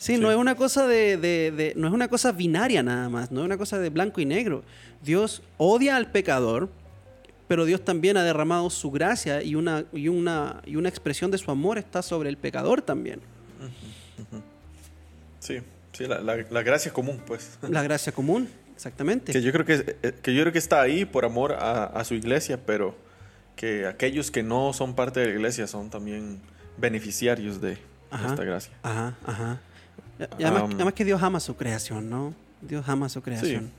Sí, 0.03 0.19
no 0.19 0.33
es 0.33 0.37
una 0.37 0.57
cosa 0.57 0.89
de, 0.89 1.73
no 1.77 1.87
es 1.87 1.95
una 1.95 2.09
cosa 2.09 2.33
binaria 2.33 2.83
nada 2.83 3.09
más, 3.09 3.31
no 3.31 3.41
es 3.41 3.47
una 3.47 3.57
cosa 3.57 3.79
de 3.79 3.89
blanco 3.89 4.21
y 4.21 4.25
negro. 4.25 4.65
Dios 5.01 5.43
odia 5.59 5.95
al 5.95 6.11
pecador, 6.11 6.69
pero 7.47 7.65
Dios 7.65 7.85
también 7.85 8.17
ha 8.17 8.25
derramado 8.25 8.69
su 8.69 8.91
gracia 8.91 9.45
y 9.45 9.55
una, 9.55 9.85
y 9.93 10.09
una, 10.09 10.61
y 10.67 10.75
una 10.75 10.89
expresión 10.89 11.31
de 11.31 11.39
su 11.39 11.53
amor 11.53 11.79
está 11.79 12.03
sobre 12.03 12.31
el 12.31 12.37
pecador 12.37 12.83
también. 12.83 13.21
Sí, 15.39 15.59
sí, 15.93 16.07
la, 16.07 16.21
la, 16.21 16.63
gracia 16.63 16.93
común, 16.93 17.21
pues. 17.25 17.59
La 17.69 17.85
gracia 17.85 18.11
común, 18.11 18.49
Exactamente. 18.75 19.33
Que 19.33 19.41
yo 19.41 19.53
creo 19.53 19.65
que, 19.65 19.97
eh, 20.03 20.15
que, 20.21 20.35
yo 20.35 20.43
creo 20.43 20.53
que 20.53 20.59
está 20.59 20.83
ahí 20.83 21.05
por 21.05 21.25
amor 21.25 21.53
a, 21.53 22.03
su 22.05 22.15
iglesia, 22.15 22.59
pero 22.67 22.97
que 23.55 23.87
aquellos 23.87 24.33
que 24.33 24.43
no 24.43 24.73
son 24.73 24.97
parte 24.97 25.21
de 25.21 25.27
la 25.27 25.33
iglesia 25.35 25.69
son 25.69 25.91
también 25.91 26.41
beneficiarios 26.77 27.61
de 27.61 27.79
esta 28.13 28.45
gracia. 28.45 28.73
Ajá, 28.83 29.15
ajá. 29.25 29.61
Y 30.39 30.45
además, 30.45 30.95
que 30.95 31.05
Dios 31.05 31.23
ama 31.23 31.41
su 31.41 31.57
creación, 31.57 32.09
¿no? 32.09 32.35
Dios 32.61 32.89
ama 32.89 33.09
su 33.09 33.23
creación. 33.23 33.71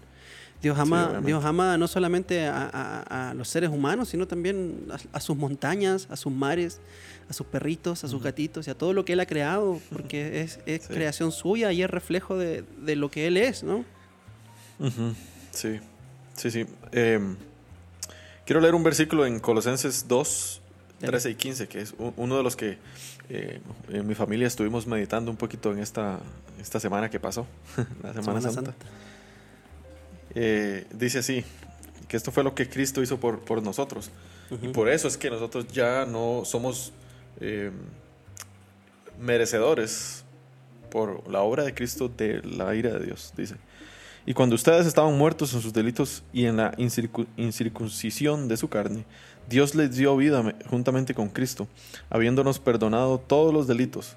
Dios 0.61 0.79
ama, 0.79 1.21
Dios 1.23 1.43
ama 1.43 1.77
no 1.77 1.89
solamente 1.89 2.47
a, 2.47 3.33
los 3.35 3.49
seres 3.49 3.69
humanos, 3.69 4.07
sino 4.09 4.27
también 4.27 4.87
a, 5.11 5.19
sus 5.19 5.35
montañas, 5.35 6.07
a 6.09 6.15
sus 6.15 6.31
mares, 6.31 6.79
a 7.29 7.33
sus 7.33 7.45
perritos, 7.47 8.05
a 8.05 8.07
sus 8.07 8.23
gatitos 8.23 8.67
y 8.67 8.71
a 8.71 8.73
todo 8.73 8.93
lo 8.93 9.03
que 9.03 9.11
Él 9.13 9.19
ha 9.19 9.25
creado, 9.25 9.81
porque 9.91 10.41
es, 10.65 10.87
creación 10.87 11.33
suya 11.33 11.73
y 11.73 11.83
es 11.83 11.89
reflejo 11.89 12.37
de, 12.37 12.63
de, 12.77 12.95
lo 12.95 13.11
que 13.11 13.27
Él 13.27 13.35
es, 13.35 13.63
¿no? 13.63 13.83
Sí, 15.51 15.81
sí, 16.33 16.49
sí. 16.49 16.65
Em, 16.93 17.35
quiero 18.45 18.61
leer 18.61 18.73
un 18.73 18.83
versículo 18.83 19.25
en 19.25 19.41
Colosenses 19.41 20.07
2, 20.07 20.61
13 21.01 21.29
y 21.29 21.35
15, 21.35 21.67
que 21.67 21.81
es 21.81 21.93
uno 22.15 22.37
de 22.37 22.43
los 22.43 22.55
que 22.55 22.77
eh, 23.35 23.59
en 23.89 24.05
mi 24.05 24.13
familia 24.13 24.45
estuvimos 24.45 24.85
meditando 24.85 25.31
un 25.31 25.37
poquito 25.37 25.71
en 25.71 25.79
esta, 25.79 26.19
esta 26.61 26.79
semana 26.79 27.09
que 27.09 27.19
pasó, 27.19 27.47
la 28.03 28.13
Semana, 28.13 28.41
Santa. 28.41 28.75
Eh, 30.35 30.85
dice 30.93 31.17
así, 31.17 31.43
que 32.07 32.15
esto 32.15 32.31
fue 32.31 32.43
lo 32.43 32.53
que 32.53 32.69
Cristo 32.69 33.01
hizo 33.01 33.19
por, 33.19 33.39
por 33.39 33.63
nosotros. 33.63 34.11
Y 34.61 34.67
por 34.67 34.87
eso 34.87 35.07
es 35.07 35.17
que 35.17 35.31
nosotros 35.31 35.65
ya 35.69 36.05
no 36.05 36.43
somos 36.45 36.93
em, 37.39 37.73
merecedores 39.19 40.23
por 40.91 41.27
la 41.27 41.41
obra 41.41 41.63
de 41.63 41.73
Cristo 41.73 42.09
de 42.09 42.39
la 42.43 42.75
ira 42.75 42.91
de 42.99 43.05
Dios, 43.07 43.33
dice. 43.35 43.55
Y 44.25 44.33
cuando 44.33 44.55
ustedes 44.55 44.87
estaban 44.87 45.17
muertos 45.17 45.53
en 45.53 45.61
sus 45.61 45.73
delitos 45.73 46.23
y 46.31 46.45
en 46.45 46.57
la 46.57 46.73
incircuncisión 47.35 48.47
de 48.47 48.55
su 48.55 48.69
carne, 48.69 49.05
Dios 49.49 49.75
les 49.75 49.97
dio 49.97 50.15
vida 50.15 50.55
juntamente 50.69 51.13
con 51.13 51.27
Cristo, 51.27 51.67
habiéndonos 52.09 52.59
perdonado 52.59 53.17
todos 53.19 53.53
los 53.53 53.67
delitos, 53.67 54.15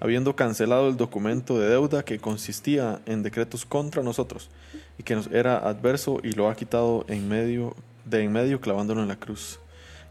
habiendo 0.00 0.34
cancelado 0.34 0.88
el 0.88 0.96
documento 0.96 1.60
de 1.60 1.68
deuda 1.68 2.04
que 2.04 2.18
consistía 2.18 3.00
en 3.06 3.22
decretos 3.22 3.64
contra 3.64 4.02
nosotros 4.02 4.50
y 4.98 5.04
que 5.04 5.14
nos 5.14 5.28
era 5.28 5.58
adverso 5.58 6.18
y 6.24 6.32
lo 6.32 6.48
ha 6.48 6.56
quitado 6.56 7.04
en 7.08 7.28
medio, 7.28 7.76
de 8.04 8.24
en 8.24 8.32
medio 8.32 8.60
clavándolo 8.60 9.02
en 9.02 9.08
la 9.08 9.16
cruz. 9.16 9.60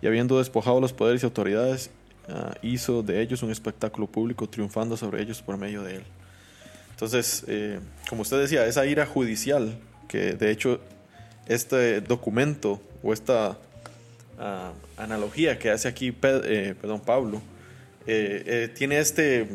Y 0.01 0.07
habiendo 0.07 0.37
despojado 0.37 0.79
los 0.79 0.93
poderes 0.93 1.21
y 1.21 1.25
autoridades, 1.25 1.91
ah, 2.29 2.53
hizo 2.61 3.03
de 3.03 3.21
ellos 3.21 3.43
un 3.43 3.51
espectáculo 3.51 4.07
público, 4.07 4.47
triunfando 4.47 4.95
sobre 4.95 5.21
ellos 5.21 5.41
por 5.41 5.57
medio 5.57 5.83
de 5.83 5.97
él. 5.97 6.03
Entonces, 7.03 7.43
eh, 7.49 7.79
como 8.07 8.21
usted 8.21 8.39
decía, 8.39 8.65
esa 8.65 8.85
ira 8.85 9.05
judicial, 9.05 9.77
que 10.07 10.35
de 10.35 10.51
hecho 10.51 10.79
este 11.47 11.99
documento 11.99 12.81
o 13.03 13.11
esta 13.11 13.57
ah, 14.39 14.71
analogía 14.95 15.59
que 15.59 15.69
hace 15.69 15.89
aquí 15.89 16.15
eh, 16.23 16.75
perdón, 16.79 17.01
Pablo, 17.01 17.41
eh, 18.07 18.71
tiene 18.73 18.99
este, 18.99 19.49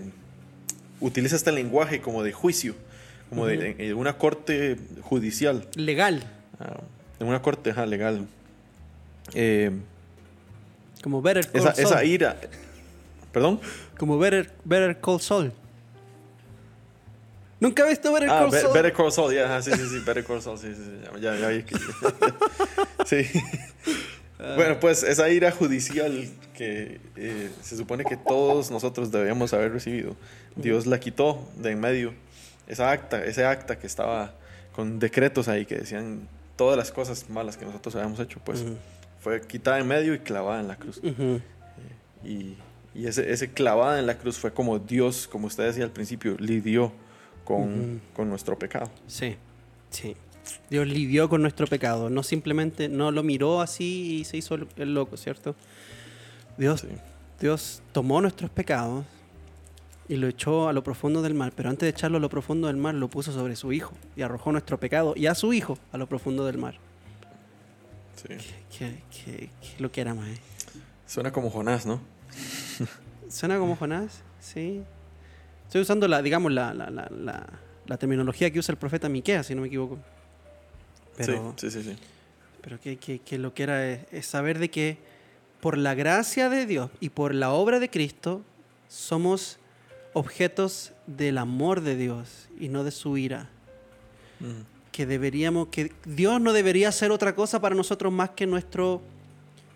utiliza 1.00 1.36
este 1.36 1.50
lenguaje 1.50 2.02
como 2.02 2.22
de 2.22 2.32
juicio, 2.32 2.74
como 3.30 3.46
de, 3.46 3.94
una 3.94 4.18
corte 4.18 4.76
judicial. 5.00 5.66
Legal. 5.74 6.24
Ah, 6.60 6.82
en 7.18 7.28
una 7.28 7.40
corte 7.40 7.72
legal. 7.86 8.26
como 11.02 11.22
Better 11.22 11.50
Call 11.50 11.60
esa, 11.62 11.70
Esa 11.70 12.04
ira. 12.04 12.36
¿Perdón? 13.32 13.58
Como 13.96 14.18
Better, 14.18 14.50
better 14.66 15.00
Call 15.00 15.22
Saul. 15.22 15.50
¿Nunca 17.60 17.84
he 17.84 17.88
visto 17.88 18.12
Better 18.12 18.30
ah, 18.30 18.40
Call 18.40 18.52
Saul? 18.52 18.74
Better 18.74 18.92
Call 18.92 19.12
Saul, 19.12 19.34
ya, 19.34 19.60
sí, 19.62 19.72
sí, 19.72 19.88
sí, 19.88 19.98
Better 20.06 20.24
Call 20.24 20.42
Saul, 20.42 20.58
sí, 20.58 20.74
sí, 20.74 20.82
sí, 20.82 21.20
ya, 21.20 21.34
ya, 21.36 21.50
sí. 23.04 23.26
Ah. 24.38 24.54
Bueno, 24.56 24.78
pues 24.78 25.02
esa 25.02 25.28
ira 25.28 25.50
judicial 25.50 26.28
que 26.54 27.00
eh, 27.16 27.50
se 27.60 27.76
supone 27.76 28.04
que 28.04 28.16
todos 28.16 28.70
nosotros 28.70 29.10
debíamos 29.10 29.52
haber 29.52 29.72
recibido, 29.72 30.14
Dios 30.54 30.86
la 30.86 31.00
quitó 31.00 31.48
de 31.56 31.72
en 31.72 31.80
medio. 31.80 32.14
Esa 32.68 32.90
acta, 32.90 33.24
ese 33.24 33.44
acta 33.44 33.78
que 33.78 33.86
estaba 33.86 34.34
con 34.72 34.98
decretos 34.98 35.48
ahí 35.48 35.66
que 35.66 35.76
decían 35.76 36.28
todas 36.54 36.76
las 36.76 36.92
cosas 36.92 37.28
malas 37.30 37.56
que 37.56 37.64
nosotros 37.64 37.96
habíamos 37.96 38.20
hecho, 38.20 38.40
pues 38.44 38.64
fue 39.20 39.40
quitada 39.40 39.80
en 39.80 39.88
medio 39.88 40.14
y 40.14 40.20
clavada 40.20 40.60
en 40.60 40.68
la 40.68 40.76
cruz. 40.76 41.00
Eh, 41.02 41.40
y, 42.24 42.56
y 42.94 43.06
ese, 43.06 43.32
ese 43.32 43.50
clavada 43.50 43.98
en 43.98 44.06
la 44.06 44.18
cruz 44.18 44.38
fue 44.38 44.52
como 44.52 44.78
Dios, 44.78 45.26
como 45.26 45.48
usted 45.48 45.64
decía 45.64 45.84
al 45.84 45.90
principio, 45.90 46.36
lidió 46.38 46.92
con, 47.48 48.02
con 48.14 48.28
nuestro 48.28 48.58
pecado. 48.58 48.90
Sí, 49.06 49.36
sí. 49.88 50.14
Dios 50.68 50.86
lidió 50.86 51.30
con 51.30 51.40
nuestro 51.40 51.66
pecado, 51.66 52.10
no 52.10 52.22
simplemente 52.22 52.88
no 52.90 53.10
lo 53.10 53.22
miró 53.22 53.62
así 53.62 54.18
y 54.20 54.24
se 54.24 54.36
hizo 54.36 54.54
el- 54.54 54.94
loco, 54.94 55.16
¿cierto? 55.16 55.56
Dios, 56.58 56.82
Sí. 56.82 56.88
Dios 57.40 57.80
tomó 57.92 58.20
nuestros 58.20 58.50
pecados 58.50 59.04
y 60.08 60.16
lo 60.16 60.26
echó 60.28 60.68
a 60.68 60.72
lo 60.74 60.82
profundo 60.82 61.22
del 61.22 61.32
mar, 61.34 61.52
pero 61.56 61.70
antes 61.70 61.86
de 61.86 61.90
echarlo 61.90 62.18
a 62.18 62.20
lo 62.20 62.28
profundo 62.28 62.66
del 62.66 62.76
mar 62.76 62.94
lo 62.94 63.08
puso 63.08 63.32
sobre 63.32 63.56
su 63.56 63.72
hijo 63.72 63.92
y 64.16 64.22
arrojó 64.22 64.52
nuestro 64.52 64.78
pecado 64.78 65.14
y 65.16 65.26
a 65.26 65.34
su 65.34 65.52
hijo 65.54 65.78
a 65.92 65.96
lo 65.98 66.06
profundo 66.06 66.44
del 66.44 66.58
mar. 66.58 66.74
Sí. 68.16 68.34
¿Qué, 68.76 69.02
qué- 69.10 69.50
qué 69.60 69.82
lo 69.82 69.90
que 69.90 70.00
era 70.02 70.14
más? 70.14 70.28
Suena 71.06 71.30
como 71.32 71.48
Jonás, 71.50 71.86
¿no? 71.86 72.00
¿Suena 73.30 73.58
como 73.58 73.76
Jonás? 73.76 74.22
Sí. 74.40 74.82
Estoy 75.68 75.82
usando 75.82 76.08
la, 76.08 76.20
digamos, 76.22 76.50
la, 76.50 76.74
la, 76.74 76.90
la, 76.90 77.46
la- 77.86 77.96
terminología 77.98 78.50
que 78.50 78.58
usa 78.58 78.72
el 78.72 78.78
profeta 78.78 79.08
Miqueas, 79.08 79.46
si 79.46 79.54
no 79.54 79.60
me 79.60 79.68
equivoco. 79.68 79.98
Pero, 81.16 81.54
Sí, 81.56 81.70
sí, 81.70 81.82
sí. 81.82 81.90
sí. 81.90 81.96
pero 82.62 82.80
que, 82.80 82.96
que- 82.96 83.18
que 83.20 83.38
lo 83.38 83.52
que 83.54 83.62
era 83.64 83.86
es, 83.88 84.00
es 84.12 84.26
saber 84.26 84.58
de 84.58 84.70
que 84.70 84.98
por 85.60 85.76
la 85.76 85.94
gracia 85.94 86.48
de 86.48 86.66
Dios 86.66 86.90
y 87.00 87.10
por 87.10 87.34
la 87.34 87.50
obra 87.52 87.80
de 87.80 87.90
Cristo 87.90 88.42
somos 88.88 89.58
objetos 90.14 90.92
del 91.06 91.36
amor 91.38 91.80
de 91.82 91.96
Dios 91.96 92.48
y 92.58 92.68
no 92.68 92.82
de 92.84 92.90
su 92.90 93.16
ira. 93.18 93.48
Mm. 94.40 94.62
Que 94.92 95.04
deberíamos, 95.06 95.68
que 95.68 95.92
Dios 96.04 96.40
no 96.40 96.52
debería 96.52 96.90
ser 96.92 97.10
otra 97.10 97.34
cosa 97.34 97.60
para 97.60 97.74
nosotros 97.74 98.12
más 98.12 98.30
que 98.30 98.46
nuestro 98.46 99.02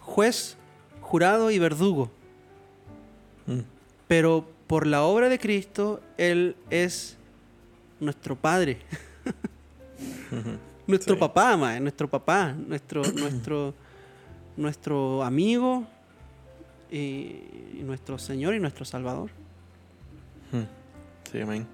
juez, 0.00 0.56
jurado 1.00 1.50
y 1.50 1.58
verdugo. 1.58 2.10
Mm. 3.46 3.60
Pero 4.08 4.48
por 4.72 4.86
la 4.86 5.02
obra 5.02 5.28
de 5.28 5.38
Cristo, 5.38 6.00
Él 6.16 6.56
es 6.70 7.18
nuestro 8.00 8.36
Padre, 8.36 8.78
nuestro 10.86 11.14
Sí. 11.14 11.20
papá, 11.20 11.58
mae, 11.58 11.78
nuestro 11.78 12.08
papá, 12.08 12.54
nuestro, 12.54 13.02
nuestro, 13.12 13.74
nuestro 14.56 15.24
amigo 15.24 15.86
y, 16.90 16.96
y 16.96 17.82
nuestro 17.84 18.16
Señor 18.16 18.54
y 18.54 18.60
nuestro 18.60 18.86
Salvador. 18.86 19.28
Sí, 21.30 21.38
amén. 21.42 21.66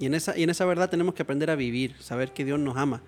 Y 0.00 0.06
en, 0.06 0.14
esa, 0.14 0.36
y 0.36 0.42
en 0.42 0.50
esa 0.50 0.64
verdad 0.64 0.90
tenemos 0.90 1.14
que 1.14 1.22
aprender 1.22 1.50
a 1.50 1.54
vivir, 1.54 1.94
saber 2.00 2.32
que 2.32 2.44
Dios 2.44 2.58
nos 2.58 2.76
ama. 2.76 3.00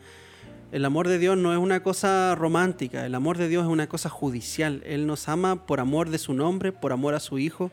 El 0.70 0.84
amor 0.84 1.09
de 1.09 1.18
Dios 1.18 1.36
no 1.36 1.53
es 1.53 1.59
una 1.59 1.82
cosa 1.82 2.36
romántica, 2.36 3.05
el 3.05 3.14
amor 3.16 3.38
de 3.38 3.49
Dios 3.49 3.64
es 3.64 3.68
una 3.70 3.88
cosa 3.88 4.09
judicial. 4.09 4.84
Él 4.86 5.09
nos 5.09 5.28
ama 5.28 5.66
por 5.66 5.80
amor 5.80 6.11
de 6.11 6.18
su 6.18 6.32
nombre, 6.32 6.70
por 6.70 6.93
amor 6.93 7.14
a 7.14 7.18
su 7.18 7.40
Hijo, 7.40 7.72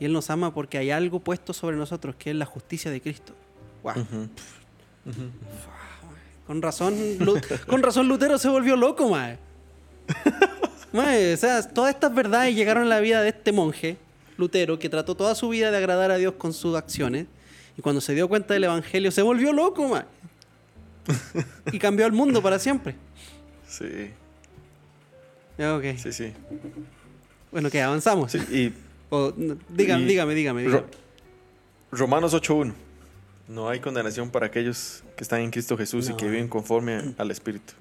y 0.00 0.04
Él 0.04 0.12
nos 0.12 0.30
ama 0.30 0.54
porque 0.54 0.78
hay 0.78 0.90
algo 0.90 1.20
puesto 1.20 1.52
sobre 1.52 1.76
nosotros, 1.76 2.16
que 2.16 2.30
es 2.30 2.36
la 2.36 2.44
justicia 2.44 2.90
de 2.90 3.00
Cristo. 3.00 3.34
Ujú. 3.84 4.28
Con 6.46 6.62
razón, 6.62 6.94
con 7.66 7.82
razón 7.82 8.08
Lutero 8.08 8.38
se 8.38 8.48
volvió 8.48 8.76
loco, 8.76 9.08
mae. 9.08 9.38
Mae, 10.92 11.34
o 11.34 11.36
sea, 11.36 11.62
todas 11.68 11.94
estas 11.94 12.14
verdades 12.14 12.54
llegaron 12.54 12.84
a 12.84 12.86
la 12.86 13.00
vida 13.00 13.20
de 13.22 13.28
este 13.28 13.52
monje, 13.52 13.98
Lutero, 14.38 14.78
que 14.78 14.88
trató 14.88 15.14
toda 15.14 15.34
su 15.34 15.48
vida 15.50 15.70
de 15.70 15.76
agradar 15.76 16.10
a 16.10 16.16
Dios 16.16 16.34
con 16.38 16.52
sus 16.52 16.76
acciones. 16.76 17.26
Y 17.76 17.82
cuando 17.82 18.00
se 18.00 18.14
dio 18.14 18.28
cuenta 18.28 18.54
del 18.54 18.64
Evangelio, 18.64 19.10
se 19.10 19.22
volvió 19.22 19.52
loco, 19.52 19.86
mae. 19.86 20.04
Y 21.72 21.78
cambió 21.78 22.06
el 22.06 22.12
mundo 22.12 22.42
para 22.42 22.58
siempre. 22.58 22.94
Sí, 23.66 24.10
ok. 25.58 25.84
sí, 25.98 26.12
sí. 26.12 26.32
Bueno, 27.50 27.70
que 27.70 27.82
avanzamos. 27.82 28.32
Sí, 28.32 28.38
Y 28.50 28.72
O, 29.10 29.32
no, 29.36 29.56
dígame, 29.70 30.04
dígame, 30.06 30.34
dígame, 30.34 30.62
dígame. 30.62 30.80
Ro- 30.80 30.86
Romanos 31.92 32.34
8.1. 32.34 32.72
No 33.48 33.68
hay 33.70 33.80
condenación 33.80 34.30
para 34.30 34.46
aquellos 34.46 35.02
que 35.16 35.24
están 35.24 35.40
en 35.40 35.50
Cristo 35.50 35.76
Jesús 35.78 36.08
No. 36.08 36.14
y 36.14 36.16
que 36.18 36.26
viven 36.28 36.48
conforme 36.48 37.14
al 37.16 37.30
Espíritu. 37.30 37.72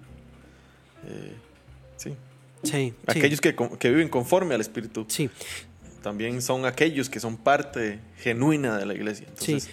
Eh, 1.08 1.34
sí. 1.98 2.16
Sí, 2.64 2.72
sí. 2.72 2.94
Aquellos 3.06 3.42
que, 3.42 3.56
que 3.78 3.90
viven 3.90 4.10
conforme 4.10 4.56
al 4.56 4.62
Espíritu 4.62 5.06
Sí, 5.10 5.30
también 6.02 6.42
son 6.42 6.66
aquellos 6.66 7.10
que 7.10 7.20
son 7.20 7.38
parte 7.38 8.00
genuina 8.18 8.78
de 8.78 8.86
la 8.86 8.94
iglesia. 8.94 9.28
Entonces, 9.28 9.64
sí. 9.66 9.70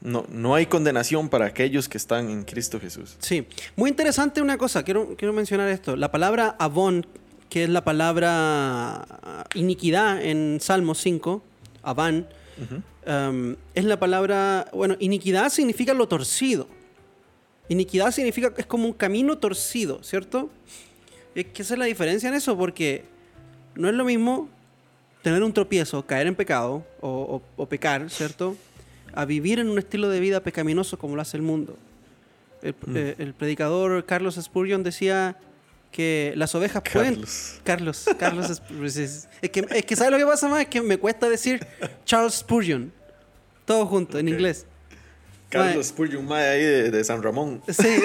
no, 0.00 0.26
no 0.28 0.54
hay 0.54 0.66
condenación 0.66 1.28
para 1.28 1.46
aquellos 1.46 1.88
que 1.88 1.96
están 1.98 2.28
en 2.28 2.42
Cristo 2.44 2.78
Jesús. 2.80 3.16
Sí, 3.20 3.46
muy 3.76 3.88
interesante 3.90 4.42
una 4.42 4.58
cosa, 4.58 4.82
quiero, 4.82 5.14
quiero 5.16 5.32
mencionar 5.32 5.68
esto. 5.70 5.96
La 5.96 6.10
palabra 6.10 6.56
avon, 6.58 7.06
que 7.50 7.64
es 7.64 7.68
la 7.70 7.84
palabra 7.84 9.06
iniquidad 9.54 10.22
en 10.22 10.58
Salmo 10.60 10.94
5, 10.94 11.42
aván, 11.82 12.26
um, 13.06 13.56
es 13.74 13.84
la 13.84 13.98
palabra, 13.98 14.68
bueno, 14.72 14.96
iniquidad 14.98 15.48
significa 15.50 15.94
lo 15.94 16.08
torcido. 16.08 16.68
Iniquidad 17.68 18.10
significa 18.12 18.54
que 18.54 18.60
es 18.60 18.66
como 18.66 18.86
un 18.86 18.92
camino 18.92 19.38
torcido, 19.38 20.02
¿cierto? 20.02 20.50
Es 21.34 21.46
que 21.46 21.62
esa 21.62 21.74
es 21.74 21.78
la 21.78 21.86
diferencia 21.86 22.28
en 22.28 22.34
eso, 22.34 22.56
porque 22.56 23.04
no 23.74 23.88
es 23.88 23.94
lo 23.94 24.04
mismo 24.04 24.48
tener 25.22 25.42
un 25.42 25.52
tropiezo, 25.52 26.06
caer 26.06 26.28
en 26.28 26.34
pecado 26.36 26.84
o, 27.00 27.08
o- 27.08 27.42
o 27.62 27.66
pecar, 27.66 28.08
¿cierto? 28.10 28.56
A 29.12 29.24
vivir 29.24 29.58
en 29.58 29.68
un 29.68 29.78
estilo 29.78 30.08
de 30.08 30.20
vida 30.20 30.40
pecaminoso 30.40 30.98
como 30.98 31.16
lo 31.16 31.22
hace 31.22 31.36
el 31.36 31.42
mundo. 31.42 31.76
El, 32.62 32.72
Mm. 32.86 32.96
eh, 32.96 33.14
el 33.18 33.34
predicador 33.34 34.04
Carlos 34.06 34.36
Spurgeon 34.40 34.82
decía 34.82 35.36
que 35.96 36.34
las 36.36 36.54
ovejas 36.54 36.82
pueden... 36.92 37.14
Carlos. 37.14 37.60
Carlos, 37.64 38.04
Carlos. 38.18 38.50
Es, 38.50 39.28
es 39.40 39.50
que, 39.50 39.66
es 39.70 39.86
que 39.86 39.96
¿sabes 39.96 40.12
lo 40.12 40.18
que 40.18 40.26
pasa 40.26 40.46
más? 40.46 40.60
Es 40.60 40.68
que 40.68 40.82
me 40.82 40.98
cuesta 40.98 41.26
decir 41.26 41.66
Charles 42.04 42.34
Spurgeon. 42.34 42.92
Todo 43.64 43.86
junto, 43.86 44.18
en 44.18 44.28
inglés. 44.28 44.66
Carlos 45.48 45.86
Spurgeon, 45.86 46.26
mae, 46.26 46.46
ahí 46.46 46.60
de, 46.60 46.90
de 46.90 47.02
San 47.02 47.22
Ramón. 47.22 47.62
Sí. 47.66 47.88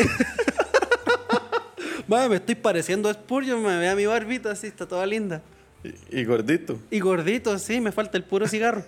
Me 2.08 2.36
estoy 2.36 2.56
pareciendo 2.56 3.10
a 3.10 3.14
Spurgeon, 3.14 3.64
me 3.64 3.78
vea 3.78 3.96
mi 3.96 4.06
barbita 4.06 4.52
así, 4.52 4.68
está 4.68 4.86
toda 4.86 5.06
linda. 5.06 5.42
Y, 5.82 6.20
y 6.20 6.26
gordito. 6.26 6.78
Y 6.90 7.00
gordito, 7.00 7.58
sí, 7.58 7.80
me 7.80 7.94
falta 7.94 8.18
el 8.18 8.26
puro 8.26 8.48
cigarro. 8.48 8.84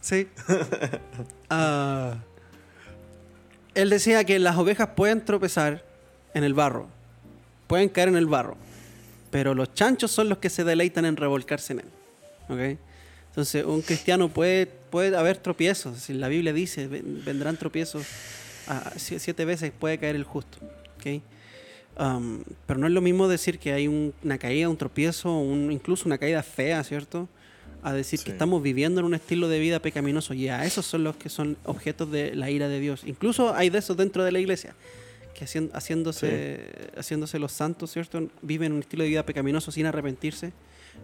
Sí. 0.00 0.28
Ah, 1.50 2.18
él 3.74 3.88
decía 3.88 4.22
que 4.24 4.38
las 4.38 4.56
ovejas 4.56 4.90
pueden 4.94 5.24
tropezar 5.24 5.82
en 6.34 6.44
el 6.44 6.52
barro, 6.52 6.90
pueden 7.68 7.88
caer 7.88 8.08
en 8.08 8.16
el 8.16 8.26
barro, 8.26 8.56
pero 9.30 9.54
los 9.54 9.72
chanchos 9.74 10.10
son 10.10 10.28
los 10.28 10.38
que 10.38 10.50
se 10.50 10.64
deleitan 10.64 11.04
en 11.04 11.16
revolcarse 11.16 11.74
en 11.74 11.80
él. 11.80 11.86
¿ok? 12.48 12.78
Entonces, 13.30 13.64
un 13.64 13.82
cristiano 13.82 14.28
puede, 14.28 14.66
puede 14.66 15.16
haber 15.16 15.36
tropiezos. 15.36 15.98
Si 15.98 16.12
la 16.14 16.26
Biblia 16.28 16.52
dice, 16.52 16.88
"Ven- 16.88 17.22
vendrán 17.24 17.56
tropiezos, 17.56 18.04
si- 18.96 19.18
siete 19.20 19.44
veces 19.44 19.70
puede 19.78 19.98
caer 19.98 20.16
el 20.16 20.24
justo. 20.24 20.58
¿ok? 20.98 21.22
Um, 22.00 22.42
pero 22.66 22.78
no 22.80 22.86
es 22.86 22.92
lo 22.92 23.00
mismo 23.00 23.28
decir 23.28 23.58
que 23.58 23.72
hay 23.72 23.86
un- 23.88 24.12
una 24.24 24.38
caída, 24.38 24.68
un 24.68 24.76
tropiezo, 24.76 25.36
un- 25.38 25.70
incluso 25.72 26.04
una 26.06 26.16
caída 26.18 26.42
fea, 26.42 26.82
¿cierto? 26.84 27.28
A 27.82 27.92
decir 27.92 28.20
que 28.20 28.30
estamos 28.32 28.62
viviendo 28.62 29.00
en 29.00 29.06
un 29.06 29.14
estilo 29.14 29.48
de 29.48 29.58
vida 29.60 29.80
pecaminoso. 29.80 30.32
Y 30.34 30.48
a 30.48 30.64
esos 30.64 30.86
son 30.86 31.04
los 31.04 31.16
que 31.16 31.28
son 31.28 31.56
objetos 31.64 32.10
de 32.10 32.34
la 32.34 32.50
ira 32.50 32.68
de 32.68 32.80
Dios. 32.80 33.02
Incluso 33.04 33.54
hay 33.54 33.70
de 33.70 33.78
esos 33.78 33.96
dentro 33.96 34.24
de 34.24 34.32
la 34.32 34.40
iglesia, 34.40 34.74
que 35.38 35.44
haciéndose, 35.72 36.90
haciéndose 36.96 37.38
los 37.38 37.52
santos, 37.52 37.92
¿cierto? 37.92 38.28
Viven 38.42 38.72
un 38.72 38.80
estilo 38.80 39.04
de 39.04 39.10
vida 39.10 39.24
pecaminoso 39.24 39.70
sin 39.70 39.86
arrepentirse. 39.86 40.52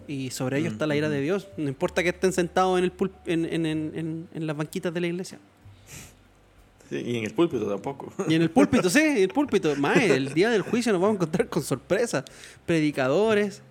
Y 0.09 0.31
sobre 0.31 0.59
ellos 0.59 0.73
Mm, 0.73 0.75
está 0.75 0.87
la 0.89 0.97
ira 0.97 1.09
de 1.09 1.21
Dios. 1.21 1.47
No 1.57 1.69
importa 1.69 2.03
que 2.03 2.09
estén 2.09 2.33
sentados 2.33 2.77
en, 2.79 2.85
el 2.85 2.97
pul- 2.97 3.13
en, 3.27 3.45
en- 3.45 3.65
en- 3.67 4.29
en- 4.35 4.47
las 4.47 4.57
banquitas 4.57 4.93
de 4.93 5.01
la 5.01 5.07
iglesia. 5.07 5.39
Sí, 6.91 6.97
y 6.97 7.17
en 7.19 7.25
el 7.25 7.33
púlpito 7.33 7.67
tampoco. 7.69 8.13
Y 8.29 8.35
en 8.35 8.43
el 8.43 8.51
púlpito, 8.51 8.91
sí, 8.91 8.99
en 8.99 9.17
el 9.19 9.29
púlpito. 9.39 9.75
Mae, 9.77 10.13
el 10.15 10.35
día 10.35 10.51
del 10.51 10.63
juicio 10.63 10.93
nos 10.93 11.01
vamos 11.01 11.15
a 11.15 11.17
encontrar 11.19 11.49
con 11.49 11.63
sorpresas. 11.63 12.25
Predicadores 12.67 13.63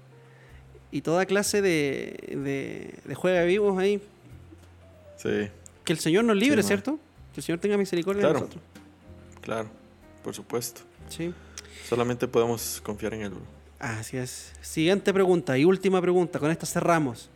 y 0.91 1.01
toda 1.01 1.25
clase 1.25 1.61
de, 1.61 2.37
de, 2.43 2.95
de 3.05 3.15
juega 3.15 3.43
vivos 3.43 3.77
ahí. 3.77 4.01
Sí, 5.17 5.49
Que 5.83 5.93
el 5.93 5.99
Señor 5.99 6.23
nos 6.23 6.37
libre, 6.37 6.61
Sí. 6.63 6.67
¿cierto? 6.69 6.97
Que 7.33 7.41
el 7.41 7.43
Señor 7.43 7.59
tenga 7.59 7.77
misericordia 7.77 8.21
Claro. 8.21 8.33
de 8.35 8.39
nosotros. 8.41 8.63
claro, 9.41 9.69
por 10.23 10.33
supuesto. 10.33 10.81
Sí. 11.09 11.31
Solamente 11.87 12.27
podemos 12.27 12.81
confiar 12.83 13.13
en 13.13 13.21
él. 13.23 13.33
Así 13.79 14.17
es. 14.17 14.51
Siguiente 14.61 15.13
pregunta 15.13 15.55
y 15.57 15.65
última 15.65 16.01
pregunta. 16.01 16.39
Con 16.39 16.49
esta 16.49 16.65
cerramos. 16.65 17.29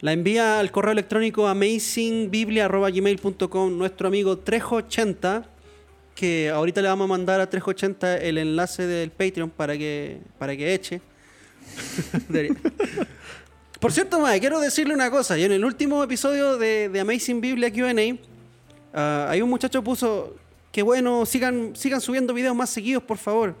La 0.00 0.12
envía 0.12 0.60
al 0.60 0.70
correo 0.70 0.92
electrónico 0.92 1.48
amazingbiblia.gmail.com 1.48 3.78
nuestro 3.78 4.08
amigo 4.08 4.44
Trejo80, 4.44 5.46
que 6.14 6.50
ahorita 6.50 6.82
le 6.82 6.88
vamos 6.88 7.04
a 7.04 7.08
mandar 7.08 7.40
a 7.40 7.48
Trejo80 7.48 8.18
el 8.22 8.36
enlace 8.38 8.86
del 8.86 9.10
Patreon 9.10 9.48
para 9.50 9.78
que, 9.78 10.20
para 10.38 10.56
que 10.56 10.74
eche. 10.74 11.00
Por 13.80 13.92
cierto, 13.92 14.18
Mae, 14.18 14.40
quiero 14.40 14.58
decirle 14.60 14.94
una 14.94 15.10
cosa. 15.10 15.38
Y 15.38 15.44
en 15.44 15.52
el 15.52 15.64
último 15.64 16.02
episodio 16.02 16.58
de, 16.58 16.88
de 16.88 17.00
Amazing 17.00 17.40
Biblia 17.40 17.72
QA, 17.72 17.94
ah, 18.94 19.28
hay 19.30 19.40
un 19.42 19.50
muchacho 19.50 19.84
puso 19.84 20.34
que 20.72 20.82
bueno, 20.82 21.24
sigan, 21.26 21.74
sigan 21.74 22.00
subiendo 22.00 22.34
videos 22.34 22.54
más 22.54 22.70
seguidos, 22.70 23.02
por 23.02 23.18
favor. 23.18 23.54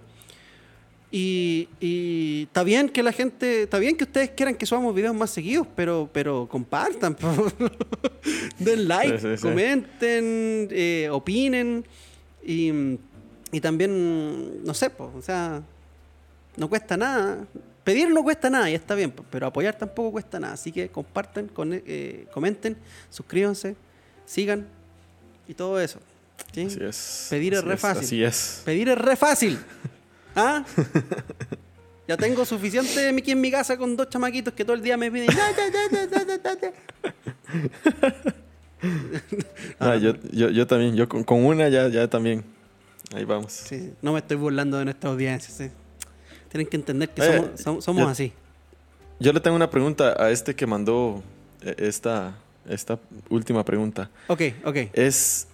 Y, 1.10 1.68
y 1.80 2.42
está 2.44 2.62
bien 2.62 2.90
que 2.90 3.02
la 3.02 3.12
gente, 3.12 3.62
está 3.62 3.78
bien 3.78 3.96
que 3.96 4.04
ustedes 4.04 4.28
quieran 4.30 4.54
que 4.54 4.66
subamos 4.66 4.94
videos 4.94 5.14
más 5.14 5.30
seguidos, 5.30 5.66
pero, 5.74 6.08
pero 6.12 6.46
compartan, 6.50 7.14
po. 7.16 7.28
den 8.58 8.86
like, 8.86 9.18
Sí, 9.18 9.26
sí, 9.30 9.36
sí. 9.38 9.42
comenten, 9.42 10.68
eh, 10.70 11.08
opinen. 11.10 11.84
Y, 12.44 12.72
Y 13.50 13.60
también, 13.62 14.62
no 14.62 14.74
sé, 14.74 14.90
pues, 14.90 15.08
o 15.16 15.22
sea, 15.22 15.62
no 16.56 16.68
cuesta 16.68 16.98
nada. 16.98 17.46
Pedir 17.84 18.10
no 18.10 18.22
cuesta 18.22 18.50
nada 18.50 18.68
y 18.70 18.74
está 18.74 18.94
bien, 18.94 19.10
po, 19.10 19.24
pero 19.30 19.46
apoyar 19.46 19.78
tampoco 19.78 20.12
cuesta 20.12 20.38
nada. 20.38 20.52
Así 20.52 20.70
que 20.70 20.90
compartan, 20.90 21.48
con- 21.48 21.72
eh, 21.72 22.26
comenten, 22.34 22.76
suscríbanse, 23.08 23.74
sigan 24.26 24.66
y 25.48 25.54
todo 25.54 25.80
eso. 25.80 25.98
¿Sí? 26.52 26.64
Así 26.66 26.78
es. 26.82 27.26
Pedir 27.30 27.54
es 27.54 27.64
re 27.64 27.76
fácil. 27.76 28.04
Así 28.04 28.24
es. 28.24 28.62
Pedir 28.64 28.88
es 28.88 28.98
re 28.98 29.16
fácil. 29.16 29.58
¿Ah? 30.36 30.64
Ya 32.06 32.16
tengo 32.16 32.44
suficiente 32.44 33.12
Mickey 33.12 33.32
en 33.32 33.40
mi 33.40 33.50
casa 33.50 33.76
con 33.76 33.96
dos 33.96 34.08
chamaquitos 34.08 34.54
que 34.54 34.64
todo 34.64 34.74
el 34.76 34.82
día 34.82 34.96
me 34.96 35.10
piden. 35.10 35.28
Ah, 39.80 39.96
yo, 40.00 40.14
yo, 40.32 40.50
yo 40.50 40.66
también, 40.66 40.94
yo 40.96 41.08
con, 41.08 41.24
con 41.24 41.44
una 41.44 41.68
ya, 41.68 41.88
ya 41.88 42.08
también. 42.08 42.44
Ahí 43.14 43.24
vamos. 43.24 43.52
Sí, 43.52 43.92
no 44.02 44.12
me 44.12 44.18
estoy 44.20 44.36
burlando 44.36 44.78
de 44.78 44.84
nuestra 44.84 45.10
audiencia. 45.10 45.52
sí. 45.52 45.70
Tienen 46.50 46.66
que 46.66 46.76
entender 46.76 47.10
que 47.10 47.20
Eh, 47.20 47.36
somos, 47.36 47.60
som- 47.60 47.82
somos 47.82 48.02
yo- 48.04 48.08
así. 48.08 48.32
Yo 49.20 49.32
le 49.32 49.40
tengo 49.40 49.56
una 49.56 49.68
pregunta 49.68 50.14
a 50.22 50.30
este 50.30 50.54
que 50.54 50.66
mandó 50.66 51.22
eh, 51.62 51.74
esta, 51.78 52.38
esta 52.68 52.98
última 53.28 53.64
pregunta. 53.64 54.08
Ok, 54.28 54.42
ok. 54.64 54.76
¿Es, 54.92 55.47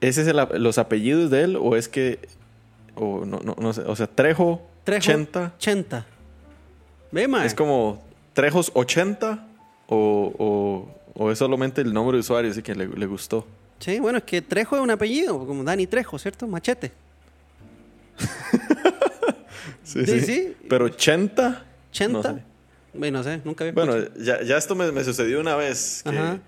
¿Ese 0.00 0.22
es 0.22 0.28
el 0.28 0.36
los 0.62 0.78
apellidos 0.78 1.30
de 1.30 1.42
él 1.42 1.56
o 1.56 1.76
es 1.76 1.88
que... 1.88 2.18
O, 2.94 3.24
no, 3.24 3.40
no, 3.40 3.54
no 3.60 3.72
sé, 3.72 3.82
o 3.82 3.94
sea, 3.94 4.06
Trejo, 4.08 4.60
Trejo 4.84 4.98
80 4.98 5.52
80. 5.56 6.06
Ve, 7.12 7.28
mae. 7.28 7.46
¿Es 7.46 7.54
como 7.54 8.02
Trejos 8.32 8.72
80 8.74 9.46
o, 9.88 10.34
o, 10.38 10.94
o 11.14 11.30
es 11.30 11.38
solamente 11.38 11.80
el 11.80 11.92
nombre 11.92 12.16
de 12.16 12.20
usuario 12.20 12.50
así 12.50 12.62
que 12.62 12.74
le, 12.74 12.88
le 12.88 13.06
gustó? 13.06 13.46
Sí, 13.78 14.00
bueno, 14.00 14.18
es 14.18 14.24
que 14.24 14.42
Trejo 14.42 14.76
es 14.76 14.82
un 14.82 14.90
apellido, 14.90 15.46
como 15.46 15.62
Dani 15.62 15.86
Trejo, 15.86 16.18
¿cierto? 16.18 16.46
Machete. 16.46 16.92
Sí, 19.84 20.04
Sí, 20.04 20.20
sí. 20.20 20.56
Pero 20.68 20.84
80... 20.86 21.64
80. 21.90 22.12
No 22.12 22.22
sé. 22.22 22.42
Bueno, 22.92 23.18
no 23.18 23.24
sé, 23.24 23.40
nunca 23.42 23.64
había 23.64 23.72
Bueno, 23.72 23.96
ya, 24.18 24.42
ya 24.42 24.58
esto 24.58 24.74
me, 24.74 24.90
me 24.92 25.02
sucedió 25.02 25.40
una 25.40 25.56
vez 25.56 26.02
que 26.02 26.10
Ajá. 26.10 26.38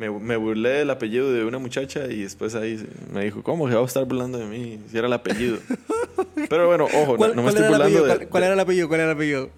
Me, 0.00 0.08
me 0.08 0.36
burlé 0.36 0.70
del 0.70 0.88
apellido 0.88 1.30
de 1.30 1.44
una 1.44 1.58
muchacha 1.58 2.06
y 2.06 2.22
después 2.22 2.54
ahí 2.54 2.82
me 3.12 3.22
dijo, 3.22 3.42
¿cómo 3.42 3.68
se 3.68 3.74
va 3.74 3.82
a 3.82 3.84
estar 3.84 4.02
burlando 4.06 4.38
de 4.38 4.46
mí 4.46 4.80
si 4.90 4.96
era 4.96 5.06
el 5.06 5.12
apellido? 5.12 5.58
Pero 6.48 6.66
bueno, 6.68 6.86
ojo, 6.86 7.12
no, 7.12 7.16
¿Cuál, 7.18 7.36
no 7.36 7.42
me 7.42 7.50
estoy 7.50 7.68
burlando 7.68 8.02
de, 8.04 8.16
¿Cuál, 8.16 8.28
cuál 8.28 8.42
era 8.44 8.54
el 8.54 8.60
apellido? 8.60 8.88
¿Cuál 8.88 9.00
era 9.00 9.10
el 9.10 9.16
apellido? 9.16 9.50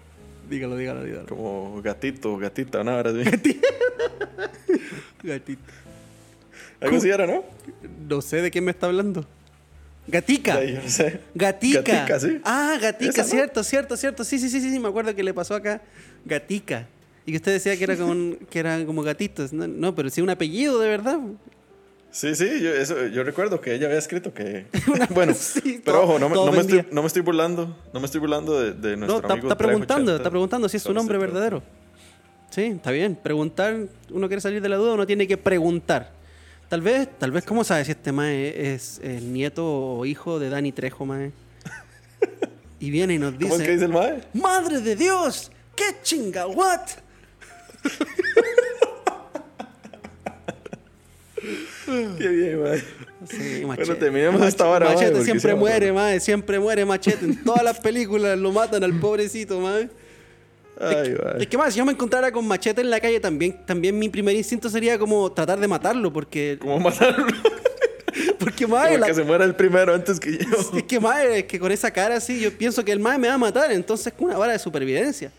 Dígalo, 0.49 0.75
dígalo, 0.75 1.03
dígalo. 1.05 1.27
como 1.27 1.81
gatito, 1.81 2.37
gatita, 2.37 2.81
una 2.81 2.97
hora 2.97 3.11
así. 3.11 3.23
Gatito. 5.23 5.61
Algo 6.81 6.97
así 6.97 7.09
era, 7.09 7.25
¿no? 7.25 7.45
No 8.09 8.21
sé 8.21 8.41
de 8.41 8.51
quién 8.51 8.65
me 8.65 8.71
está 8.71 8.87
hablando. 8.87 9.25
Gatica. 10.05 10.61
Ya, 10.61 10.65
yo 10.65 10.81
no 10.81 10.89
sé. 10.89 11.21
Gatica. 11.33 11.81
Gatica, 11.81 12.19
sí. 12.19 12.41
Ah, 12.43 12.77
Gatica, 12.81 13.11
Esa, 13.11 13.21
¿no? 13.21 13.27
cierto, 13.29 13.63
cierto, 13.63 13.95
cierto. 13.95 14.23
Sí, 14.25 14.37
sí, 14.37 14.49
sí, 14.49 14.59
sí, 14.59 14.69
sí, 14.69 14.77
me 14.77 14.89
acuerdo 14.89 15.15
que 15.15 15.23
le 15.23 15.33
pasó 15.33 15.55
acá. 15.55 15.81
Gatica. 16.25 16.85
Y 17.25 17.31
que 17.31 17.37
usted 17.37 17.53
decía 17.53 17.77
que 17.77 17.83
era 17.85 17.95
como, 17.95 18.11
un- 18.11 18.37
que 18.49 18.59
eran 18.59 18.85
como 18.85 19.01
gatitos. 19.03 19.53
No, 19.53 19.67
no, 19.67 19.95
pero 19.95 20.09
sí 20.09 20.21
un 20.21 20.29
apellido 20.29 20.79
de 20.79 20.89
verdad. 20.89 21.19
Sí, 22.11 22.35
sí, 22.35 22.45
yo, 22.61 22.69
eso, 22.73 23.07
yo 23.07 23.23
recuerdo 23.23 23.59
que 23.59 23.73
ella 23.73 23.87
había 23.87 23.97
escrito 23.97 24.33
que... 24.33 24.65
bueno, 25.09 25.33
Sí, 25.33 25.81
pero 25.83 25.97
todo- 26.01 26.03
ojo, 26.03 26.19
no, 26.19 26.29
no 26.29 26.51
me 26.51 26.59
estoy, 26.59 26.85
no 26.91 27.01
me 27.01 27.07
estoy 27.07 27.21
burlando, 27.23 27.75
no 27.91 27.99
me 27.99 28.05
estoy 28.05 28.19
burlando 28.19 28.59
de, 28.61 28.73
de 28.73 28.97
nuestro 28.97 29.07
No, 29.07 29.21
está, 29.21 29.33
amigo 29.33 29.47
está 29.47 29.57
preguntando, 29.57 30.11
80. 30.11 30.15
está 30.17 30.29
preguntando 30.29 30.69
si 30.69 30.77
es 30.77 30.83
su 30.83 30.93
nombre 30.93 31.17
verdadero. 31.17 31.63
Sí, 32.51 32.61
está 32.65 32.91
bien. 32.91 33.15
Preguntar, 33.15 33.77
uno 34.11 34.27
quiere 34.27 34.41
salir 34.41 34.61
de 34.61 34.69
la 34.69 34.75
duda, 34.75 34.93
uno 34.93 35.07
tiene 35.07 35.25
que 35.27 35.37
preguntar. 35.37 36.11
Tal 36.69 36.81
vez, 36.81 37.07
tal 37.17 37.31
vez, 37.31 37.45
¿cómo 37.45 37.63
sabe 37.63 37.83
si 37.85 37.91
este 37.91 38.11
mae 38.11 38.73
es 38.73 38.99
el 39.03 39.33
nieto 39.33 39.65
o 39.65 40.05
hijo 40.05 40.37
de 40.39 40.49
Dani 40.49 40.71
Trejo, 40.71 41.05
mae? 41.05 41.31
Y 42.79 42.91
viene 42.91 43.13
y 43.15 43.17
nos 43.17 43.33
¿Cómo 43.35 43.45
es 43.55 43.61
que 43.61 43.71
dice, 43.71 43.71
dice 43.71 43.85
el 43.85 43.91
mae? 43.91 44.21
¡Madre 44.33 44.81
de 44.81 44.95
Dios! 44.95 45.51
¡Qué 45.75 45.85
chinga, 46.03 46.45
what! 46.47 46.81
Qué 52.17 52.27
bien, 52.27 52.61
mae. 52.63 52.83
Sí, 53.29 53.63
Bueno, 53.65 53.95
terminemos 53.95 54.41
esta 54.47 54.65
vara, 54.65 54.85
mae, 54.87 54.95
Machete 54.95 55.11
porque 55.11 55.25
siempre 55.25 55.55
muere, 55.55 55.91
mae. 55.91 56.19
Siempre 56.19 56.59
muere 56.59 56.85
Machete. 56.85 57.25
En 57.25 57.43
todas 57.43 57.63
las 57.63 57.79
películas 57.81 58.37
lo 58.37 58.51
matan 58.51 58.83
al 58.83 58.99
pobrecito, 58.99 59.59
mae. 59.59 59.89
Ay, 60.79 61.15
mae. 61.23 61.41
Es 61.41 61.47
que 61.47 61.57
más, 61.57 61.73
si 61.73 61.79
yo 61.79 61.85
me 61.85 61.91
encontrara 61.91 62.31
con 62.31 62.47
Machete 62.47 62.81
en 62.81 62.89
la 62.89 62.99
calle, 62.99 63.19
también, 63.19 63.65
también 63.65 63.97
mi 63.97 64.09
primer 64.09 64.35
instinto 64.35 64.69
sería 64.69 64.97
como 64.97 65.31
tratar 65.31 65.59
de 65.59 65.67
matarlo, 65.67 66.11
porque, 66.11 66.57
¿Cómo 66.59 66.79
matarlo? 66.79 67.25
porque 68.39 68.67
la- 68.67 69.07
que 69.07 69.13
se 69.13 69.23
muera 69.23 69.43
el 69.43 69.55
primero 69.55 69.93
antes 69.93 70.19
que 70.19 70.37
yo. 70.37 70.77
es 70.77 70.83
que 70.83 70.99
mae, 70.99 71.39
es 71.39 71.43
que 71.45 71.59
con 71.59 71.71
esa 71.71 71.91
cara 71.91 72.15
así, 72.17 72.39
yo 72.39 72.51
pienso 72.57 72.83
que 72.85 72.91
el 72.91 72.99
mae 72.99 73.17
me 73.17 73.27
va 73.27 73.33
a 73.33 73.37
matar, 73.37 73.71
entonces 73.71 74.07
es 74.07 74.13
una 74.19 74.37
vara 74.37 74.53
de 74.53 74.59
supervivencia. 74.59 75.31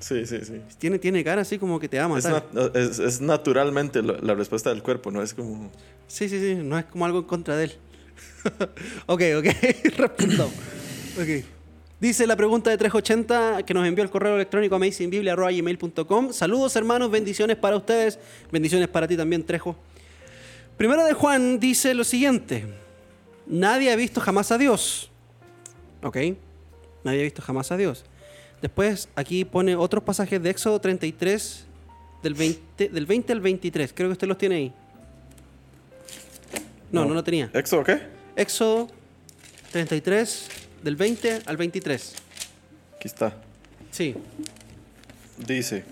Sí, 0.00 0.26
sí, 0.26 0.38
sí. 0.44 0.60
Tiene, 0.78 0.98
tiene 0.98 1.24
cara 1.24 1.42
así 1.42 1.58
como 1.58 1.80
que 1.80 1.88
te 1.88 1.98
va 1.98 2.04
a 2.14 2.18
Es, 2.18 2.24
nat- 2.26 2.76
es- 2.76 2.98
es 3.00 3.20
naturalmente 3.20 4.00
lo- 4.02 4.18
la 4.20 4.34
respuesta 4.34 4.70
del 4.70 4.82
cuerpo, 4.82 5.10
no 5.10 5.22
es 5.22 5.34
como... 5.34 5.70
Sí, 6.06 6.28
sí, 6.28 6.38
sí, 6.40 6.54
no 6.54 6.78
es 6.78 6.84
como 6.84 7.04
algo 7.04 7.18
en 7.18 7.24
contra 7.24 7.56
de 7.56 7.64
él. 7.64 7.72
ok, 9.06 9.22
ok, 9.38 9.44
respondamos. 9.96 10.54
Ok. 11.20 11.44
Dice 12.00 12.28
la 12.28 12.36
pregunta 12.36 12.70
de 12.70 12.78
380 12.78 13.64
que 13.64 13.74
nos 13.74 13.84
envió 13.84 14.04
el 14.04 14.10
correo 14.10 14.36
electrónico 14.36 14.76
amazingbiblia.gmail.com. 14.76 16.32
Saludos 16.32 16.76
hermanos, 16.76 17.10
bendiciones 17.10 17.56
para 17.56 17.76
ustedes, 17.76 18.20
bendiciones 18.52 18.86
para 18.88 19.08
ti 19.08 19.16
también, 19.16 19.42
Trejo. 19.44 19.76
Primero 20.76 21.04
de 21.04 21.12
Juan 21.12 21.58
dice 21.58 21.92
lo 21.94 22.04
siguiente. 22.04 22.66
Nadie 23.48 23.90
ha 23.92 23.96
visto 23.96 24.20
jamás 24.20 24.52
a 24.52 24.58
Dios. 24.58 25.10
¿Ok? 26.04 26.16
Nadie 27.02 27.20
ha 27.20 27.24
visto 27.24 27.42
jamás 27.42 27.72
a 27.72 27.76
Dios. 27.76 28.04
Después 28.60 29.08
aquí 29.14 29.44
pone 29.44 29.76
otros 29.76 30.02
pasajes 30.02 30.42
de 30.42 30.50
Éxodo 30.50 30.80
33, 30.80 31.64
del 32.22 32.34
20, 32.34 32.88
del 32.88 33.06
20 33.06 33.32
al 33.32 33.40
23. 33.40 33.92
Creo 33.94 34.08
que 34.08 34.12
usted 34.12 34.26
los 34.26 34.38
tiene 34.38 34.56
ahí. 34.56 34.72
No, 36.90 37.04
no, 37.04 37.14
lo 37.14 37.22
tenía. 37.22 37.50
¿Exo 37.52 37.80
o 37.80 37.84
qué? 37.84 38.00
Éxodo 38.34 38.88
33, 39.72 40.48
del 40.82 40.96
20 40.96 41.42
al 41.46 41.56
23. 41.56 42.14
Aquí 42.96 43.08
está. 43.08 43.36
Sí. 43.90 44.14
Dice... 45.46 45.84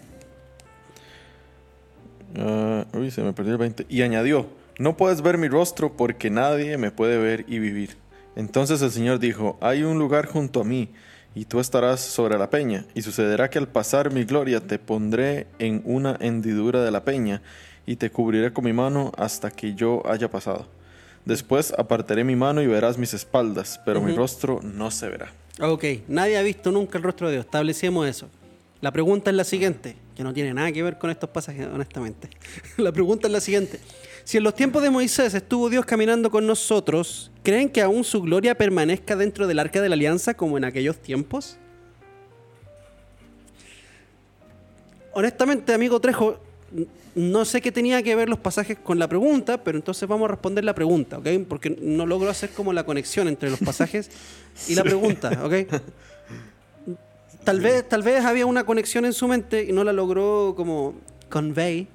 ah, 2.38 2.84
uy, 2.94 3.10
se 3.10 3.22
me 3.22 3.32
perdió 3.32 3.52
el 3.52 3.58
20. 3.58 3.86
Y 3.88 4.02
añadió, 4.02 4.48
no 4.78 4.96
puedes 4.96 5.22
ver 5.22 5.38
mi 5.38 5.48
rostro 5.48 5.96
porque 5.96 6.30
nadie 6.30 6.78
me 6.78 6.90
puede 6.90 7.18
ver 7.18 7.44
y 7.46 7.58
vivir. 7.58 7.96
Entonces 8.34 8.82
el 8.82 8.90
Señor 8.90 9.18
dijo, 9.18 9.56
hay 9.60 9.82
un 9.82 9.98
lugar 9.98 10.26
junto 10.26 10.62
a 10.62 10.64
mí 10.64 10.88
y 11.36 11.44
tú 11.44 11.60
estarás 11.60 12.00
sobre 12.00 12.38
la 12.38 12.48
peña. 12.48 12.86
Y 12.94 13.02
sucederá 13.02 13.50
que 13.50 13.58
al 13.58 13.68
pasar 13.68 14.10
mi 14.10 14.24
gloria 14.24 14.58
te 14.60 14.78
pondré 14.78 15.46
en 15.58 15.82
una 15.84 16.16
hendidura 16.18 16.82
de 16.82 16.90
la 16.90 17.04
peña 17.04 17.42
y 17.84 17.96
te 17.96 18.10
cubriré 18.10 18.54
con 18.54 18.64
mi 18.64 18.72
mano 18.72 19.12
hasta 19.18 19.50
que 19.50 19.74
yo 19.74 20.02
haya 20.06 20.30
pasado. 20.30 20.66
Después 21.26 21.74
apartaré 21.76 22.24
mi 22.24 22.36
mano 22.36 22.62
y 22.62 22.66
verás 22.66 22.96
mis 22.96 23.12
espaldas, 23.12 23.78
pero 23.84 24.00
mi 24.00 24.14
rostro 24.14 24.60
no 24.62 24.90
se 24.90 25.10
verá. 25.10 25.30
Ok, 25.60 25.84
nadie 26.08 26.38
ha 26.38 26.42
visto 26.42 26.72
nunca 26.72 26.96
el 26.96 27.04
rostro 27.04 27.26
de 27.26 27.34
Dios. 27.34 27.44
Establecemos 27.44 28.08
eso. 28.08 28.30
La 28.80 28.90
pregunta 28.90 29.28
es 29.28 29.36
la 29.36 29.44
siguiente, 29.44 29.94
que 30.14 30.24
no 30.24 30.32
tiene 30.32 30.54
nada 30.54 30.72
que 30.72 30.82
ver 30.82 30.96
con 30.96 31.10
estos 31.10 31.28
pasajes, 31.28 31.66
honestamente. 31.66 32.30
la 32.78 32.92
pregunta 32.92 33.26
es 33.26 33.32
la 33.32 33.40
siguiente. 33.40 33.78
Si 34.26 34.38
en 34.38 34.42
los 34.42 34.56
tiempos 34.56 34.82
de 34.82 34.90
Moisés 34.90 35.34
estuvo 35.34 35.70
Dios 35.70 35.86
caminando 35.86 36.32
con 36.32 36.48
nosotros, 36.48 37.30
¿creen 37.44 37.68
que 37.68 37.80
aún 37.80 38.02
su 38.02 38.20
gloria 38.20 38.56
permanezca 38.56 39.14
dentro 39.14 39.46
del 39.46 39.60
arca 39.60 39.80
de 39.80 39.88
la 39.88 39.94
alianza 39.94 40.34
como 40.34 40.58
en 40.58 40.64
aquellos 40.64 41.00
tiempos? 41.00 41.58
Honestamente, 45.12 45.72
amigo 45.72 46.00
Trejo, 46.00 46.40
no 47.14 47.44
sé 47.44 47.60
qué 47.60 47.70
tenía 47.70 48.02
que 48.02 48.16
ver 48.16 48.28
los 48.28 48.40
pasajes 48.40 48.76
con 48.76 48.98
la 48.98 49.06
pregunta, 49.06 49.62
pero 49.62 49.78
entonces 49.78 50.08
vamos 50.08 50.24
a 50.28 50.32
responder 50.32 50.64
la 50.64 50.74
pregunta, 50.74 51.18
¿ok? 51.18 51.28
Porque 51.48 51.78
no 51.80 52.04
logro 52.04 52.28
hacer 52.28 52.50
como 52.50 52.72
la 52.72 52.82
conexión 52.84 53.28
entre 53.28 53.48
los 53.48 53.60
pasajes 53.60 54.10
y 54.66 54.74
la 54.74 54.82
pregunta, 54.82 55.40
¿ok? 55.44 55.80
Tal 57.44 57.60
vez, 57.60 57.88
tal 57.88 58.02
vez 58.02 58.24
había 58.24 58.44
una 58.44 58.64
conexión 58.64 59.04
en 59.04 59.12
su 59.12 59.28
mente 59.28 59.62
y 59.62 59.72
no 59.72 59.84
la 59.84 59.92
logró 59.92 60.54
como 60.56 60.94
convey, 61.28 61.86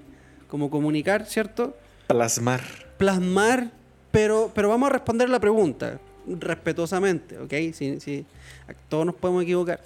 como 0.48 0.70
comunicar, 0.70 1.26
¿cierto? 1.26 1.76
Plasmar. 2.12 2.62
Plasmar, 2.98 3.72
pero, 4.12 4.52
pero 4.54 4.70
vamos 4.70 4.90
a 4.90 4.94
responder 4.94 5.30
la 5.30 5.40
pregunta 5.40 6.00
respetuosamente, 6.28 7.38
¿ok? 7.40 7.54
Si, 7.74 8.00
si- 8.00 8.26
todos 8.90 9.06
nos 9.06 9.16
podemos 9.16 9.44
equivocar. 9.44 9.82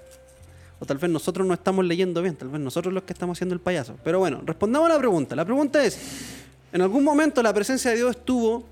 O 0.80 0.86
tal 0.86 0.98
vez 0.98 1.10
nosotros 1.10 1.48
no 1.48 1.54
estamos 1.54 1.86
leyendo 1.86 2.22
bien, 2.22 2.36
tal 2.36 2.50
vez 2.50 2.60
nosotros 2.60 2.94
los 2.94 3.04
que 3.04 3.14
estamos 3.14 3.38
haciendo 3.38 3.56
el 3.56 3.62
payaso. 3.62 3.96
Pero 4.04 4.20
bueno, 4.20 4.42
respondamos 4.46 4.90
a 4.90 4.94
la 4.94 5.00
pregunta. 5.00 5.36
La 5.36 5.46
pregunta 5.46 5.84
es, 5.86 5.98
¿en 6.74 6.82
algún 6.82 7.04
momento 7.04 7.42
la 7.42 7.54
presencia 7.54 7.92
de 7.92 7.98
Dios 7.98 8.12
estuvo 8.18 8.66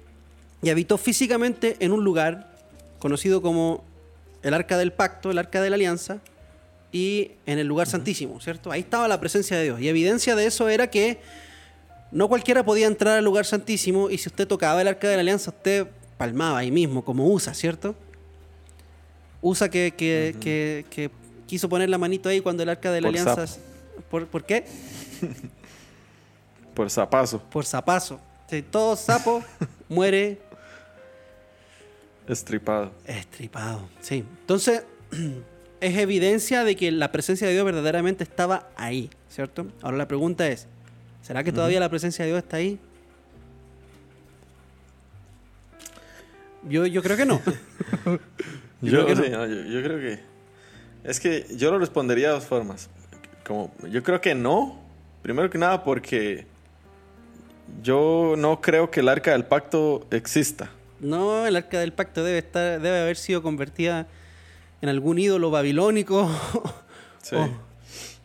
y 0.61 0.69
habitó 0.69 0.97
físicamente 0.97 1.77
en 1.79 1.93
un 1.93 2.03
lugar 2.03 2.51
conocido 2.99 3.41
como 3.41 3.83
el 4.41 4.53
Arca 4.53 4.77
del 4.77 4.91
Pacto, 4.91 5.31
el 5.31 5.37
Arca 5.37 5.61
de 5.61 5.69
la 5.69 5.75
Alianza, 5.75 6.19
y 6.91 7.31
en 7.45 7.57
el 7.57 7.65
lugar 7.67 7.87
santísimo, 7.87 8.39
¿cierto? 8.41 8.71
Ahí 8.71 8.81
estaba 8.81 9.07
la 9.07 9.19
presencia 9.19 9.57
de 9.57 9.63
Dios. 9.63 9.79
Y 9.81 9.87
evidencia 9.87 10.35
de 10.35 10.45
eso 10.45 10.67
era 10.69 10.87
que 10.91 11.19
no 12.13 12.27
cualquiera 12.29 12.63
podía 12.63 12.87
entrar 12.87 13.17
al 13.17 13.25
lugar 13.25 13.45
santísimo 13.45 14.09
y 14.09 14.17
si 14.17 14.29
usted 14.29 14.47
tocaba 14.47 14.81
el 14.81 14.87
Arca 14.87 15.09
de 15.09 15.15
la 15.15 15.21
Alianza, 15.21 15.51
usted 15.51 15.87
palmaba 16.17 16.59
ahí 16.59 16.71
mismo, 16.71 17.03
como 17.03 17.27
USA, 17.27 17.53
¿cierto? 17.53 17.95
USA 19.41 19.69
que, 19.69 19.93
que, 19.97 20.35
que, 20.39 20.85
que 20.89 21.11
quiso 21.45 21.67
poner 21.67 21.89
la 21.89 21.97
manito 21.97 22.29
ahí 22.29 22.39
cuando 22.41 22.63
el 22.63 22.69
arca 22.69 22.91
de 22.91 23.01
la 23.01 23.09
Por 23.09 23.19
alianza... 23.19 23.59
¿Por, 24.09 24.27
¿Por 24.27 24.45
qué? 24.45 24.65
Por 26.73 26.89
zapazo. 26.89 27.39
Por 27.43 27.65
zapazo. 27.65 28.19
Si 28.49 28.61
todo 28.61 28.95
sapo 28.95 29.43
muere 29.89 30.39
Estripado. 32.27 32.91
estripado. 33.05 33.87
Sí. 33.99 34.23
Entonces, 34.39 34.83
es 35.81 35.97
evidencia 35.97 36.63
de 36.63 36.75
que 36.75 36.91
la 36.91 37.11
presencia 37.11 37.45
de 37.45 37.53
Dios 37.53 37.65
verdaderamente 37.65 38.23
estaba 38.23 38.69
ahí, 38.77 39.09
¿cierto? 39.29 39.67
Ahora 39.81 39.97
la 39.97 40.07
pregunta 40.07 40.47
es, 40.47 40.67
¿será 41.23 41.43
que 41.43 41.51
todavía 41.51 41.79
la 41.79 41.89
presencia 41.89 42.23
de 42.25 42.31
Dios 42.31 42.43
está 42.43 42.57
ahí? 42.57 42.77
Yo, 46.69 46.85
yo 46.85 47.01
creo 47.03 47.17
que 47.17 47.25
no. 47.25 47.41
Yo 48.05 48.19
Yo, 48.81 49.05
creo 49.05 49.05
que 49.05 49.15
sí, 49.15 49.29
no, 49.31 49.45
yo- 49.47 49.63
yo 49.63 49.83
creo 49.83 49.97
que. 49.99 50.19
Es 51.03 51.19
que 51.19 51.45
yo 51.55 51.71
lo 51.71 51.79
respondería 51.79 52.27
de 52.29 52.33
dos 52.35 52.45
formas. 52.45 52.89
Como, 53.45 53.73
yo 53.89 54.03
creo 54.03 54.21
que 54.21 54.35
no. 54.35 54.79
Primero 55.21 55.49
que 55.49 55.57
nada, 55.57 55.83
porque 55.83 56.45
yo 57.81 58.35
no 58.37 58.61
creo 58.61 58.91
que 58.91 58.99
el 59.01 59.09
arca 59.09 59.31
del 59.31 59.45
pacto 59.45 60.05
exista. 60.11 60.69
No, 60.99 61.45
el 61.45 61.55
arca 61.57 61.79
del 61.79 61.91
pacto 61.93 62.23
debe 62.23 62.37
estar, 62.39 62.79
debe 62.79 63.01
haber 63.01 63.17
sido 63.17 63.41
convertida 63.41 64.07
en 64.81 64.89
algún 64.89 65.17
ídolo 65.19 65.49
babilónico 65.51 66.29
Sí. 67.21 67.35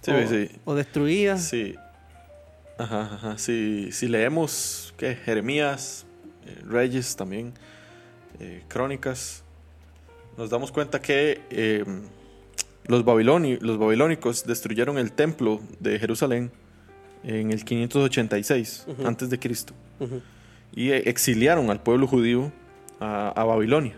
Sí, 0.03 0.11
o, 0.11 0.29
sí. 0.29 0.51
o 0.65 0.75
destruida. 0.75 1.39
Sí. 1.39 1.75
Ajá, 2.79 3.11
ajá. 3.15 3.39
Si, 3.39 3.91
si 3.93 4.09
leemos 4.09 4.95
¿qué? 4.97 5.15
Jeremías, 5.17 6.07
eh, 6.47 6.63
Reyes 6.65 7.17
también, 7.17 7.53
eh, 8.41 8.63
Crónicas, 8.69 9.43
nos 10.37 10.49
damos 10.51 10.71
cuenta 10.71 11.01
que 11.01 11.41
eh, 11.51 11.85
los, 12.87 13.05
babiloni- 13.05 13.59
los 13.61 13.79
babilónicos 13.79 14.45
destruyeron 14.47 14.97
el 14.99 15.13
templo 15.13 15.61
de 15.81 15.99
Jerusalén 15.99 16.51
en 17.25 17.51
el 17.51 17.65
586 17.65 18.85
Ujú. 18.87 19.07
antes 19.07 19.29
de 19.29 19.39
Cristo 19.41 19.75
Ujú, 19.99 20.23
y 20.73 20.91
eh, 20.91 21.03
exiliaron 21.07 21.69
al 21.71 21.83
pueblo 21.83 22.07
judío 22.07 22.53
a, 23.01 23.29
a 23.31 23.45
Babilonia. 23.45 23.95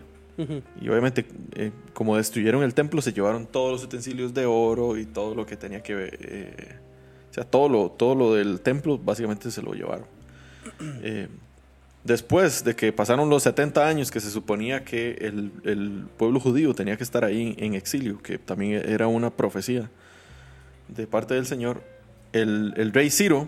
Y 0.81 0.89
obviamente, 0.89 1.23
eh, 1.53 1.71
como 1.93 2.17
destruyeron 2.17 2.63
el 2.63 2.73
templo, 2.73 2.99
se 3.03 3.13
llevaron 3.13 3.45
todos 3.45 3.71
los 3.73 3.83
utensilios 3.83 4.33
de 4.33 4.47
oro 4.47 4.97
y 4.97 5.05
todo 5.05 5.35
lo 5.35 5.45
que 5.45 5.55
tenía 5.55 5.83
que 5.83 5.93
ver. 5.93 6.17
eh, 6.19 6.77
o 7.31 7.33
sea, 7.33 7.43
todo 7.45 7.69
lo, 7.69 7.89
todo 7.89 8.13
lo 8.13 8.33
del 8.35 8.59
templo 8.61 8.97
básicamente 8.97 9.49
se 9.51 9.61
lo 9.61 9.73
llevaron. 9.73 10.05
Eh, 11.03 11.27
después 12.03 12.63
de 12.63 12.75
que 12.75 12.91
pasaron 12.93 13.29
los 13.29 13.43
70 13.43 13.87
años 13.87 14.09
que 14.11 14.19
se 14.19 14.29
suponía 14.31 14.83
que 14.83 15.11
el, 15.21 15.51
el 15.63 16.05
pueblo 16.17 16.39
judío 16.39 16.73
tenía 16.73 16.97
que 16.97 17.03
estar 17.03 17.23
ahí 17.23 17.55
en 17.59 17.73
exilio, 17.75 18.21
que 18.21 18.37
también 18.39 18.83
era 18.89 19.07
una 19.07 19.29
profecía 19.29 19.89
de 20.87 21.05
parte 21.07 21.35
del 21.35 21.45
Señor, 21.45 21.81
el, 22.33 22.73
el 22.77 22.91
rey 22.93 23.09
Ciro 23.11 23.47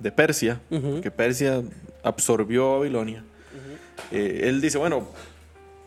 de 0.00 0.12
Persia, 0.12 0.60
que 1.02 1.10
Persia 1.10 1.62
absorbió 2.02 2.74
a 2.74 2.78
Babilonia, 2.78 3.24
eh, 4.12 4.42
él 4.44 4.60
dice, 4.60 4.78
bueno, 4.78 5.08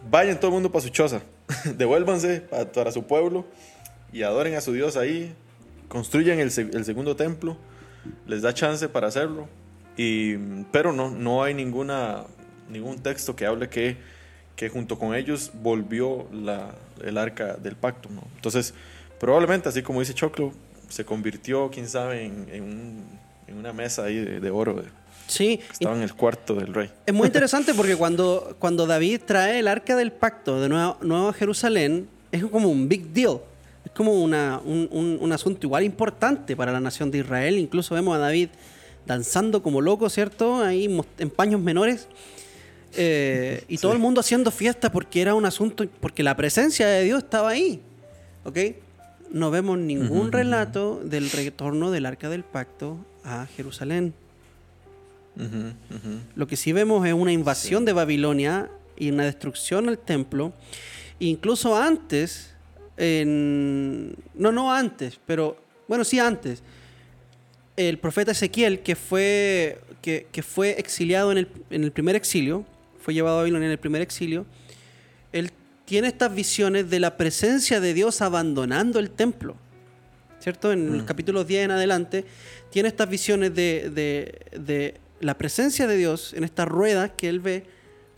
vayan 0.09 0.37
todo 0.39 0.47
el 0.47 0.53
mundo 0.53 0.71
para 0.71 0.83
su 0.83 0.89
choza, 0.89 1.21
devuélvanse 1.77 2.41
pa- 2.41 2.65
para 2.65 2.91
su 2.91 3.03
pueblo 3.03 3.45
y 4.11 4.23
adoren 4.23 4.55
a 4.55 4.61
su 4.61 4.73
Dios 4.73 4.97
ahí, 4.97 5.33
construyan 5.91 6.39
el, 6.39 6.49
el 6.73 6.85
segundo 6.85 7.17
templo, 7.17 7.57
les 8.25 8.41
da 8.41 8.53
chance 8.53 8.87
para 8.87 9.07
hacerlo, 9.07 9.47
y, 9.97 10.35
pero 10.71 10.93
no, 10.93 11.09
no 11.11 11.43
hay 11.43 11.53
ninguna, 11.53 12.23
ningún 12.69 12.99
texto 12.99 13.35
que 13.35 13.45
hable 13.45 13.67
que, 13.67 13.97
que 14.55 14.69
junto 14.69 14.97
con 14.97 15.13
ellos 15.13 15.51
volvió 15.61 16.27
la, 16.31 16.73
el 17.03 17.17
arca 17.17 17.55
del 17.55 17.75
pacto. 17.75 18.07
¿no? 18.09 18.23
Entonces, 18.35 18.73
probablemente, 19.19 19.67
así 19.67 19.81
como 19.81 19.99
dice 19.99 20.13
Choclo, 20.13 20.53
se 20.87 21.03
convirtió, 21.03 21.69
quién 21.69 21.87
sabe, 21.89 22.25
en, 22.25 22.47
en 22.51 22.63
un- 22.63 23.21
en 23.47 23.57
una 23.57 23.73
mesa 23.73 24.05
ahí 24.05 24.15
de, 24.15 24.39
de 24.39 24.49
oro 24.49 24.75
de- 24.75 24.87
Sí, 25.27 25.59
estaba 25.73 25.93
en 25.97 26.03
el 26.03 26.13
cuarto 26.13 26.55
del 26.55 26.73
rey. 26.73 26.89
Es 27.05 27.13
muy 27.13 27.27
interesante 27.27 27.73
porque 27.73 27.97
cuando, 27.97 28.55
cuando 28.59 28.87
David 28.87 29.21
trae 29.25 29.59
el 29.59 29.67
arca 29.67 29.97
del 29.97 30.13
pacto 30.13 30.61
de 30.61 30.69
nuevo, 30.69 30.97
nuevo 31.01 31.27
a 31.29 31.33
Jerusalén, 31.33 32.07
es 32.31 32.45
como 32.45 32.69
un 32.69 32.87
big 32.87 33.07
deal. 33.13 33.39
Es 33.91 33.95
como 33.97 34.13
una- 34.23 34.59
un, 34.63 34.87
un- 34.91 35.17
un 35.19 35.31
asunto 35.33 35.67
igual 35.67 35.83
importante 35.83 36.55
para 36.55 36.71
la 36.71 36.79
nación 36.79 37.11
de 37.11 37.19
Israel. 37.19 37.57
Incluso 37.57 37.93
vemos 37.95 38.15
a 38.15 38.19
David 38.19 38.49
danzando 39.05 39.61
como 39.61 39.81
loco, 39.81 40.09
¿cierto? 40.09 40.61
Ahí 40.63 40.85
en 41.19 41.29
paños 41.29 41.59
menores. 41.61 42.07
Eh, 42.95 43.63
y 43.67 43.77
todo 43.77 43.93
el 43.93 43.99
mundo 43.99 44.19
haciendo 44.21 44.51
fiesta 44.51 44.91
porque 44.91 45.21
era 45.21 45.33
un 45.35 45.45
asunto, 45.45 45.85
porque 46.01 46.23
la 46.23 46.35
presencia 46.35 46.87
de 46.87 47.03
Dios 47.03 47.23
estaba 47.23 47.49
ahí. 47.49 47.81
¿Ok? 48.43 48.57
No 49.31 49.49
vemos 49.51 49.77
ningún 49.77 50.31
relato 50.31 51.01
del 51.03 51.29
retorno 51.31 51.89
del 51.91 52.05
arca 52.05 52.27
del 52.29 52.43
pacto 52.43 52.97
a 53.23 53.45
Jerusalén. 53.55 54.13
Lo 56.35 56.47
que 56.47 56.57
sí 56.57 56.73
vemos 56.73 57.05
es 57.07 57.13
una 57.13 57.31
invasión 57.31 57.85
de 57.85 57.93
Babilonia 57.93 58.69
y 58.97 59.09
una 59.11 59.23
destrucción 59.23 59.87
al 59.89 59.97
templo. 59.97 60.51
Incluso 61.19 61.77
antes, 61.77 62.50
en- 63.01 64.15
no, 64.35 64.51
no 64.51 64.71
antes, 64.73 65.19
pero 65.25 65.57
bueno, 65.87 66.03
sí 66.03 66.19
antes, 66.19 66.61
el 67.75 67.97
profeta 67.97 68.31
Ezequiel, 68.31 68.81
que 68.81 68.95
fue, 68.95 69.79
que, 70.01 70.27
que 70.31 70.43
fue 70.43 70.71
exiliado 70.79 71.31
en 71.31 71.39
el, 71.39 71.47
en 71.71 71.83
el 71.83 71.91
primer 71.91 72.15
exilio, 72.15 72.63
fue 72.99 73.13
llevado 73.13 73.37
a 73.37 73.39
Babilonia 73.39 73.65
en 73.65 73.71
el 73.71 73.79
primer 73.79 74.01
exilio, 74.01 74.45
él 75.31 75.49
tiene 75.85 76.07
estas 76.09 76.33
visiones 76.33 76.89
de 76.89 76.99
la 76.99 77.17
presencia 77.17 77.79
de 77.79 77.93
Dios 77.93 78.21
abandonando 78.21 78.99
el 78.99 79.09
templo. 79.09 79.55
¿Cierto? 80.39 80.71
En 80.71 80.97
los 80.97 81.03
capítulos 81.03 81.45
10 81.47 81.65
en 81.65 81.71
adelante, 81.71 82.25
tiene 82.71 82.89
estas 82.89 83.07
visiones 83.09 83.53
de, 83.53 83.91
de- 83.93 84.59
de 84.59 84.95
la 85.19 85.37
presencia 85.37 85.85
de 85.85 85.97
Dios 85.97 86.33
en 86.33 86.43
estas 86.43 86.67
ruedas 86.67 87.11
que 87.15 87.29
él 87.29 87.39
ve 87.39 87.65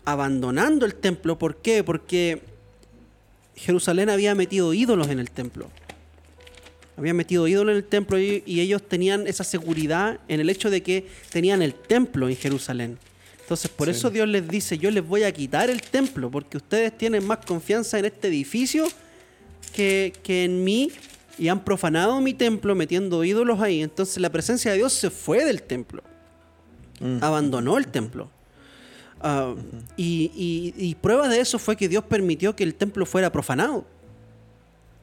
abandonando 0.06 0.86
el 0.86 0.94
templo. 0.94 1.38
¿Por 1.38 1.56
qué? 1.56 1.84
Porque 1.84 2.40
Jerusalén 3.56 4.10
había 4.10 4.34
metido 4.34 4.74
ídolos 4.74 5.08
en 5.08 5.18
el 5.18 5.30
templo. 5.30 5.70
Había 6.96 7.14
metido 7.14 7.48
ídolos 7.48 7.72
en 7.72 7.76
el 7.78 7.84
templo 7.84 8.18
y, 8.18 8.42
y 8.46 8.60
ellos 8.60 8.82
tenían 8.86 9.26
esa 9.26 9.42
seguridad 9.44 10.20
en 10.28 10.40
el 10.40 10.48
hecho 10.50 10.70
de 10.70 10.82
que 10.82 11.06
tenían 11.30 11.60
el 11.62 11.74
templo 11.74 12.28
en 12.28 12.36
Jerusalén. 12.36 12.98
Entonces, 13.40 13.70
por 13.70 13.86
Sí. 13.88 13.92
eso 13.92 14.10
Dios 14.10 14.28
les 14.28 14.46
dice, 14.48 14.78
yo 14.78 14.90
les 14.90 15.06
voy 15.06 15.24
a 15.24 15.32
quitar 15.32 15.68
el 15.70 15.82
templo, 15.82 16.30
porque 16.30 16.56
ustedes 16.56 16.96
tienen 16.96 17.26
más 17.26 17.38
confianza 17.44 17.98
en 17.98 18.06
este 18.06 18.28
edificio 18.28 18.86
que, 19.74 20.12
que 20.22 20.44
en 20.44 20.62
mí 20.64 20.90
y 21.36 21.48
han 21.48 21.64
profanado 21.64 22.20
mi 22.20 22.32
templo 22.32 22.74
metiendo 22.76 23.22
ídolos 23.24 23.60
ahí. 23.60 23.82
Entonces 23.82 24.18
la 24.18 24.30
presencia 24.30 24.70
de 24.70 24.78
Dios 24.78 24.92
se 24.92 25.10
fue 25.10 25.44
del 25.44 25.62
templo, 25.62 26.02
Mm. 27.00 27.18
abandonó 27.22 27.76
el 27.76 27.88
templo. 27.88 28.30
Ah, 29.26 29.54
y, 29.96 30.30
y- 30.36 30.74
y 30.76 30.94
prueba 30.96 31.28
de 31.28 31.40
eso 31.40 31.58
fue 31.58 31.76
que 31.76 31.88
Dios 31.88 32.04
permitió 32.04 32.54
que 32.54 32.62
el 32.62 32.74
templo 32.74 33.06
fuera 33.06 33.32
profanado 33.32 33.86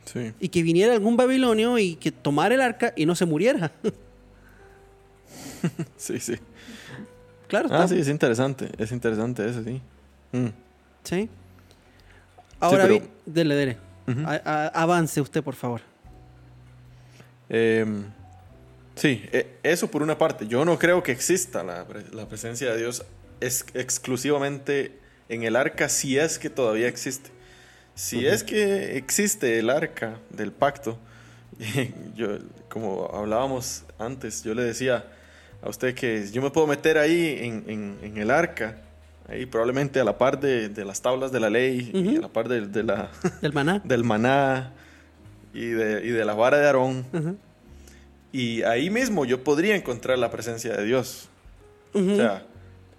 Sí. 0.05 0.32
y 0.39 0.49
que 0.49 0.61
viniera 0.61 0.93
algún 0.93 1.17
babilonio 1.17 1.78
y 1.80 1.95
que 1.95 2.11
tomara 2.11 2.53
el 2.53 2.61
arca 2.61 2.93
y 2.95 3.05
no 3.07 3.15
se 3.15 3.26
muriera. 3.26 3.72
Sí, 5.97 6.19
sí. 6.19 6.36
claro, 7.47 7.67
Ah, 7.72 7.84
está- 7.84 7.89
sí, 7.89 7.99
es 8.01 8.07
interesante. 8.09 8.69
Es 8.78 8.91
interesante 8.91 9.47
eso, 9.47 9.63
sí. 9.63 9.82
Mm. 10.32 10.47
sí. 11.03 11.30
Ahora, 12.59 12.84
pero- 12.88 12.99
vi- 12.99 13.07
dele, 13.26 13.55
dele. 13.55 13.78
Ujú. 14.07 14.19
A- 14.26 14.41
a- 14.43 14.67
avance 14.67 15.22
usted, 15.22 15.43
por 15.43 15.55
favor. 15.55 15.82
Em, 17.49 18.05
sí, 18.95 19.24
e- 19.32 19.57
eso 19.63 19.89
por 19.89 20.01
una 20.03 20.17
parte. 20.17 20.47
Yo 20.47 20.65
no 20.65 20.78
creo 20.80 21.03
que 21.03 21.11
exista 21.11 21.63
la 21.63 22.28
presencia 22.28 22.72
de 22.72 22.78
Dios 22.80 23.03
es 23.42 23.66
exclusivamente 23.74 24.94
en 25.30 25.44
el 25.44 25.56
arca 25.56 25.89
si 25.89 26.18
es 26.18 26.39
que 26.39 26.50
todavía 26.50 26.88
existe. 26.88 27.30
Si 27.96 28.26
es 28.26 28.44
que 28.44 28.98
existe 28.98 29.60
el 29.60 29.70
arca 29.70 30.18
del 30.30 30.52
pacto, 30.52 30.98
yo, 32.16 32.38
como 32.70 33.10
hablábamos 33.14 33.84
antes, 34.00 34.44
yo 34.44 34.54
le 34.54 34.64
decía 34.64 35.06
a 35.62 35.70
usted 35.70 35.94
que 35.94 36.28
yo 36.32 36.42
me 36.42 36.50
puedo 36.50 36.66
meter 36.68 36.98
ahí 36.98 37.38
en, 37.42 37.64
en- 37.68 37.98
en 38.02 38.18
el 38.18 38.32
arca, 38.32 38.78
ahí 39.28 39.46
probablemente 39.46 40.00
a 40.00 40.04
la 40.04 40.18
par 40.18 40.39
de, 40.39 40.70
de 40.70 40.86
las 40.86 41.02
tablas 41.02 41.32
de 41.32 41.39
la 41.39 41.50
ley 41.50 41.92
y 41.94 42.18
a 42.18 42.22
la 42.22 42.30
par 42.30 42.48
de, 42.48 42.62
de 42.68 42.84
la, 42.84 43.12
Del 43.42 43.54
maná. 43.54 43.80
del 43.84 44.04
maná 44.04 44.72
y 45.54 45.66
de, 45.68 46.06
y 46.06 46.10
de 46.10 46.26
la 46.26 46.34
vara 46.34 46.58
de 46.58 46.66
Aarón. 46.66 47.06
Y 48.32 48.64
ahí 48.64 48.89
mismo 48.89 49.26
yo 49.26 49.44
podría 49.44 49.76
encontrar 49.76 50.18
la 50.18 50.32
presencia 50.32 50.74
de 50.76 50.86
Dios. 50.86 51.28
O 51.94 52.00
sea, 52.16 52.46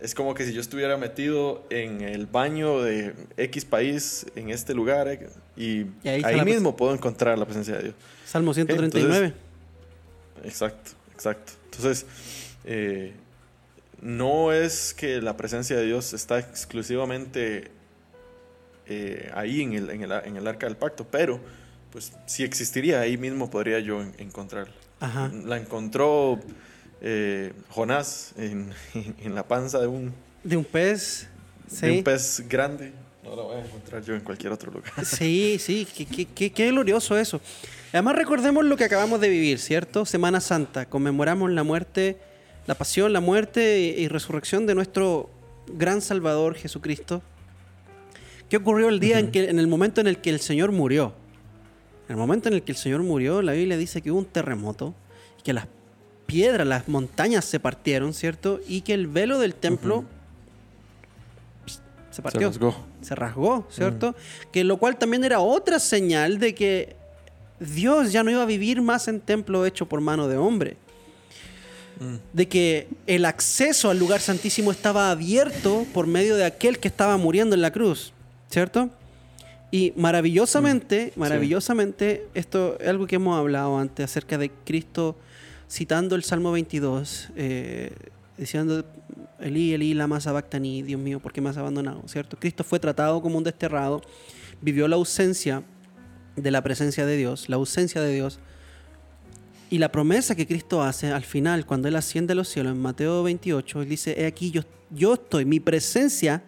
es 0.03 0.15
como 0.15 0.35
que 0.35 0.45
si 0.45 0.53
yo 0.53 0.61
estuviera 0.61 0.97
metido 0.97 1.65
en 1.71 2.01
el 2.01 2.27
baño 2.27 2.83
de 2.83 3.15
X 3.37 3.65
país, 3.65 4.27
en 4.35 4.51
este 4.51 4.75
lugar, 4.75 5.09
eh, 5.09 5.29
y, 5.57 5.87
Y 6.03 6.09
ahí 6.09 6.45
mismo 6.45 6.77
puedo 6.77 6.93
encontrar 6.93 7.39
la 7.39 7.45
presencia 7.45 7.77
de 7.77 7.83
Dios. 7.85 7.95
Salmo 8.27 8.53
139. 8.53 9.33
Exacto, 10.45 10.91
exacto. 11.15 11.53
Entonces, 11.67 12.07
eh, 12.65 13.13
no 14.01 14.53
es 14.53 14.93
que 14.95 15.21
la 15.23 15.37
presencia 15.37 15.77
de 15.77 15.87
Dios 15.87 16.13
está 16.13 16.39
exclusivamente 16.39 17.71
eh, 18.87 19.31
ahí 19.35 19.63
en 19.63 19.75
el, 19.75 19.91
en, 19.91 20.03
el, 20.03 20.13
en 20.13 20.37
el 20.37 20.47
arca 20.47 20.67
del 20.67 20.77
pacto, 20.77 21.07
pero 21.09 21.39
pues 21.93 22.13
si 22.27 22.43
existiría 22.43 23.01
ahí 23.01 23.17
mismo 23.17 23.51
podría 23.51 23.79
yo 23.79 24.03
en- 24.03 24.15
encontrarla. 24.19 24.75
Ajá. 24.99 25.31
La 25.45 25.57
encontró 25.59 26.41
eh, 27.03 27.53
Jonás 27.69 28.33
en, 28.39 28.71
en 29.23 29.35
la 29.35 29.43
panza 29.47 29.79
de 29.81 29.87
un, 29.89 30.13
De 30.45 30.57
un 30.57 30.65
pez. 30.65 31.29
Sí. 31.69 31.87
de 31.87 31.99
un 31.99 32.05
pez 32.05 32.45
grande. 32.49 32.93
No 33.25 33.37
la 33.37 33.43
voy 33.43 33.57
a 33.57 33.65
encontrar 33.65 34.03
yo 34.03 34.15
en 34.15 34.21
cualquier 34.21 34.53
otro 34.53 34.71
lugar. 34.73 34.93
Sí, 35.05 35.59
sí, 35.61 35.87
qué, 35.97 36.27
qué- 36.35 36.51
qué- 36.53 36.71
glorioso 36.71 37.17
eso. 37.19 37.41
Además 37.93 38.17
recordemos 38.17 38.65
lo 38.65 38.77
que 38.77 38.85
acabamos 38.85 39.21
de 39.21 39.29
vivir, 39.29 39.59
¿cierto? 39.59 40.05
Semana 40.07 40.41
Santa, 40.41 40.87
conmemoramos 40.87 41.51
la 41.51 41.63
muerte, 41.63 42.17
la 42.67 42.75
pasión, 42.75 43.13
la 43.13 43.21
muerte 43.21 43.81
y, 43.81 44.03
y 44.03 44.09
resurrección 44.09 44.67
de 44.67 44.75
nuestro 44.75 45.29
gran 45.69 46.01
Salvador 46.03 46.55
Jesucristo. 46.55 47.23
¿Qué 48.49 48.57
ocurrió 48.59 48.89
el 48.89 49.01
día 49.01 49.19
en 49.19 49.31
que, 49.31 49.49
en 49.49 49.59
el 49.59 49.67
momento 49.67 50.01
en 50.01 50.07
el 50.07 50.19
que 50.19 50.31
el 50.31 50.41
Señor 50.41 50.73
murió? 50.73 51.15
En 52.09 52.13
el 52.13 52.17
momento 52.17 52.49
en 52.49 52.55
el 52.55 52.63
que 52.63 52.73
el 52.73 52.79
Señor 52.79 53.03
murió, 53.03 53.41
la 53.41 53.53
Biblia 53.53 53.77
dice 53.77 54.03
que 54.03 54.11
hubo 54.11 54.19
un 54.19 54.27
terremoto, 54.27 54.95
que 55.45 55.53
las 55.53 55.67
piedras, 56.33 56.67
las 56.67 56.89
montañas 56.89 57.45
se 57.45 57.61
partieron, 57.61 58.15
¿cierto? 58.15 58.59
Y 58.67 58.81
que 58.81 58.95
el 58.95 59.07
velo 59.07 59.39
del 59.39 59.55
templo 59.55 60.05
se 61.67 62.17
Se 62.17 62.23
partió 62.23 62.49
rasgó. 62.49 62.75
se 63.03 63.15
rasgó, 63.15 63.67
¿cierto? 63.71 64.15
Que 64.51 64.65
lo 64.65 64.79
cual 64.79 64.97
también 64.97 65.25
era 65.25 65.41
otra 65.41 65.79
señal 65.79 66.39
de 66.39 66.55
que 66.55 66.97
Dios 67.61 68.13
ya 68.13 68.23
no 68.23 68.31
iba 68.31 68.43
a 68.43 68.47
vivir 68.47 68.81
más 68.81 69.09
en 69.09 69.21
templo 69.21 69.67
hecho 69.67 69.87
por 69.87 70.01
mano 70.01 70.27
de 70.27 70.39
hombre. 70.39 70.77
De 72.33 72.49
que 72.49 72.89
el 73.07 73.27
acceso 73.27 73.91
al 73.91 73.99
lugar 73.99 74.21
santísimo 74.21 74.73
estaba 74.73 75.11
abierto 75.11 75.87
por 75.93 76.07
medio 76.07 76.35
de 76.37 76.45
aquel 76.45 76.79
que 76.79 76.89
estaba 76.89 77.17
muriendo 77.17 77.55
en 77.55 77.61
la 77.61 77.71
cruz, 77.71 78.13
¿cierto? 78.51 78.89
Y 79.71 79.93
maravillosamente, 79.97 81.13
maravillosamente, 81.17 82.27
esto 82.35 82.77
es 82.81 82.89
algo 82.89 83.07
que 83.07 83.17
hemos 83.17 83.39
hablado 83.39 83.79
antes 83.79 84.05
acerca 84.05 84.37
de 84.37 84.51
Cristo 84.65 85.17
citando 85.73 86.17
el 86.17 86.23
Salmo 86.23 86.53
22, 86.53 87.31
eh, 87.35 87.95
diciendo, 88.37 88.85
Elí, 89.41 89.73
Elí, 89.73 89.95
lama 89.95 90.21
sabactani, 90.21 90.83
Dios 90.83 91.01
mío, 91.01 91.19
¿por 91.19 91.33
qué 91.33 91.41
me 91.41 91.49
has 91.49 91.57
abandonado? 91.57 92.03
¿Cierto? 92.09 92.37
Cristo 92.39 92.63
fue 92.63 92.79
tratado 92.79 93.23
como 93.23 93.39
un 93.39 93.45
desterrado, 93.45 94.03
vivió 94.61 94.87
la 94.87 94.97
ausencia 94.97 95.63
de 96.37 96.51
la 96.51 96.63
presencia 96.63 97.07
de 97.07 97.17
Dios, 97.17 97.49
la 97.49 97.57
ausencia 97.57 98.03
de 98.03 98.13
Dios, 98.13 98.39
y 99.71 99.79
la 99.79 99.91
promesa 99.91 100.35
que 100.35 100.47
Cristo 100.47 100.83
hace 100.83 101.11
al 101.11 101.25
final, 101.25 101.65
cuando 101.65 101.89
Él 101.89 101.97
asciende 101.97 102.35
a 102.35 102.37
los 102.37 102.49
cielos, 102.49 102.73
en 102.73 102.83
Mateo 102.83 103.23
28, 103.23 103.81
Él 103.81 103.89
dice, 103.89 104.15
he 104.21 104.27
aquí, 104.27 104.51
yo, 104.51 104.61
yo 104.91 105.15
estoy, 105.15 105.47
mi 105.47 105.59
presencia 105.59 106.43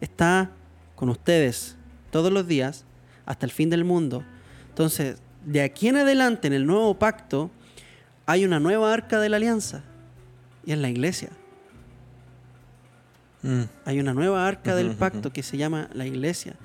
está 0.00 0.52
con 0.94 1.08
ustedes 1.08 1.74
todos 2.12 2.32
los 2.32 2.46
días 2.46 2.84
hasta 3.26 3.44
el 3.44 3.50
fin 3.50 3.70
del 3.70 3.82
mundo. 3.82 4.22
Entonces, 4.68 5.16
de 5.44 5.62
aquí 5.62 5.88
en 5.88 5.96
adelante, 5.96 6.46
en 6.46 6.52
el 6.52 6.64
nuevo 6.64 6.96
pacto, 6.96 7.50
hay 8.28 8.44
una 8.44 8.60
nueva 8.60 8.92
arca 8.92 9.18
de 9.20 9.30
la 9.30 9.38
alianza, 9.38 9.82
y 10.66 10.72
es 10.72 10.78
la 10.78 10.90
iglesia. 10.90 11.30
Mm, 13.40 13.62
Hay 13.86 14.00
una 14.00 14.12
nueva 14.12 14.46
arca 14.46 14.74
del 14.74 14.90
pacto 14.96 15.32
que 15.32 15.42
se 15.42 15.56
llama 15.56 15.88
la 15.94 16.04
iglesia, 16.04 16.56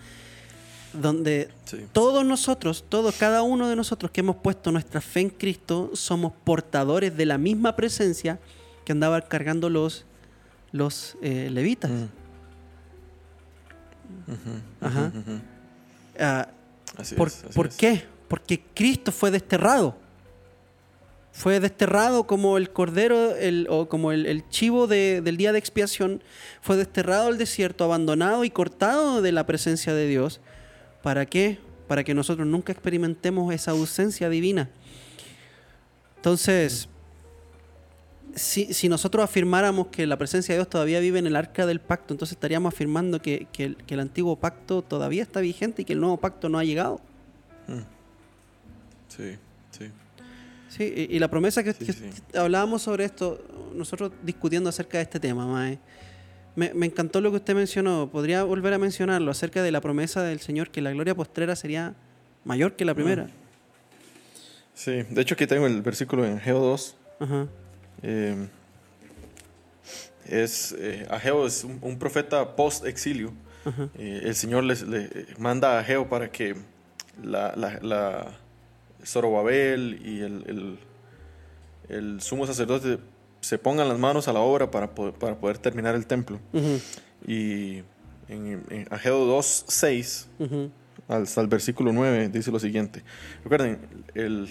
donde 0.92 1.50
sí. 1.64 1.86
todos 1.94 2.26
nosotros, 2.26 2.84
todos, 2.90 3.16
cada 3.16 3.44
uno 3.44 3.70
de 3.70 3.78
nosotros 3.78 4.12
que 4.12 4.20
hemos 4.20 4.36
puesto 4.36 4.74
nuestra 4.74 5.00
fe 5.00 5.22
en 5.22 5.30
Cristo, 5.30 5.92
somos 5.94 6.34
portadores 6.44 7.16
de 7.16 7.26
la 7.26 7.38
misma 7.38 7.78
presencia 7.78 8.40
que 8.84 8.92
andaban 8.92 9.24
cargando 9.30 9.70
los, 9.70 10.06
los 10.74 11.16
eh, 11.22 11.48
levitas. 11.50 11.90
Mm. 11.90 12.06
Ajá. 14.82 15.12
Así 16.98 17.16
¿Por, 17.16 17.30
es, 17.30 17.44
así 17.46 17.54
por 17.54 17.68
es. 17.68 17.76
qué? 17.78 18.04
Porque 18.28 18.62
Cristo 18.74 19.14
fue 19.14 19.32
desterrado. 19.32 20.03
Fue 21.36 21.60
desterrado 21.60 22.26
como 22.28 22.58
el 22.58 22.70
cordero 22.72 23.36
el- 23.36 23.66
o 23.70 23.90
como 23.90 24.12
el, 24.12 24.28
el 24.28 24.48
chivo 24.50 24.86
de- 24.88 25.20
del 25.22 25.36
día 25.36 25.52
de 25.52 25.58
expiación. 25.58 26.24
Fue 26.62 26.78
desterrado 26.78 27.28
al 27.28 27.38
desierto, 27.40 27.84
abandonado 27.84 28.44
y 28.46 28.52
cortado 28.52 29.22
de 29.22 29.32
la 29.32 29.46
presencia 29.46 29.94
de 29.96 30.08
Dios. 30.08 30.40
¿Para 31.02 31.26
qué? 31.26 31.58
Para 31.88 32.04
que 32.04 32.14
nosotros 32.14 32.46
nunca 32.48 32.72
experimentemos 32.72 33.52
esa 33.54 33.72
ausencia 33.72 34.30
divina. 34.30 34.70
Entonces, 36.18 36.88
si, 38.36 38.74
si 38.74 38.88
nosotros 38.88 39.24
afirmáramos 39.24 39.88
que 39.88 40.06
la 40.08 40.18
presencia 40.18 40.54
de 40.54 40.60
Dios 40.60 40.70
todavía 40.70 41.00
vive 41.00 41.20
en 41.20 41.28
el 41.28 41.36
arca 41.36 41.66
del 41.66 41.80
pacto, 41.82 42.14
entonces 42.14 42.36
estaríamos 42.36 42.74
afirmando 42.74 43.22
que, 43.22 43.48
que 43.52 43.64
el, 43.66 43.76
que 43.78 43.96
el 43.96 44.00
antiguo 44.00 44.36
pacto 44.38 44.82
todavía 44.84 45.24
está 45.24 45.40
vigente 45.42 45.82
y 45.82 45.86
que 45.86 45.94
el 45.94 46.00
nuevo 46.00 46.18
pacto 46.18 46.48
no 46.48 46.58
ha 46.60 46.64
llegado. 46.64 47.02
Mm. 47.68 47.80
Sí, 49.10 49.38
sí. 50.78 51.08
Y, 51.10 51.16
y 51.16 51.20
la 51.20 51.28
promesa 51.30 51.64
que, 51.64 51.74
Sí, 51.74 51.86
que 51.86 51.94
sí. 51.94 52.10
hablábamos 52.36 52.82
sobre 52.82 53.06
esto, 53.06 53.42
nosotros 53.76 54.12
discutiendo 54.24 54.70
acerca 54.70 54.98
de 54.98 55.04
este 55.04 55.20
tema, 55.20 55.46
Mae, 55.48 55.80
me, 56.56 56.74
me 56.74 56.86
encantó 56.86 57.20
lo 57.22 57.32
que 57.32 57.38
usted 57.38 57.56
mencionó. 57.56 58.10
Podría 58.12 58.44
volver 58.44 58.74
a 58.74 58.78
mencionarlo 58.78 59.32
acerca 59.32 59.64
de 59.64 59.72
la 59.72 59.82
promesa 59.82 60.22
del 60.24 60.40
Señor 60.40 60.70
que 60.70 60.82
la 60.82 60.92
gloria 60.92 61.16
postrera 61.16 61.56
sería 61.56 61.96
mayor 62.46 62.76
que 62.76 62.86
la 62.86 62.94
primera. 62.94 63.28
Sí, 64.76 65.04
de 65.10 65.22
hecho 65.22 65.36
aquí 65.36 65.48
tengo 65.48 65.66
el 65.68 65.82
versículo 65.82 66.26
en 66.26 66.38
Ageo 66.38 66.60
2. 66.60 66.96
Ajá. 67.20 67.48
Eh, 68.02 68.48
es, 70.28 70.76
eh, 70.78 71.06
Ageo 71.10 71.46
es 71.46 71.64
un, 71.64 71.80
un 71.82 71.98
profeta 72.00 72.56
post-exilio. 72.56 73.34
Eh, 73.98 74.22
el 74.26 74.36
Señor 74.36 74.64
les, 74.66 74.82
le 74.84 75.26
manda 75.38 75.78
a 75.78 75.80
Ageo 75.80 76.10
para 76.10 76.30
que 76.32 76.56
la, 77.24 77.54
la, 77.56 77.80
la 77.82 78.38
Zorobabel 79.06 80.00
y 80.04 80.22
el, 80.22 80.44
el, 80.48 80.80
el 81.90 82.22
sumo 82.22 82.46
sacerdote 82.48 83.00
se 83.42 83.58
pongan 83.58 83.90
las 83.90 84.00
manos 84.00 84.28
a 84.28 84.34
la 84.34 84.40
obra 84.40 84.72
para, 84.72 84.96
po- 84.96 85.14
para 85.14 85.36
poder 85.38 85.58
terminar 85.58 85.96
el 85.96 86.06
templo. 86.08 86.40
Ujú, 86.54 86.80
Y 87.28 87.84
en, 88.30 88.64
en 88.70 88.88
Ageo 88.90 89.26
2, 89.26 89.66
6, 89.68 90.28
ujú. 90.40 90.72
hasta 91.08 91.42
el 91.42 91.48
versículo 91.48 91.92
9 91.92 92.30
dice 92.30 92.52
lo 92.52 92.60
siguiente. 92.60 93.04
Recuerden, 93.44 93.80
el, 94.16 94.48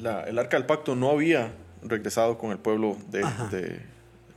la- 0.00 0.22
el 0.24 0.38
arca 0.38 0.56
del 0.56 0.66
pacto 0.66 0.94
no 0.94 1.10
había 1.10 1.52
regresado 1.82 2.38
con 2.38 2.52
el 2.52 2.58
pueblo 2.58 2.96
de, 3.10 3.20
de- 3.50 3.80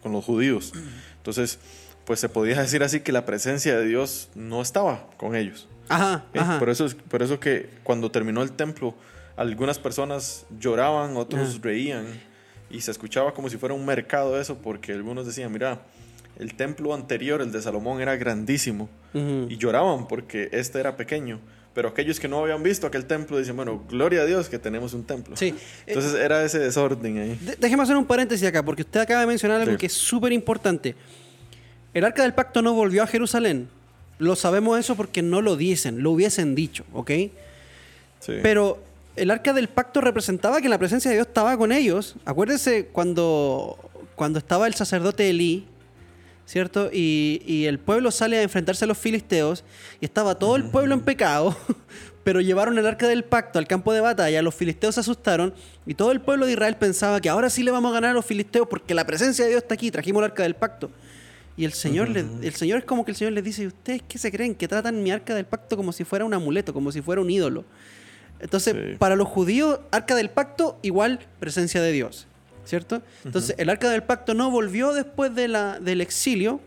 con 0.04 0.12
los 0.12 0.26
judíos. 0.26 0.74
Entonces, 1.18 1.58
pues 2.06 2.20
se 2.20 2.28
podía 2.30 2.62
decir 2.62 2.84
así 2.84 3.00
que 3.00 3.12
la 3.12 3.26
presencia 3.26 3.78
de 3.80 3.86
Dios 3.86 4.30
no 4.36 4.62
estaba 4.62 5.08
con 5.18 5.36
ellos. 5.36 5.68
Ajá, 5.88 6.26
¿eh? 6.34 6.40
ajá. 6.40 6.60
Por, 6.60 6.70
eso, 6.70 6.86
es- 6.86 6.96
por 6.96 7.24
eso 7.24 7.40
que 7.40 7.70
cuando 7.84 8.12
terminó 8.12 8.42
el 8.44 8.52
templo, 8.52 8.94
algunas 9.38 9.80
personas 9.80 10.46
lloraban, 10.60 11.18
otros 11.18 11.50
Ajá. 11.50 11.60
reían 11.64 12.06
y 12.70 12.82
se 12.82 12.92
escuchaba 12.92 13.34
como 13.34 13.50
si 13.50 13.58
fuera 13.58 13.76
un 13.76 13.86
mercado 13.86 14.40
eso, 14.40 14.58
porque 14.58 14.94
algunos 14.94 15.26
decían, 15.26 15.52
mira, 15.52 15.82
el 16.40 16.56
templo 16.56 16.94
anterior, 16.94 17.42
el 17.42 17.52
de 17.52 17.62
Salomón, 17.62 18.02
era 18.02 18.16
grandísimo 18.16 18.90
Ujú. 19.14 19.48
y 19.50 19.58
lloraban 19.58 20.08
porque 20.08 20.50
este 20.52 20.80
era 20.80 20.96
pequeño. 20.98 21.40
Pero 21.74 21.90
aquellos 21.90 22.22
que 22.22 22.30
no 22.30 22.40
habían 22.42 22.64
visto 22.64 22.88
aquel 22.88 23.06
templo 23.06 23.38
dicen, 23.38 23.56
bueno, 23.58 23.84
gloria 23.90 24.22
a 24.22 24.26
Dios 24.26 24.48
que 24.48 24.58
tenemos 24.58 24.94
un 24.94 25.04
templo. 25.04 25.36
Sí. 25.36 25.54
Entonces 25.86 26.14
era 26.14 26.42
ese 26.44 26.58
desorden 26.58 27.18
ahí. 27.18 27.40
Déjeme 27.60 27.84
hacer 27.84 27.98
un 27.98 28.06
paréntesis 28.06 28.48
acá, 28.48 28.64
porque 28.64 28.84
usted 28.84 29.02
acaba 29.02 29.20
de 29.20 29.28
mencionar 29.28 29.60
algo 29.60 29.74
Sí. 29.74 29.78
que 29.80 29.86
es 29.88 29.94
súper 29.94 30.32
importante. 30.32 30.96
El 31.94 32.06
arca 32.06 32.24
del 32.24 32.34
pacto 32.34 32.62
no 32.62 32.74
volvió 32.74 33.04
a 33.04 33.08
Jerusalén. 33.08 33.68
Lo 34.20 34.38
sabemos 34.38 34.80
eso 34.80 34.96
porque 34.96 35.22
no 35.22 35.42
lo 35.42 35.58
dicen, 35.58 36.02
lo 36.02 36.12
hubiesen 36.12 36.56
dicho, 36.56 36.86
¿ok? 36.94 37.12
Sí. 38.22 38.34
Pero 38.42 38.82
el 39.16 39.32
arca 39.32 39.54
del 39.54 39.68
pacto 39.70 40.02
representaba 40.02 40.62
que 40.62 40.70
la 40.70 40.78
presencia 40.78 41.10
de 41.12 41.18
Dios 41.18 41.28
estaba 41.28 41.58
con 41.58 41.72
ellos. 41.72 42.16
Acuérdense 42.26 42.88
cuando, 42.92 43.78
cuando 44.16 44.40
estaba 44.40 44.68
el 44.68 44.74
sacerdote 44.74 45.30
Elí, 45.30 45.66
¿cierto? 46.46 46.90
Y, 46.92 47.42
y 47.46 47.66
el 47.66 47.80
pueblo 47.80 48.12
sale 48.12 48.38
a 48.38 48.42
enfrentarse 48.44 48.86
a 48.86 48.88
los 48.88 48.98
filisteos 48.98 49.64
y 50.02 50.06
estaba 50.06 50.36
todo 50.36 50.56
el 50.56 50.66
pueblo 50.66 50.94
en 50.94 51.02
pecado, 51.02 51.56
pero 52.24 52.42
llevaron 52.42 52.78
el 52.78 52.86
arca 52.86 53.08
del 53.08 53.24
pacto 53.24 53.58
al 53.60 53.68
campo 53.68 53.94
de 53.94 54.02
batalla, 54.02 54.42
los 54.42 54.54
filisteos 54.56 54.96
se 54.96 55.02
asustaron 55.02 55.54
y 55.86 55.94
todo 55.94 56.12
el 56.12 56.22
pueblo 56.22 56.46
de 56.46 56.54
Israel 56.54 56.76
pensaba 56.76 57.20
que 57.22 57.30
ahora 57.30 57.50
sí 57.50 57.64
le 57.64 57.72
vamos 57.72 57.92
a 57.92 57.94
ganar 57.96 58.12
a 58.12 58.14
los 58.14 58.26
filisteos 58.26 58.68
porque 58.68 58.94
la 58.94 59.06
presencia 59.06 59.46
de 59.46 59.52
Dios 59.52 59.64
está 59.64 59.74
aquí, 59.76 59.92
trajimos 59.92 60.22
el 60.22 60.26
arca 60.32 60.44
del 60.44 60.56
pacto. 60.56 60.90
Y 61.58 61.64
el 61.64 61.72
Señor, 61.72 62.10
le- 62.10 62.26
el 62.42 62.54
Señor 62.54 62.80
es 62.80 62.86
como 62.86 63.06
que 63.06 63.12
el 63.12 63.18
Señor 63.18 63.32
les 63.32 63.44
dice, 63.44 63.64
¿y 63.64 63.68
ustedes 63.68 64.02
qué 64.08 64.18
se 64.18 64.30
creen? 64.30 64.54
Que 64.56 64.68
tratan 64.68 65.02
mi 65.02 65.10
arca 65.12 65.34
del 65.34 65.46
pacto 65.46 65.78
como 65.78 65.94
si 65.94 66.04
fuera 66.04 66.26
un 66.26 66.34
amuleto, 66.34 66.74
como 66.74 66.92
si 66.92 67.02
fuera 67.02 67.22
un 67.22 67.30
ídolo. 67.30 67.64
Entonces, 68.40 68.74
Sí. 68.74 68.96
para 68.98 69.16
los 69.16 69.28
judíos, 69.28 69.80
arca 69.92 70.16
del 70.16 70.30
pacto 70.30 70.78
igual 70.82 71.20
presencia 71.40 71.82
de 71.82 71.92
Dios, 71.92 72.28
¿cierto? 72.66 73.02
Entonces, 73.24 73.56
el 73.58 73.70
arca 73.70 73.90
del 73.90 74.04
pacto 74.04 74.34
no 74.34 74.52
volvió 74.52 74.94
después 74.94 75.34
de 75.36 75.48
la, 75.48 75.80
del 75.80 76.02
exilio 76.02 76.60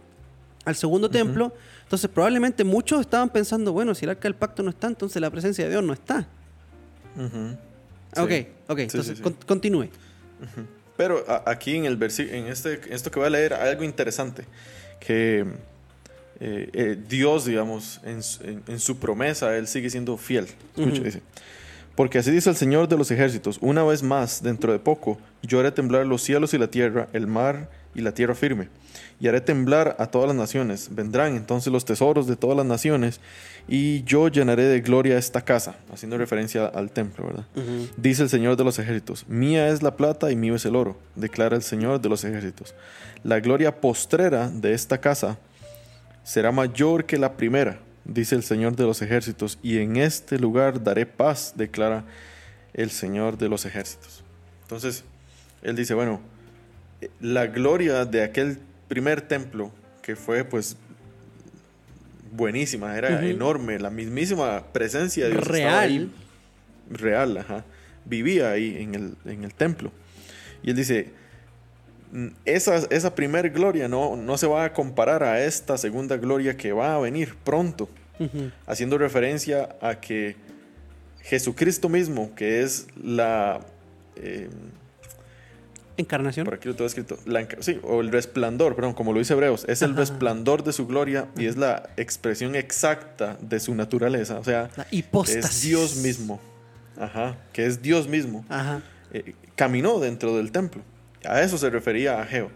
al 0.65 0.77
segundo 0.77 1.11
templo. 1.11 1.53
Entonces, 1.85 2.11
probablemente 2.11 2.65
muchos 2.65 3.01
estaban 3.01 3.31
pensando, 3.31 3.73
bueno, 3.73 3.95
si 3.95 4.05
el 4.05 4.11
arca 4.11 4.23
del 4.23 4.35
pacto 4.35 4.63
no 4.63 4.71
está, 4.71 4.87
entonces 4.87 5.21
la 5.23 5.31
presencia 5.31 5.65
de 5.65 5.71
Dios 5.71 5.83
no 5.83 5.93
está. 5.93 6.27
Ujú. 7.17 7.57
Ok, 8.23 8.31
Sí. 8.31 8.47
ok, 8.69 8.77
Sí, 8.79 8.83
entonces 8.83 9.21
con- 9.21 9.35
continúe. 9.47 9.89
Pero 10.97 11.25
aquí 11.47 11.77
en, 11.77 11.85
el 11.85 11.99
en 12.03 12.47
este, 12.49 12.81
esto 12.93 13.11
que 13.11 13.19
voy 13.21 13.27
a 13.29 13.31
leer 13.31 13.55
hay 13.55 13.71
algo 13.71 13.85
interesante, 13.85 14.45
que 15.01 15.45
eh, 16.41 16.71
eh, 16.73 16.99
Dios, 17.09 17.45
digamos, 17.45 18.01
en, 18.05 18.79
su 18.81 18.99
promesa, 18.99 19.57
Él 19.57 19.67
sigue 19.69 19.91
siendo 19.91 20.17
fiel. 20.17 20.47
Escucha, 20.77 21.03
dice. 21.03 21.23
Porque 21.99 22.19
así 22.21 22.31
dice 22.31 22.49
el 22.49 22.55
Señor 22.55 22.87
de 22.87 22.97
los 22.97 23.11
ejércitos, 23.11 23.59
una 23.61 23.83
vez 23.83 24.05
más, 24.05 24.41
dentro 24.41 24.71
de 24.71 24.79
poco, 24.79 25.19
yo 25.43 25.59
haré 25.59 25.73
temblar 25.73 26.07
los 26.07 26.23
cielos 26.23 26.55
y 26.55 26.59
la 26.59 26.69
tierra, 26.69 27.09
el 27.13 27.27
mar 27.27 27.69
y 27.93 28.03
la 28.03 28.13
tierra 28.13 28.37
firme, 28.37 28.69
y 29.19 29.27
haré 29.27 29.41
temblar 29.41 29.97
a 29.99 30.07
todas 30.07 30.29
las 30.29 30.37
naciones. 30.37 30.91
Vendrán 30.93 31.35
entonces 31.35 31.73
los 31.73 31.85
tesoros 31.85 32.29
de 32.29 32.37
todas 32.37 32.57
las 32.57 32.67
naciones, 32.67 33.19
y 33.67 34.05
yo 34.05 34.29
llenaré 34.29 34.63
de 34.67 34.81
gloria 34.81 35.19
esta 35.19 35.41
casa, 35.41 35.75
haciendo 35.93 36.17
referencia 36.17 36.67
al 36.67 36.93
templo, 36.93 37.27
¿verdad? 37.27 37.47
Dice 37.97 38.23
el 38.23 38.29
Señor 38.29 38.57
de 38.57 38.63
los 38.63 38.79
ejércitos, 38.79 39.27
mía 39.27 39.69
es 39.69 39.83
la 39.83 39.97
plata 39.97 40.31
y 40.31 40.37
mío 40.37 40.55
es 40.55 40.65
el 40.67 40.77
oro, 40.77 40.97
declara 41.17 41.57
el 41.57 41.63
Señor 41.63 42.01
de 42.01 42.09
los 42.09 42.23
ejércitos. 42.23 42.77
La 43.25 43.41
gloria 43.41 43.81
postrera 43.81 44.49
de 44.49 44.73
esta 44.73 45.01
casa 45.01 45.37
será 46.23 46.53
mayor 46.53 47.07
que 47.07 47.19
la 47.19 47.33
primera, 47.33 47.81
dice 48.09 48.35
el 48.35 48.43
Señor 48.43 48.75
de 48.75 48.85
los 48.85 49.03
ejércitos, 49.03 49.59
y 49.63 49.79
en 49.79 49.97
este 49.97 50.39
lugar 50.39 50.83
daré 50.83 51.07
paz, 51.07 51.53
declara 51.57 52.05
el 52.75 52.91
Señor 52.91 53.39
de 53.39 53.49
los 53.49 53.65
ejércitos. 53.65 54.25
Entonces, 54.63 55.05
él 55.63 55.77
dice, 55.77 55.95
bueno, 55.95 56.21
la 57.21 57.47
gloria 57.47 58.05
de 58.05 58.23
aquel 58.23 58.59
primer 58.89 59.21
templo, 59.21 59.71
que 60.03 60.17
fue 60.17 60.45
pues 60.45 60.77
buenísima, 62.33 62.97
era 62.97 63.25
enorme, 63.27 63.79
la 63.79 63.91
mismísima 63.91 64.65
presencia 64.73 65.27
de 65.27 65.33
Dios. 65.33 65.47
Real. 65.47 66.11
real, 66.91 67.37
ajá. 67.37 67.65
Vivía 68.05 68.51
ahí 68.51 68.77
en 68.79 68.95
el, 68.95 69.15
en 69.27 69.45
el 69.45 69.55
templo. 69.55 69.93
Y 70.63 70.71
él 70.71 70.77
dice, 70.77 71.13
esa, 72.45 72.77
esa 72.91 73.15
primera 73.15 73.49
gloria 73.49 73.89
no, 73.89 74.17
no 74.17 74.39
se 74.39 74.47
va 74.47 74.65
a 74.65 74.73
comparar 74.73 75.23
a 75.23 75.45
esta 75.45 75.77
segunda 75.77 76.17
gloria 76.17 76.57
que 76.57 76.73
va 76.73 76.95
a 76.95 76.99
venir 76.99 77.35
pronto, 77.45 77.89
haciendo 78.67 78.99
referencia 78.99 79.77
a 79.81 80.01
que 80.01 80.37
Jesucristo 81.23 81.89
mismo, 81.89 82.35
que 82.35 82.63
es 82.63 82.87
la... 83.03 83.61
Eh, 84.17 84.49
Encarnación. 85.99 86.45
Por 86.45 86.55
aquí 86.55 86.69
lo 86.69 86.77
tengo 86.77 86.87
escrito. 86.87 87.19
sí, 87.59 87.81
o 87.83 88.01
el 88.01 88.13
resplandor, 88.13 88.77
perdón, 88.77 88.95
como 88.95 89.13
lo 89.13 89.19
dice 89.19 89.33
Hebreos. 89.33 89.65
Es 89.69 89.83
el 89.83 89.97
resplandor 89.97 90.63
de 90.63 90.73
su 90.73 90.87
gloria 90.87 91.27
y 91.37 91.47
es 91.47 91.57
la 91.57 91.91
expresión 91.97 92.55
exacta 92.55 93.37
de 93.41 93.59
su 93.59 93.75
naturaleza. 93.75 94.39
O 94.39 94.45
sea, 94.45 94.71
es 94.93 95.63
Dios 95.63 95.97
mismo. 95.97 96.41
Ajá, 96.97 97.37
que 97.53 97.67
es 97.67 97.83
Dios 97.83 98.07
mismo. 98.07 98.45
Ajá. 98.49 98.81
Eh, 99.13 99.35
caminó 99.57 99.99
dentro 99.99 100.37
del 100.37 100.53
templo. 100.53 100.83
A 101.25 101.43
eso 101.43 101.59
se 101.59 101.71
refería 101.71 102.21
Ageo, 102.21 102.51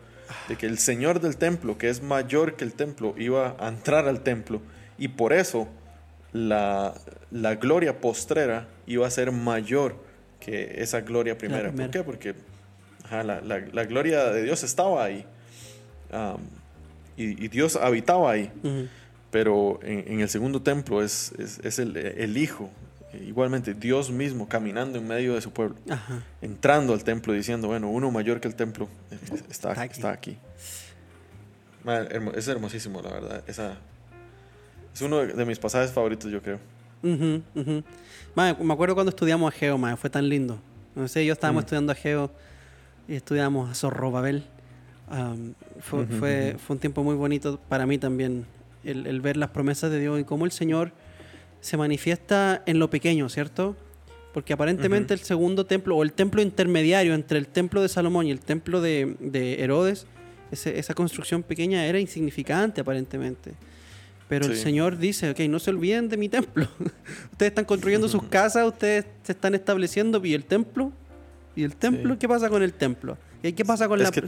de 0.48 0.56
que 0.56 0.66
el 0.66 0.78
Señor 0.78 1.20
del 1.20 1.36
templo, 1.36 1.78
que 1.78 1.88
es 1.88 2.02
mayor 2.02 2.56
que 2.56 2.64
el 2.64 2.72
templo, 2.72 3.14
iba 3.18 3.56
a 3.58 3.68
entrar 3.68 4.08
al 4.08 4.20
templo 4.20 4.60
y 4.98 5.08
por 5.08 5.32
eso 5.32 5.68
la, 6.32 6.94
gloria 7.60 8.00
postrera 8.00 8.68
iba 8.86 9.06
a 9.06 9.10
ser 9.10 9.32
mayor 9.32 9.96
que 10.40 10.80
esa 10.82 11.00
gloria 11.00 11.36
primera. 11.36 11.72
¿Por 11.72 11.90
qué? 11.90 12.02
Porque 12.02 12.34
la, 13.10 13.84
gloria 13.84 14.30
de 14.30 14.42
Dios 14.42 14.62
estaba 14.62 15.04
ahí 15.04 15.26
y, 17.16 17.48
Dios 17.48 17.76
habitaba 17.76 18.30
ahí. 18.30 18.50
Pero 19.30 19.80
en, 19.82 20.20
el 20.20 20.28
segundo 20.28 20.60
templo 20.60 21.02
es, 21.02 21.32
es, 21.38 21.78
el, 21.78 21.96
el, 21.96 22.36
Hijo, 22.36 22.70
igualmente 23.20 23.74
Dios 23.74 24.10
mismo 24.10 24.48
caminando 24.48 24.98
en 24.98 25.06
medio 25.06 25.34
de 25.34 25.40
su 25.40 25.50
pueblo, 25.52 25.76
entrando 26.40 26.92
al 26.92 27.04
templo 27.04 27.32
diciendo, 27.32 27.68
bueno, 27.68 27.88
uno 27.88 28.10
mayor 28.10 28.40
que 28.40 28.48
el 28.48 28.54
templo 28.54 28.88
eh, 29.10 29.18
está, 29.50 29.72
está 29.84 30.10
aquí. 30.10 30.38
es 32.34 32.48
hermosísimo, 32.48 33.02
la 33.02 33.10
verdad. 33.10 33.44
Esa, 33.46 33.76
es 34.94 35.02
uno 35.02 35.18
de 35.18 35.44
mis 35.44 35.58
pasajes 35.58 35.92
favoritos, 35.92 36.30
yo 36.30 36.42
creo. 36.42 36.58
me 37.02 38.72
acuerdo 38.72 38.94
cuando 38.94 39.10
estudiamos 39.10 39.52
a 39.52 39.56
Geo, 39.56 39.78
fue 39.96 40.10
tan 40.10 40.28
lindo. 40.28 40.58
No 40.94 41.08
sé, 41.08 41.24
yo 41.24 41.32
estábamos 41.32 41.62
mm. 41.62 41.64
estudiando 41.64 41.92
a 41.92 41.94
Geo 41.94 42.30
y 43.08 43.14
estudiamos 43.14 43.70
a 43.70 43.74
Zorrobabel. 43.74 44.44
fue, 45.80 46.06
fue, 46.06 46.56
fue, 46.58 46.74
un 46.74 46.80
tiempo 46.80 47.02
muy 47.02 47.14
bonito 47.14 47.58
para 47.68 47.86
mí 47.86 47.98
también, 47.98 48.46
el, 48.84 49.06
el 49.06 49.20
ver 49.20 49.36
las 49.36 49.50
promesas 49.50 49.90
de 49.90 50.00
Dios 50.00 50.20
y 50.20 50.24
cómo 50.24 50.44
el 50.44 50.52
Señor 50.52 50.92
se 51.62 51.76
manifiesta 51.76 52.62
en 52.66 52.78
lo 52.78 52.90
pequeño, 52.90 53.28
¿cierto? 53.28 53.76
Porque 54.34 54.52
aparentemente 54.52 55.14
el 55.14 55.20
segundo 55.20 55.64
templo, 55.64 55.96
o 55.96 56.02
el 56.02 56.12
templo 56.12 56.42
intermediario 56.42 57.14
entre 57.14 57.38
el 57.38 57.46
templo 57.46 57.80
de 57.80 57.88
Salomón 57.88 58.26
y 58.26 58.32
el 58.32 58.40
templo 58.40 58.80
de, 58.80 59.56
Herodes, 59.60 60.06
esa 60.50 60.94
construcción 60.94 61.42
pequeña 61.42 61.86
era 61.86 62.00
insignificante 62.00 62.80
aparentemente. 62.80 63.52
Pero 64.28 64.46
el 64.46 64.56
Señor 64.56 64.98
dice, 64.98 65.30
ok, 65.30 65.40
no 65.40 65.58
se 65.58 65.70
olviden 65.70 66.08
de 66.08 66.16
mi 66.16 66.28
templo. 66.28 66.66
ustedes 67.32 67.50
están 67.50 67.64
construyendo 67.64 68.08
sus 68.08 68.22
casas, 68.30 68.66
ustedes 68.66 69.06
se 69.22 69.32
están 69.32 69.54
estableciendo, 69.54 70.20
y 70.24 70.34
el 70.34 70.44
templo, 70.44 70.92
y 71.54 71.62
el 71.62 71.76
templo, 71.76 72.18
¿qué 72.18 72.26
pasa 72.26 72.48
con 72.48 72.62
el 72.62 72.72
templo? 72.72 73.16
¿Y 73.42 73.52
qué 73.52 73.64
pasa 73.64 73.86
con 73.86 74.02
la... 74.02 74.10
Que 74.10 74.22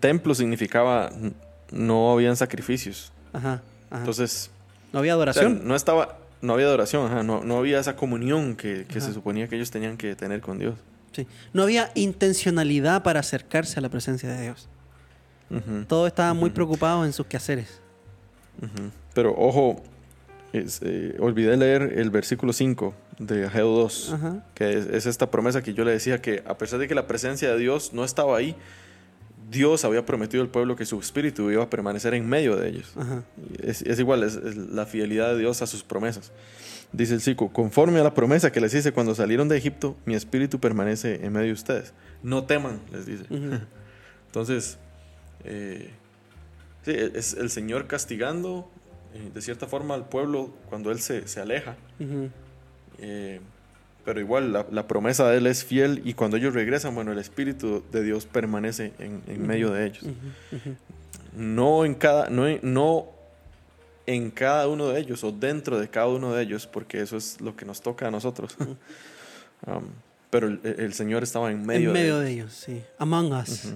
templo 0.00 0.34
significaba 0.34 1.12
no 1.70 2.10
habían 2.10 2.34
sacrificios. 2.34 3.12
Ajá, 3.32 3.62
ajá. 3.90 4.00
Entonces 4.00 4.50
no 4.92 4.98
había 4.98 5.12
adoración. 5.12 5.66
no 5.66 5.74
estaba, 5.74 6.18
no 6.40 6.54
había 6.54 6.66
adoración, 6.66 7.26
no, 7.26 7.44
no, 7.44 7.58
había 7.58 7.78
esa 7.78 7.96
comunión 7.96 8.56
que, 8.56 8.86
se 8.88 9.12
suponía 9.12 9.48
que 9.48 9.56
ellos 9.56 9.70
tenían 9.70 9.96
que 9.96 10.14
tener 10.14 10.40
con 10.40 10.58
Dios. 10.58 10.74
Sí. 11.12 11.26
No 11.52 11.62
había 11.62 11.90
intencionalidad 11.94 13.02
para 13.02 13.20
acercarse 13.20 13.78
a 13.78 13.82
la 13.82 13.88
presencia 13.88 14.28
de 14.28 14.42
Dios. 14.42 14.68
Todos 15.88 16.08
estaban 16.08 16.36
muy 16.36 16.50
preocupados 16.50 17.06
en 17.06 17.12
sus 17.12 17.26
quehaceres. 17.26 17.80
Pero 19.14 19.34
ojo, 19.36 19.82
eh, 20.52 21.16
olvidé 21.20 21.56
leer 21.56 21.94
el 21.96 22.10
versículo 22.10 22.52
5 22.52 22.94
de 23.18 23.46
Ageo 23.46 23.68
2, 23.68 24.14
que 24.54 24.78
es, 24.78 25.06
esta 25.06 25.30
promesa 25.30 25.62
que 25.62 25.74
yo 25.74 25.84
le 25.84 25.92
decía 25.92 26.20
que 26.20 26.42
a 26.46 26.56
pesar 26.56 26.78
de 26.78 26.88
que 26.88 26.94
la 26.94 27.06
presencia 27.06 27.50
de 27.50 27.58
Dios 27.58 27.92
no 27.92 28.04
estaba 28.04 28.36
ahí, 28.36 28.54
Dios 29.50 29.84
había 29.84 30.04
prometido 30.04 30.42
al 30.42 30.48
pueblo 30.48 30.76
que 30.76 30.84
su 30.84 30.98
espíritu 30.98 31.50
iba 31.50 31.62
a 31.62 31.70
permanecer 31.70 32.14
en 32.14 32.28
medio 32.28 32.56
de 32.56 32.68
ellos. 32.68 32.92
Es, 33.62 33.82
igual, 33.98 34.22
es, 34.22 34.36
la 34.56 34.86
fidelidad 34.86 35.32
de 35.32 35.38
Dios 35.38 35.62
a 35.62 35.66
sus 35.66 35.82
promesas. 35.82 36.32
Dice 36.92 37.14
el 37.14 37.20
Cico, 37.20 37.52
conforme 37.52 38.00
a 38.00 38.02
la 38.02 38.14
promesa 38.14 38.52
que 38.52 38.60
les 38.60 38.74
hice 38.74 38.92
cuando 38.92 39.14
salieron 39.14 39.48
de 39.48 39.56
Egipto, 39.56 39.96
mi 40.06 40.14
espíritu 40.14 40.58
permanece 40.58 41.24
en 41.24 41.32
medio 41.32 41.48
de 41.48 41.52
ustedes. 41.52 41.92
No 42.22 42.44
teman, 42.44 42.80
les 42.92 43.06
dice. 43.06 43.24
Entonces, 44.26 44.78
eh, 45.44 45.90
sí, 46.84 46.92
es 46.92 47.34
el 47.34 47.50
Señor 47.50 47.86
castigando 47.86 48.70
eh, 49.14 49.30
de 49.32 49.42
cierta 49.42 49.66
forma 49.66 49.94
al 49.94 50.08
pueblo 50.08 50.54
cuando 50.68 50.90
Él 50.90 51.00
se, 51.00 51.24
aleja 51.40 51.76
pero 54.08 54.20
igual 54.20 54.54
la, 54.70 54.88
promesa 54.88 55.28
de 55.28 55.36
Él 55.36 55.46
es 55.46 55.66
fiel 55.66 56.00
y 56.02 56.14
cuando 56.14 56.38
ellos 56.38 56.54
regresan, 56.54 56.94
bueno, 56.94 57.12
el 57.12 57.18
Espíritu 57.18 57.84
de 57.92 58.02
Dios 58.02 58.24
permanece 58.24 58.94
en, 58.98 59.46
medio 59.46 59.70
de 59.70 59.84
ellos. 59.84 60.02
No, 61.36 61.84
en 61.84 61.94
cada, 61.94 62.30
no, 62.30 62.46
no 62.62 63.10
en 64.06 64.30
cada 64.30 64.66
uno 64.66 64.88
de 64.88 64.98
ellos 64.98 65.22
o 65.24 65.30
dentro 65.30 65.78
de 65.78 65.90
cada 65.90 66.06
uno 66.06 66.32
de 66.32 66.42
ellos, 66.42 66.66
porque 66.66 67.02
eso 67.02 67.18
es 67.18 67.38
lo 67.42 67.54
que 67.54 67.66
nos 67.66 67.82
toca 67.82 68.08
a 68.08 68.10
nosotros. 68.10 68.56
Um, 69.66 69.86
pero 70.30 70.46
el, 70.46 70.94
Señor 70.94 71.24
estaba 71.24 71.50
en 71.50 71.66
medio, 71.66 71.88
en 71.88 71.94
medio 71.94 72.20
de, 72.20 72.30
ellos. 72.30 72.52
sí. 72.52 72.80
Among 72.96 73.32
us. 73.32 73.72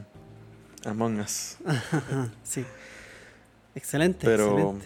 Among 0.85 1.19
us. 1.19 1.57
sí. 2.45 2.65
Excelente. 3.75 4.25
Pero, 4.25 4.79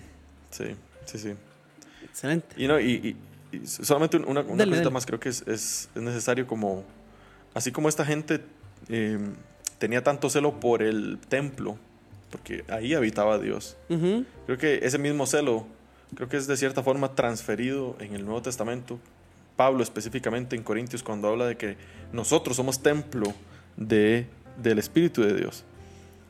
sí, 0.50 0.64
sí, 1.04 1.18
sí. 1.18 1.34
Excelente. 2.02 2.56
y, 2.56 2.64
y 3.10 3.16
solamente 3.64 4.16
una, 4.16 4.40
una 4.40 4.66
cosita 4.66 4.90
más, 4.90 5.06
creo 5.06 5.20
que 5.20 5.28
es, 5.28 5.42
es, 5.46 5.88
necesario 5.94 6.46
como, 6.46 6.84
así 7.54 7.72
como 7.72 7.88
esta 7.88 8.04
gente 8.04 8.40
em, 8.88 9.34
tenía 9.78 10.02
tanto 10.02 10.30
celo 10.30 10.60
por 10.60 10.82
el 10.82 11.18
templo, 11.28 11.78
porque 12.30 12.64
ahí 12.68 12.94
habitaba 12.94 13.38
Dios, 13.38 13.76
creo 13.88 14.58
que 14.58 14.80
ese 14.82 14.98
mismo 14.98 15.26
celo, 15.26 15.66
creo 16.14 16.28
que 16.28 16.36
es 16.36 16.46
de 16.46 16.56
cierta 16.56 16.82
forma 16.82 17.14
transferido 17.14 17.96
en 18.00 18.14
el 18.14 18.24
Nuevo 18.24 18.42
Testamento. 18.42 18.98
Pablo 19.56 19.82
específicamente 19.82 20.54
en 20.54 20.62
Corintios 20.62 21.02
cuando 21.02 21.28
habla 21.28 21.46
de 21.46 21.56
que 21.56 21.78
nosotros 22.12 22.56
somos 22.56 22.82
templo 22.82 23.32
de, 23.78 24.26
del 24.62 24.78
Espíritu 24.78 25.22
de 25.22 25.34
Dios 25.34 25.64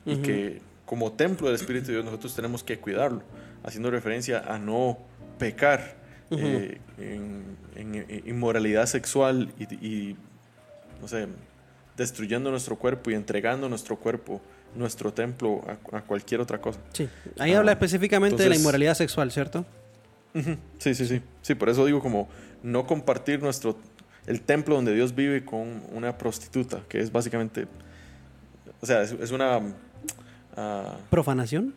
y 0.05 0.15
que 0.17 0.61
como 0.85 1.11
templo 1.11 1.47
del 1.47 1.57
Espíritu 1.57 1.87
de 1.87 1.93
Dios 1.93 2.05
nosotros 2.05 2.33
tenemos 2.33 2.63
que 2.63 2.79
cuidarlo, 2.79 3.21
haciendo 3.63 3.91
referencia 3.91 4.39
a 4.39 4.57
no 4.57 4.97
pecar 5.37 5.97
eh, 6.31 6.79
en, 6.97 8.05
inmoralidad 8.25 8.85
sexual 8.85 9.53
y, 9.59 10.15
no 11.01 11.07
sé, 11.07 11.27
destruyendo 11.95 12.51
nuestro 12.51 12.75
cuerpo 12.77 13.11
y 13.11 13.13
entregando 13.13 13.69
nuestro 13.69 13.97
cuerpo, 13.97 14.41
nuestro 14.75 15.13
templo 15.13 15.63
a, 15.91 16.01
cualquier 16.01 16.41
otra 16.41 16.59
cosa. 16.59 16.79
Sí, 16.93 17.07
ahí 17.39 17.53
habla 17.53 17.71
ah, 17.71 17.73
específicamente 17.73 18.43
de 18.43 18.49
la 18.49 18.55
inmoralidad 18.55 18.95
sexual, 18.95 19.31
¿cierto? 19.31 19.65
Sí, 20.77 20.93
sí, 20.93 21.07
sí. 21.07 21.21
Sí, 21.41 21.55
por 21.55 21.69
eso 21.69 21.85
digo 21.85 22.01
como 22.01 22.27
no 22.61 22.85
compartir 22.85 23.41
nuestro... 23.41 23.77
el 24.27 24.41
templo 24.41 24.75
donde 24.75 24.93
Dios 24.93 25.15
vive 25.15 25.43
con 25.45 25.81
una 25.91 26.17
prostituta, 26.17 26.81
que 26.87 26.99
es 26.99 27.11
básicamente, 27.11 27.67
o 28.81 28.85
sea, 28.85 29.01
es, 29.01 29.13
es 29.13 29.31
una... 29.31 29.61
ah, 30.55 30.97
¿Profanación? 31.09 31.73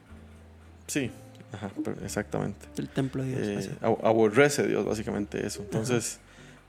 sí, 0.87 1.11
ajá, 1.53 1.71
exactamente. 2.05 2.67
El 2.77 2.89
templo 2.89 3.23
de 3.23 3.29
Dios. 3.53 3.67
Eh, 3.67 3.71
aborrece 3.83 4.67
Dios 4.67 4.85
básicamente 4.85 5.47
eso. 5.47 5.63
Entonces, 5.63 6.19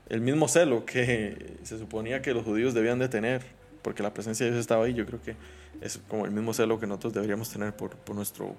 el 0.08 0.20
mismo 0.20 0.48
celo 0.48 0.84
que 0.84 1.56
se 1.62 1.78
suponía 1.78 2.20
que 2.22 2.34
los 2.34 2.44
judíos 2.44 2.74
debían 2.74 2.98
de 2.98 3.08
tener, 3.08 3.42
porque 3.82 4.02
la 4.02 4.12
presencia 4.12 4.44
de 4.46 4.52
Dios 4.52 4.60
estaba 4.60 4.84
ahí, 4.84 4.94
yo 4.94 5.06
creo 5.06 5.20
que 5.22 5.36
es 5.80 5.98
como 6.08 6.24
el 6.26 6.30
mismo 6.32 6.52
celo 6.54 6.78
que 6.78 6.86
nosotros 6.86 7.12
deberíamos 7.14 7.50
tener 7.50 7.74
por, 7.74 7.96
por 7.96 8.14
nuestro 8.16 8.54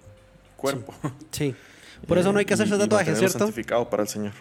cuerpo. 0.57 0.93
Sí. 1.31 1.55
Por 2.07 2.17
eso 2.17 2.33
no 2.33 2.39
hay 2.39 2.43
que 2.45 2.53
Eh, 2.53 2.55
hacerse 2.55 2.77
tatuajes, 2.77 3.17
¿cierto? 3.17 3.39
santificado 3.39 3.89
para 3.89 4.03
el 4.03 4.09
Señor. 4.09 4.33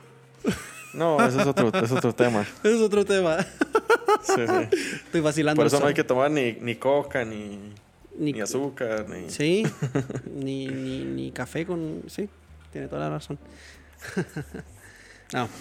No, 0.94 1.24
ese 1.24 1.40
es 1.40 1.46
otro, 1.46 1.70
es 1.80 1.92
otro 1.92 2.12
tema. 2.12 2.44
Es 2.64 2.80
otro 2.80 3.04
tema. 3.04 3.38
Sí, 4.22 4.34
sí. 4.46 4.78
Estoy 5.04 5.20
vacilando. 5.20 5.60
Por 5.60 5.66
eso 5.66 5.78
no 5.78 5.86
hay 5.86 5.94
que 5.94 6.02
tomar 6.02 6.30
ni, 6.30 6.52
ni 6.54 6.74
coca, 6.74 7.24
ni, 7.24 7.72
Ni- 8.18 8.32
ni 8.32 8.40
azúcar, 8.40 9.06
ni... 9.08 9.30
Sí, 9.30 9.64
ni, 10.34 10.66
ni, 10.66 11.04
ni 11.04 11.30
café 11.32 11.64
con... 11.66 12.02
Sí, 12.08 12.28
tiene 12.72 12.88
toda 12.88 13.02
la 13.02 13.10
razón. 13.10 13.38
No. 15.32 15.48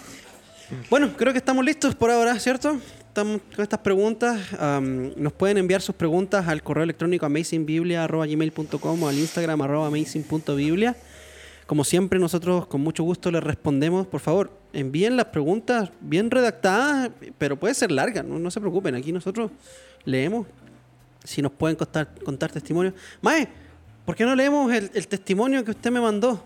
Bueno, 0.88 1.12
creo 1.18 1.32
que 1.34 1.38
estamos 1.38 1.62
listos 1.66 1.94
por 1.94 2.10
ahora, 2.10 2.38
¿cierto? 2.38 2.78
Estamos 3.00 3.42
con 3.54 3.62
estas 3.62 3.80
preguntas. 3.80 4.40
Nos 4.80 5.32
pueden 5.34 5.58
enviar 5.58 5.82
sus 5.82 5.94
preguntas 5.94 6.48
al 6.48 6.62
correo 6.62 6.82
electrónico 6.84 7.26
amazingbiblia.gmail.com 7.26 9.02
o 9.02 9.08
al 9.08 9.18
Instagram 9.18 9.60
arroba 9.60 9.88
amazing.biblia. 9.88 10.96
Como 11.66 11.84
siempre, 11.84 12.18
nosotros 12.18 12.66
con 12.68 12.80
mucho 12.80 13.02
gusto 13.02 13.30
les 13.30 13.44
respondemos. 13.44 14.06
Por 14.06 14.20
favor, 14.20 14.50
envíen 14.72 15.14
las 15.16 15.26
preguntas 15.26 15.90
bien 16.00 16.30
redactadas, 16.30 17.10
pero 17.36 17.56
puede 17.60 17.74
ser 17.74 17.92
larga, 17.92 18.22
no, 18.22 18.38
no 18.38 18.50
se 18.50 18.58
preocupen. 18.58 18.94
Aquí 18.94 19.12
nosotros 19.12 19.50
leemos 20.06 20.46
si 21.24 21.40
nos 21.42 21.52
pueden 21.52 21.76
contar, 21.76 22.08
contar 22.24 22.50
testimonios. 22.52 22.94
Mae, 23.20 23.48
¿por 24.04 24.14
qué 24.16 24.24
no 24.24 24.34
leemos 24.34 24.72
el, 24.72 24.90
el 24.94 25.06
testimonio 25.08 25.64
que 25.64 25.70
usted 25.72 25.90
me 25.90 26.00
mandó? 26.00 26.42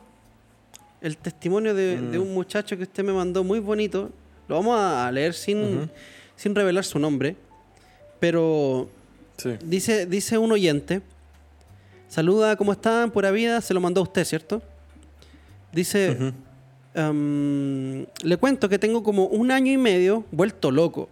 El 1.01 1.16
testimonio 1.16 1.74
de, 1.74 1.99
Mm. 2.01 2.11
de 2.12 2.18
un 2.18 2.35
muchacho 2.35 2.77
que 2.77 2.83
usted 2.85 3.05
me 3.05 3.12
mandó 3.12 3.45
muy 3.45 3.59
bonito. 3.61 4.11
Lo 4.49 4.57
vamos 4.57 4.79
a 4.79 5.11
leer 5.12 5.35
sin, 5.35 5.91
sin 6.37 6.55
revelar 6.55 6.85
su 6.85 6.99
nombre. 6.99 7.37
Pero 8.20 8.89
Sí. 9.37 9.51
dice, 9.64 10.07
dice 10.07 10.39
un 10.39 10.53
oyente. 10.53 11.03
Saluda, 12.09 12.57
¿cómo 12.57 12.72
están? 12.72 13.11
Pura 13.11 13.31
vida. 13.31 13.61
Se 13.61 13.74
lo 13.74 13.81
mandó 13.81 14.01
a 14.01 14.05
usted, 14.05 14.24
¿cierto? 14.24 14.62
Dice, 15.72 16.33
le 16.95 18.37
cuento 18.39 18.68
que 18.68 18.79
tengo 18.79 19.03
como 19.03 19.27
un 19.27 19.51
año 19.51 19.72
y 19.72 19.77
medio 19.77 20.24
vuelto 20.31 20.70
loco. 20.70 21.09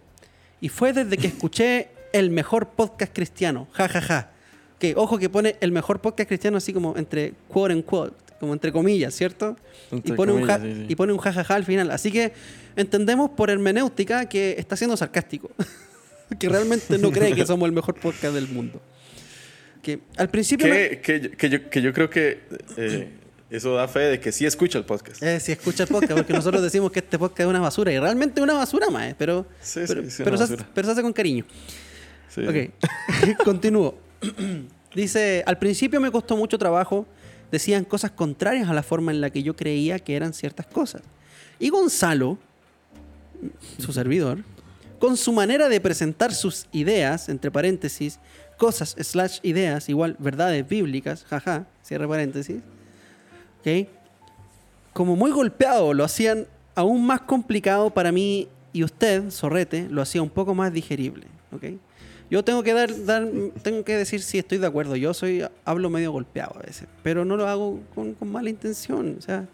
Y 0.61 0.69
fue 0.69 0.93
desde 0.93 1.17
que 1.17 1.27
escuché 1.27 1.89
el 2.17 2.29
mejor 2.29 2.69
podcast 2.69 3.13
cristiano. 3.13 3.67
Ja, 3.73 3.87
ja, 3.89 4.01
ja. 4.01 4.31
Que 4.79 4.93
ojo 4.95 5.17
que 5.17 5.29
pone 5.29 5.55
el 5.61 5.71
mejor 5.71 5.99
podcast 6.01 6.27
cristiano 6.27 6.57
así 6.57 6.73
como 6.73 6.95
entre 6.97 7.33
quote 7.47 7.73
and 7.73 7.85
quote, 7.85 8.15
como 8.39 8.53
entre 8.53 8.71
comillas, 8.71 9.13
¿cierto? 9.13 9.55
y 9.91 10.11
pone, 10.11 10.31
un 10.33 10.45
ja, 10.45 10.59
sí, 10.59 10.73
sí. 10.73 10.85
y 10.89 10.95
pone 10.95 11.13
un 11.13 11.19
jajaja 11.19 11.55
al 11.55 11.63
final. 11.65 11.91
Así 11.91 12.11
que 12.11 12.33
entendemos 12.75 13.29
por 13.31 13.49
hermenéutica 13.49 14.27
que 14.27 14.55
está 14.57 14.75
siendo 14.75 14.97
sarcástico. 14.97 15.49
que 16.39 16.49
realmente 16.49 16.97
no 16.97 17.11
cree 17.11 17.33
que 17.35 17.45
somos 17.47 17.67
el 17.67 17.73
mejor 17.73 17.95
podcast 17.95 18.33
del 18.33 18.47
mundo. 18.47 18.81
Que 19.81 19.99
al 20.17 20.29
principio... 20.29 20.67
me- 20.67 20.99
Que, 20.99 21.01
que, 21.01 21.19
yo- 21.21 21.37
que 21.37 21.49
yo, 21.49 21.69
que 21.69 21.81
yo 21.81 21.93
creo 21.93 22.09
que 22.09 22.41
eh, 22.77 23.09
eso 23.49 23.75
da 23.75 23.87
fe 23.87 23.99
de 23.99 24.19
que 24.19 24.31
sí 24.31 24.45
escucha 24.45 24.77
el 24.79 24.83
podcast. 24.85 25.21
Eh, 25.21 25.39
si 25.39 25.51
escucha 25.51 25.83
el 25.83 25.89
podcast, 25.89 26.13
porque 26.17 26.33
nosotros 26.33 26.61
decimos 26.63 26.91
que 26.91 26.99
este 26.99 27.17
podcast 27.19 27.41
es 27.41 27.47
una 27.47 27.59
basura, 27.61 27.91
y 27.93 27.99
realmente 27.99 28.39
es 28.39 28.43
una 28.43 28.55
basura 28.55 28.89
más, 28.89 29.13
pero, 29.17 29.45
Sí, 29.61 29.85
sí, 29.87 29.93
sí, 30.05 30.09
se 30.09 30.23
pero 30.23 30.37
se 30.37 30.91
hace 30.91 31.01
con 31.03 31.13
cariño. 31.13 31.45
Sí. 32.29 32.41
Ok, 32.47 33.43
continúo. 33.43 33.95
Dice, 34.95 35.43
al 35.45 35.57
principio 35.57 35.99
me 35.99 36.09
costó 36.09 36.37
mucho 36.37 36.57
trabajo, 36.57 37.05
decían 37.51 37.83
cosas 37.83 38.11
contrarias 38.11 38.69
a 38.69 38.73
la 38.73 38.83
forma 38.83 39.11
en 39.11 39.21
la 39.21 39.29
que 39.29 39.43
yo 39.43 39.55
creía 39.55 39.99
que 39.99 40.15
eran 40.15 40.33
ciertas 40.33 40.65
cosas. 40.67 41.01
Y 41.59 41.69
Gonzalo, 41.69 42.37
su 43.77 43.91
servidor, 43.91 44.39
con 44.99 45.17
su 45.17 45.33
manera 45.33 45.69
de 45.69 45.81
presentar 45.81 46.33
sus 46.33 46.67
ideas, 46.71 47.29
entre 47.29 47.51
paréntesis, 47.51 48.19
cosas 48.57 48.95
slash 48.99 49.39
ideas, 49.43 49.89
igual 49.89 50.15
verdades 50.19 50.67
bíblicas, 50.67 51.25
jaja, 51.25 51.67
cierre 51.83 52.07
paréntesis, 52.07 52.57
¿ok? 53.59 53.87
Como 54.93 55.15
muy 55.15 55.31
golpeado, 55.31 55.93
lo 55.93 56.03
hacían 56.03 56.47
aún 56.73 57.05
más 57.05 57.21
complicado 57.21 57.89
para 57.89 58.11
mí 58.11 58.47
y 58.71 58.83
usted, 58.83 59.29
Sorrete, 59.29 59.87
lo 59.89 60.01
hacía 60.01 60.21
un 60.21 60.29
poco 60.29 60.55
más 60.55 60.71
digerible, 60.71 61.27
¿ok? 61.51 61.65
Yo 62.29 62.43
tengo 62.43 62.63
que 62.63 62.73
dar, 62.73 63.05
dar 63.05 63.27
tengo 63.61 63.83
que 63.83 63.95
decir 63.95 64.21
si 64.21 64.39
estoy 64.39 64.57
de 64.57 64.67
acuerdo. 64.67 64.95
Yo 64.95 65.13
soy, 65.13 65.45
hablo 65.63 65.89
medio 65.89 66.11
golpeado 66.11 66.55
a 66.55 66.65
veces, 66.65 66.87
pero 67.03 67.23
no 67.23 67.37
lo 67.37 67.47
hago 67.47 67.81
con, 67.93 68.13
con 68.15 68.31
mala 68.31 68.49
intención. 68.49 69.15
O 69.17 69.21
sea, 69.21 69.47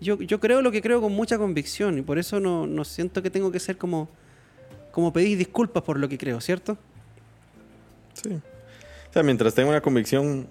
yo, 0.00 0.20
yo 0.20 0.40
creo 0.40 0.62
lo 0.62 0.70
que 0.70 0.82
creo 0.82 1.00
con 1.00 1.12
mucha 1.12 1.38
convicción 1.38 1.98
y 1.98 2.02
por 2.02 2.18
eso 2.18 2.38
no, 2.38 2.66
no 2.66 2.84
siento 2.84 3.22
que 3.22 3.30
tengo 3.30 3.50
que 3.50 3.60
ser 3.60 3.78
como, 3.78 4.08
como 4.92 5.12
pedir 5.12 5.38
disculpas 5.38 5.82
por 5.82 5.98
lo 5.98 6.08
que 6.08 6.18
creo, 6.18 6.40
¿cierto? 6.40 6.76
Sí. 8.12 8.30
O 8.30 9.12
sea, 9.12 9.22
mientras 9.22 9.54
tenga 9.54 9.70
una 9.70 9.80
convicción 9.80 10.46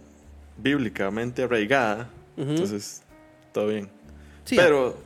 bíblicamente 0.58 1.44
arraigada, 1.44 2.10
entonces 2.38 3.04
todo 3.52 3.68
bien. 3.68 3.90
Sí, 4.44 4.56
Pero, 4.56 4.98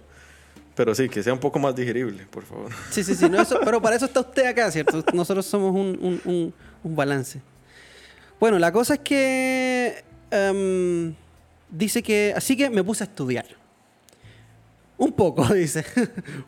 pero 0.79 0.95
sí, 0.95 1.09
que 1.09 1.21
sea 1.21 1.33
un 1.33 1.39
poco 1.41 1.59
más 1.59 1.75
digerible, 1.75 2.25
por 2.31 2.45
favor. 2.45 2.71
Sí, 2.89 3.03
sí, 3.03 3.13
sí. 3.13 3.27
no, 3.29 3.41
eso- 3.41 3.59
pero 3.65 3.81
para 3.81 3.97
eso 3.97 4.05
está 4.05 4.21
usted 4.21 4.45
acá, 4.45 4.71
¿cierto? 4.71 5.03
Nosotros 5.13 5.45
somos 5.45 5.71
un, 5.75 5.99
un- 6.01 6.21
un- 6.23 6.53
un 6.85 6.95
balance. 6.95 7.41
Bueno, 8.39 8.57
la 8.57 8.71
cosa 8.71 8.93
es 8.93 9.01
que 9.01 10.05
em, 10.31 11.13
dice 11.69 12.01
que... 12.01 12.33
Así 12.33 12.55
que 12.55 12.69
me 12.69 12.81
puse 12.81 13.03
a 13.03 13.07
estudiar. 13.07 13.45
Un 14.97 15.11
poco, 15.11 15.43
dice. 15.53 15.83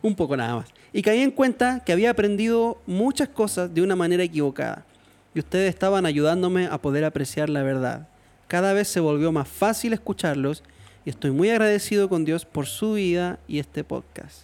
un 0.00 0.14
poco 0.14 0.34
nada 0.34 0.56
más. 0.56 0.68
Y 0.94 1.02
caí 1.02 1.20
en 1.20 1.30
cuenta 1.30 1.80
que 1.84 1.92
había 1.92 2.08
aprendido 2.08 2.80
muchas 2.86 3.28
cosas 3.28 3.74
de 3.74 3.82
una 3.82 3.96
manera 3.96 4.22
equivocada. 4.22 4.86
Y 5.34 5.40
ustedes 5.40 5.68
estaban 5.68 6.06
ayudándome 6.06 6.68
a 6.68 6.78
poder 6.78 7.04
apreciar 7.04 7.50
la 7.50 7.62
verdad. 7.62 8.08
Cada 8.48 8.72
vez 8.72 8.88
se 8.88 9.00
volvió 9.00 9.30
más 9.30 9.46
fácil 9.48 9.92
escucharlos 9.92 10.62
y 11.04 11.10
estoy 11.10 11.30
muy 11.30 11.50
agradecido 11.50 12.08
con 12.08 12.24
Dios 12.24 12.44
por 12.44 12.66
su 12.66 12.94
vida 12.94 13.38
y 13.48 13.58
este 13.58 13.84
podcast. 13.84 14.42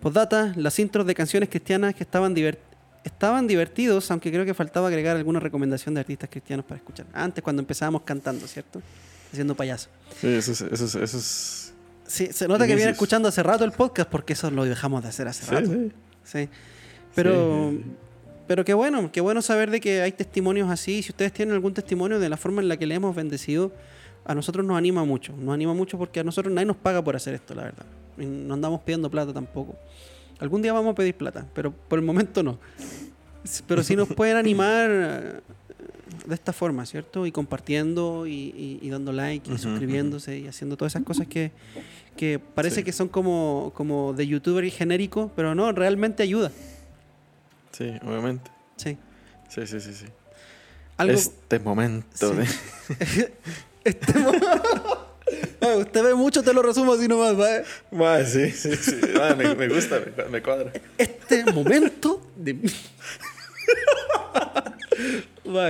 Postdata, 0.00 0.52
las 0.56 0.78
intros 0.78 1.06
de 1.06 1.14
canciones 1.14 1.48
cristianas 1.48 1.94
que 1.94 2.02
estaban, 2.02 2.34
divert- 2.34 2.58
estaban 3.04 3.46
divertidos, 3.46 4.10
aunque 4.10 4.30
creo 4.30 4.44
que 4.46 4.54
faltaba 4.54 4.88
agregar 4.88 5.16
alguna 5.16 5.40
recomendación 5.40 5.94
de 5.94 6.00
artistas 6.00 6.30
cristianos 6.30 6.64
para 6.64 6.78
escuchar. 6.78 7.06
Antes, 7.12 7.42
cuando 7.44 7.60
empezábamos 7.60 8.02
cantando, 8.02 8.46
¿cierto? 8.46 8.80
Haciendo 9.30 9.54
payaso. 9.54 9.88
Sí, 10.20 10.28
eso 10.28 10.52
es... 10.52 10.60
Eso 10.62 10.84
es, 10.84 10.94
eso 10.94 11.18
es- 11.18 11.66
Sí, 12.06 12.28
se 12.32 12.48
nota 12.48 12.66
que 12.66 12.74
viene 12.74 12.90
escuchando 12.90 13.28
hace 13.28 13.40
rato 13.40 13.64
el 13.64 13.70
podcast 13.70 14.10
porque 14.10 14.32
eso 14.32 14.50
lo 14.50 14.64
dejamos 14.64 15.04
de 15.04 15.10
hacer 15.10 15.28
hace 15.28 15.44
Sí, 15.44 15.50
rato. 15.52 15.68
sí. 15.70 15.92
Sí. 16.24 16.48
Pero, 17.14 17.70
sí. 17.70 17.84
pero 18.48 18.64
qué 18.64 18.74
bueno, 18.74 19.12
qué 19.12 19.20
bueno 19.20 19.42
saber 19.42 19.70
de 19.70 19.78
que 19.80 20.00
hay 20.02 20.10
testimonios 20.10 20.68
así. 20.70 21.04
Si 21.04 21.10
ustedes 21.10 21.32
tienen 21.32 21.54
algún 21.54 21.72
testimonio 21.72 22.18
de 22.18 22.28
la 22.28 22.36
forma 22.36 22.62
en 22.62 22.68
la 22.68 22.76
que 22.78 22.86
le 22.86 22.96
hemos 22.96 23.14
bendecido, 23.14 23.70
a 24.24 24.34
nosotros 24.34 24.64
nos 24.66 24.76
anima 24.76 25.04
mucho. 25.04 25.32
Nos 25.36 25.54
anima 25.54 25.74
mucho 25.74 25.98
porque 25.98 26.20
a 26.20 26.24
nosotros 26.24 26.52
nadie 26.52 26.66
nos 26.66 26.76
paga 26.76 27.02
por 27.02 27.16
hacer 27.16 27.34
esto, 27.34 27.54
la 27.54 27.64
verdad. 27.64 27.86
Y 28.18 28.26
no 28.26 28.54
andamos 28.54 28.80
pidiendo 28.82 29.10
plata 29.10 29.32
tampoco. 29.32 29.76
Algún 30.38 30.62
día 30.62 30.72
vamos 30.72 30.92
a 30.92 30.94
pedir 30.94 31.14
plata, 31.14 31.46
pero 31.54 31.70
por 31.72 31.98
el 31.98 32.04
momento 32.04 32.42
no. 32.42 32.58
Pero 33.66 33.82
sí 33.82 33.96
nos 33.96 34.08
pueden 34.14 34.36
animar 34.36 34.88
eh, 34.90 35.40
de 36.26 36.34
esta 36.34 36.52
forma, 36.52 36.84
¿cierto? 36.86 37.26
Y 37.26 37.32
compartiendo 37.32 38.26
y, 38.26 38.32
y- 38.32 38.78
y 38.82 38.90
dando 38.90 39.12
like 39.12 39.52
y 39.52 39.58
suscribiéndose 39.58 40.38
y 40.38 40.46
haciendo 40.46 40.76
todas 40.76 40.92
esas 40.92 41.04
cosas 41.04 41.26
que, 41.26 41.50
que 42.16 42.38
parece 42.38 42.76
Sí. 42.76 42.82
que 42.84 42.92
son 42.92 43.08
como, 43.08 43.72
como 43.74 44.12
de 44.12 44.26
youtuber 44.26 44.64
y 44.64 44.70
genérico, 44.70 45.30
pero 45.36 45.54
no, 45.54 45.72
realmente 45.72 46.22
ayuda. 46.22 46.50
Sí, 47.72 47.90
obviamente. 48.06 48.50
Sí. 48.76 48.96
Sí, 49.48 49.66
sí, 49.66 49.80
sí, 49.80 49.92
sí. 49.94 50.04
Algo, 50.96 51.14
Este 51.14 51.58
momento 51.58 52.06
Sí. 52.12 52.36
de... 52.36 53.32
Este 53.84 54.18
mo- 54.18 54.32
Ah, 55.60 55.76
usted 55.76 56.02
ve 56.02 56.14
mucho, 56.14 56.42
te 56.42 56.52
lo 56.52 56.60
resumo 56.60 56.94
así 56.94 57.06
nomás. 57.06 57.38
¿va? 57.38 57.62
Mae, 57.92 58.26
sí, 58.26 58.50
sí, 58.50 58.74
sí. 58.74 58.96
Me, 59.38 59.54
me 59.54 59.68
gusta, 59.68 60.00
me, 60.00 60.06
cua- 60.12 60.28
me 60.28 60.42
cuadra. 60.42 60.72
Este 60.98 61.44
momento 61.52 62.20
de... 62.36 62.56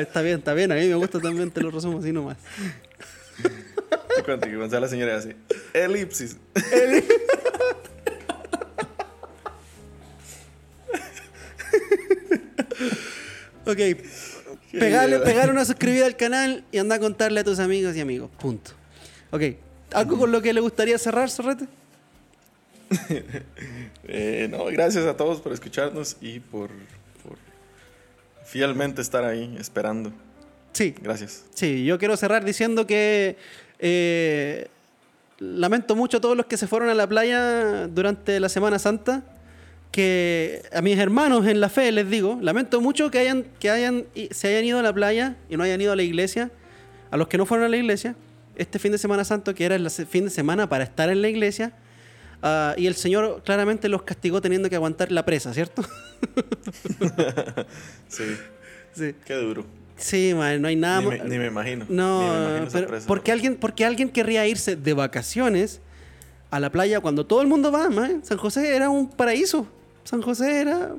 Está 0.00 0.22
bien, 0.22 0.38
está 0.38 0.54
bien. 0.54 0.72
A 0.72 0.76
mí 0.76 0.86
me 0.88 0.94
gusta 0.94 1.20
también, 1.20 1.50
te 1.50 1.60
lo 1.60 1.70
resumo 1.70 1.98
así 1.98 2.12
nomás. 2.12 2.36
Cuando 4.24 4.46
que 4.46 4.56
cuando 4.56 4.80
la 4.80 4.88
señora 4.88 5.16
así. 5.16 5.30
Elipsis. 5.72 6.36
Ok. 13.66 13.78
Pegarle, 14.72 15.18
pegar 15.20 15.50
una 15.50 15.64
suscribida 15.64 16.06
al 16.06 16.16
canal 16.16 16.64
y 16.70 16.78
anda 16.78 16.96
a 16.96 16.98
contarle 16.98 17.40
a 17.40 17.44
tus 17.44 17.58
amigos 17.58 17.96
y 17.96 18.00
amigos. 18.00 18.30
Punto. 18.38 18.72
Ok. 19.30 19.42
¿Algo 19.92 20.18
con 20.18 20.30
lo 20.30 20.40
que 20.40 20.52
le 20.52 20.60
gustaría 20.60 20.96
cerrar, 20.98 21.30
Sorrete? 21.30 21.66
Eh, 24.12 24.48
no, 24.50 24.64
gracias 24.64 25.06
a 25.06 25.16
todos 25.16 25.40
por 25.40 25.52
escucharnos 25.52 26.16
y 26.20 26.40
por, 26.40 26.70
por 27.22 27.38
fielmente 28.44 29.00
estar 29.02 29.24
ahí 29.24 29.56
esperando. 29.60 30.12
Sí, 30.72 30.94
Gracias. 31.00 31.44
sí, 31.54 31.84
yo 31.84 31.96
quiero 31.98 32.16
cerrar 32.16 32.44
diciendo 32.44 32.88
que 32.88 33.36
eh, 33.78 34.66
lamento 35.38 35.94
mucho 35.94 36.16
a 36.16 36.20
todos 36.20 36.36
los 36.36 36.46
que 36.46 36.56
se 36.56 36.66
fueron 36.66 36.88
a 36.88 36.94
la 36.94 37.06
playa 37.08 37.86
durante 37.86 38.40
la 38.40 38.48
Semana 38.48 38.80
Santa. 38.80 39.22
Que 39.90 40.62
a 40.72 40.82
mis 40.82 40.98
hermanos 40.98 41.46
en 41.46 41.60
la 41.60 41.68
fe 41.68 41.90
les 41.90 42.08
digo, 42.08 42.38
lamento 42.40 42.80
mucho 42.80 43.10
que 43.10 43.18
hayan, 43.18 43.44
que 43.58 43.70
hayan 43.70 44.04
se 44.30 44.48
hayan 44.48 44.64
ido 44.64 44.78
a 44.78 44.82
la 44.82 44.92
playa 44.92 45.36
y 45.48 45.56
no 45.56 45.64
hayan 45.64 45.80
ido 45.80 45.92
a 45.92 45.96
la 45.96 46.02
iglesia. 46.02 46.50
A 47.10 47.16
los 47.16 47.26
que 47.26 47.36
no 47.38 47.44
fueron 47.44 47.66
a 47.66 47.68
la 47.68 47.76
iglesia, 47.76 48.14
este 48.56 48.78
fin 48.78 48.92
de 48.92 48.98
Semana 48.98 49.24
Santo, 49.24 49.54
que 49.54 49.64
era 49.64 49.74
el 49.74 49.90
fin 49.90 50.24
de 50.24 50.30
semana 50.30 50.68
para 50.68 50.84
estar 50.84 51.10
en 51.10 51.22
la 51.22 51.28
iglesia, 51.28 51.72
ah, 52.42 52.74
y 52.76 52.86
el 52.86 52.94
Señor 52.94 53.42
claramente 53.44 53.88
los 53.88 54.02
castigó 54.02 54.40
teniendo 54.40 54.70
que 54.70 54.76
aguantar 54.76 55.10
la 55.10 55.24
presa, 55.24 55.52
¿cierto? 55.54 55.82
Sí, 58.08 58.24
sí. 58.92 59.14
qué 59.24 59.34
duro. 59.34 59.64
Sí, 59.96 60.32
man, 60.34 60.60
no 60.62 60.68
hay 60.68 60.76
nada 60.76 61.00
Ni 61.00 61.08
me, 61.08 61.18
ni 61.24 61.38
me 61.38 61.46
imagino. 61.46 61.86
No, 61.88 62.22
Ni 62.22 62.28
me 62.28 62.48
imagino 62.48 62.68
pero 62.72 62.88
presa, 62.88 63.06
porque 63.06 63.30
¿no? 63.30 63.34
alguien, 63.34 63.56
porque 63.56 63.84
alguien 63.84 64.08
querría 64.08 64.46
irse 64.46 64.76
de 64.76 64.92
vacaciones 64.94 65.80
a 66.50 66.58
la 66.60 66.70
playa 66.70 67.00
cuando 67.00 67.26
todo 67.26 67.42
el 67.42 67.48
mundo 67.48 67.70
va, 67.70 67.88
man. 67.90 68.22
San 68.24 68.38
José 68.38 68.74
era 68.74 68.88
un 68.90 69.08
paraíso. 69.10 69.66
San 70.04 70.22
José 70.22 70.60
era, 70.60 70.94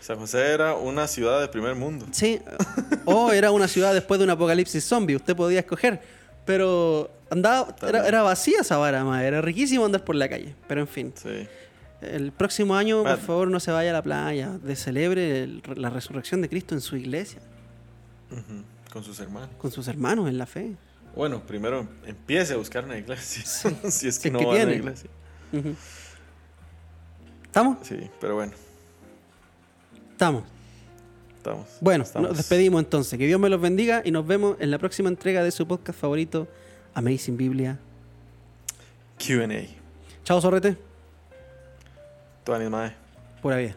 San 0.00 0.18
José 0.18 0.52
era 0.52 0.74
una 0.74 1.06
ciudad 1.06 1.40
de 1.40 1.48
primer 1.48 1.74
mundo. 1.74 2.06
sí, 2.12 2.40
o 3.04 3.30
era 3.32 3.50
una 3.50 3.68
ciudad 3.68 3.92
después 3.94 4.18
de 4.18 4.24
un 4.24 4.30
apocalipsis 4.30 4.84
zombie. 4.84 5.16
Usted 5.16 5.36
podía 5.36 5.60
escoger, 5.60 6.00
pero 6.44 7.10
andaba, 7.30 7.74
era, 7.86 8.06
era 8.06 8.22
vacía 8.22 8.60
esa 8.60 8.76
vara, 8.78 9.04
man. 9.04 9.20
Era 9.22 9.40
riquísimo 9.40 9.84
andar 9.84 10.04
por 10.04 10.14
la 10.16 10.28
calle. 10.28 10.54
Pero 10.66 10.80
en 10.80 10.88
fin, 10.88 11.12
Sí. 11.16 11.46
el 12.00 12.32
próximo 12.32 12.74
año, 12.74 13.02
por 13.04 13.18
favor, 13.18 13.48
no 13.48 13.60
se 13.60 13.70
vaya 13.70 13.90
a 13.90 13.92
la 13.94 14.02
playa. 14.02 14.50
De 14.62 14.74
celebre 14.76 15.42
el- 15.44 15.62
la 15.76 15.90
resurrección 15.90 16.40
de 16.42 16.48
Cristo 16.48 16.74
en 16.74 16.80
su 16.80 16.96
iglesia, 16.96 17.40
Con 18.92 19.04
sus 19.04 19.20
hermanos. 19.20 19.50
con 19.58 19.70
sus 19.70 19.88
hermanos 19.88 20.28
en 20.28 20.38
la 20.38 20.46
fe. 20.46 20.74
Bueno, 21.14 21.42
primero 21.46 21.86
empiece 22.06 22.54
a 22.54 22.56
buscar 22.56 22.84
una 22.84 22.96
iglesia. 22.98 23.42
si 23.90 24.08
es 24.08 24.16
Si 24.16 24.20
que 24.22 24.28
es 24.28 24.32
no 24.32 24.38
que 24.38 24.44
va 24.46 24.52
a 24.60 24.64
una 24.64 24.72
iglesia. 24.74 25.10
Ujú. 25.52 25.74
¿Estamos? 27.52 27.86
Sí, 27.86 28.08
pero 28.18 28.36
bueno, 28.36 28.50
Estamos. 30.12 30.44
estamos. 31.36 31.66
Bueno, 31.82 32.02
estamos. 32.04 32.28
nos 32.30 32.38
despedimos 32.38 32.82
entonces. 32.82 33.18
Que 33.18 33.26
Dios 33.26 33.38
me 33.38 33.50
los 33.50 33.60
bendiga 33.60 34.00
y 34.06 34.10
nos 34.10 34.26
vemos 34.26 34.56
en 34.58 34.70
la 34.70 34.78
próxima 34.78 35.10
entrega 35.10 35.44
de 35.44 35.50
su 35.50 35.68
podcast 35.68 35.98
favorito, 36.00 36.48
Amazing 36.94 37.36
Biblia. 37.36 37.78
QA. 39.18 39.66
Chao, 40.24 40.40
Sorrete. 40.40 40.78
Tu 42.42 42.54
ánimo, 42.54 42.70
mae. 42.70 42.94
Pura 43.42 43.58
vida. 43.58 43.76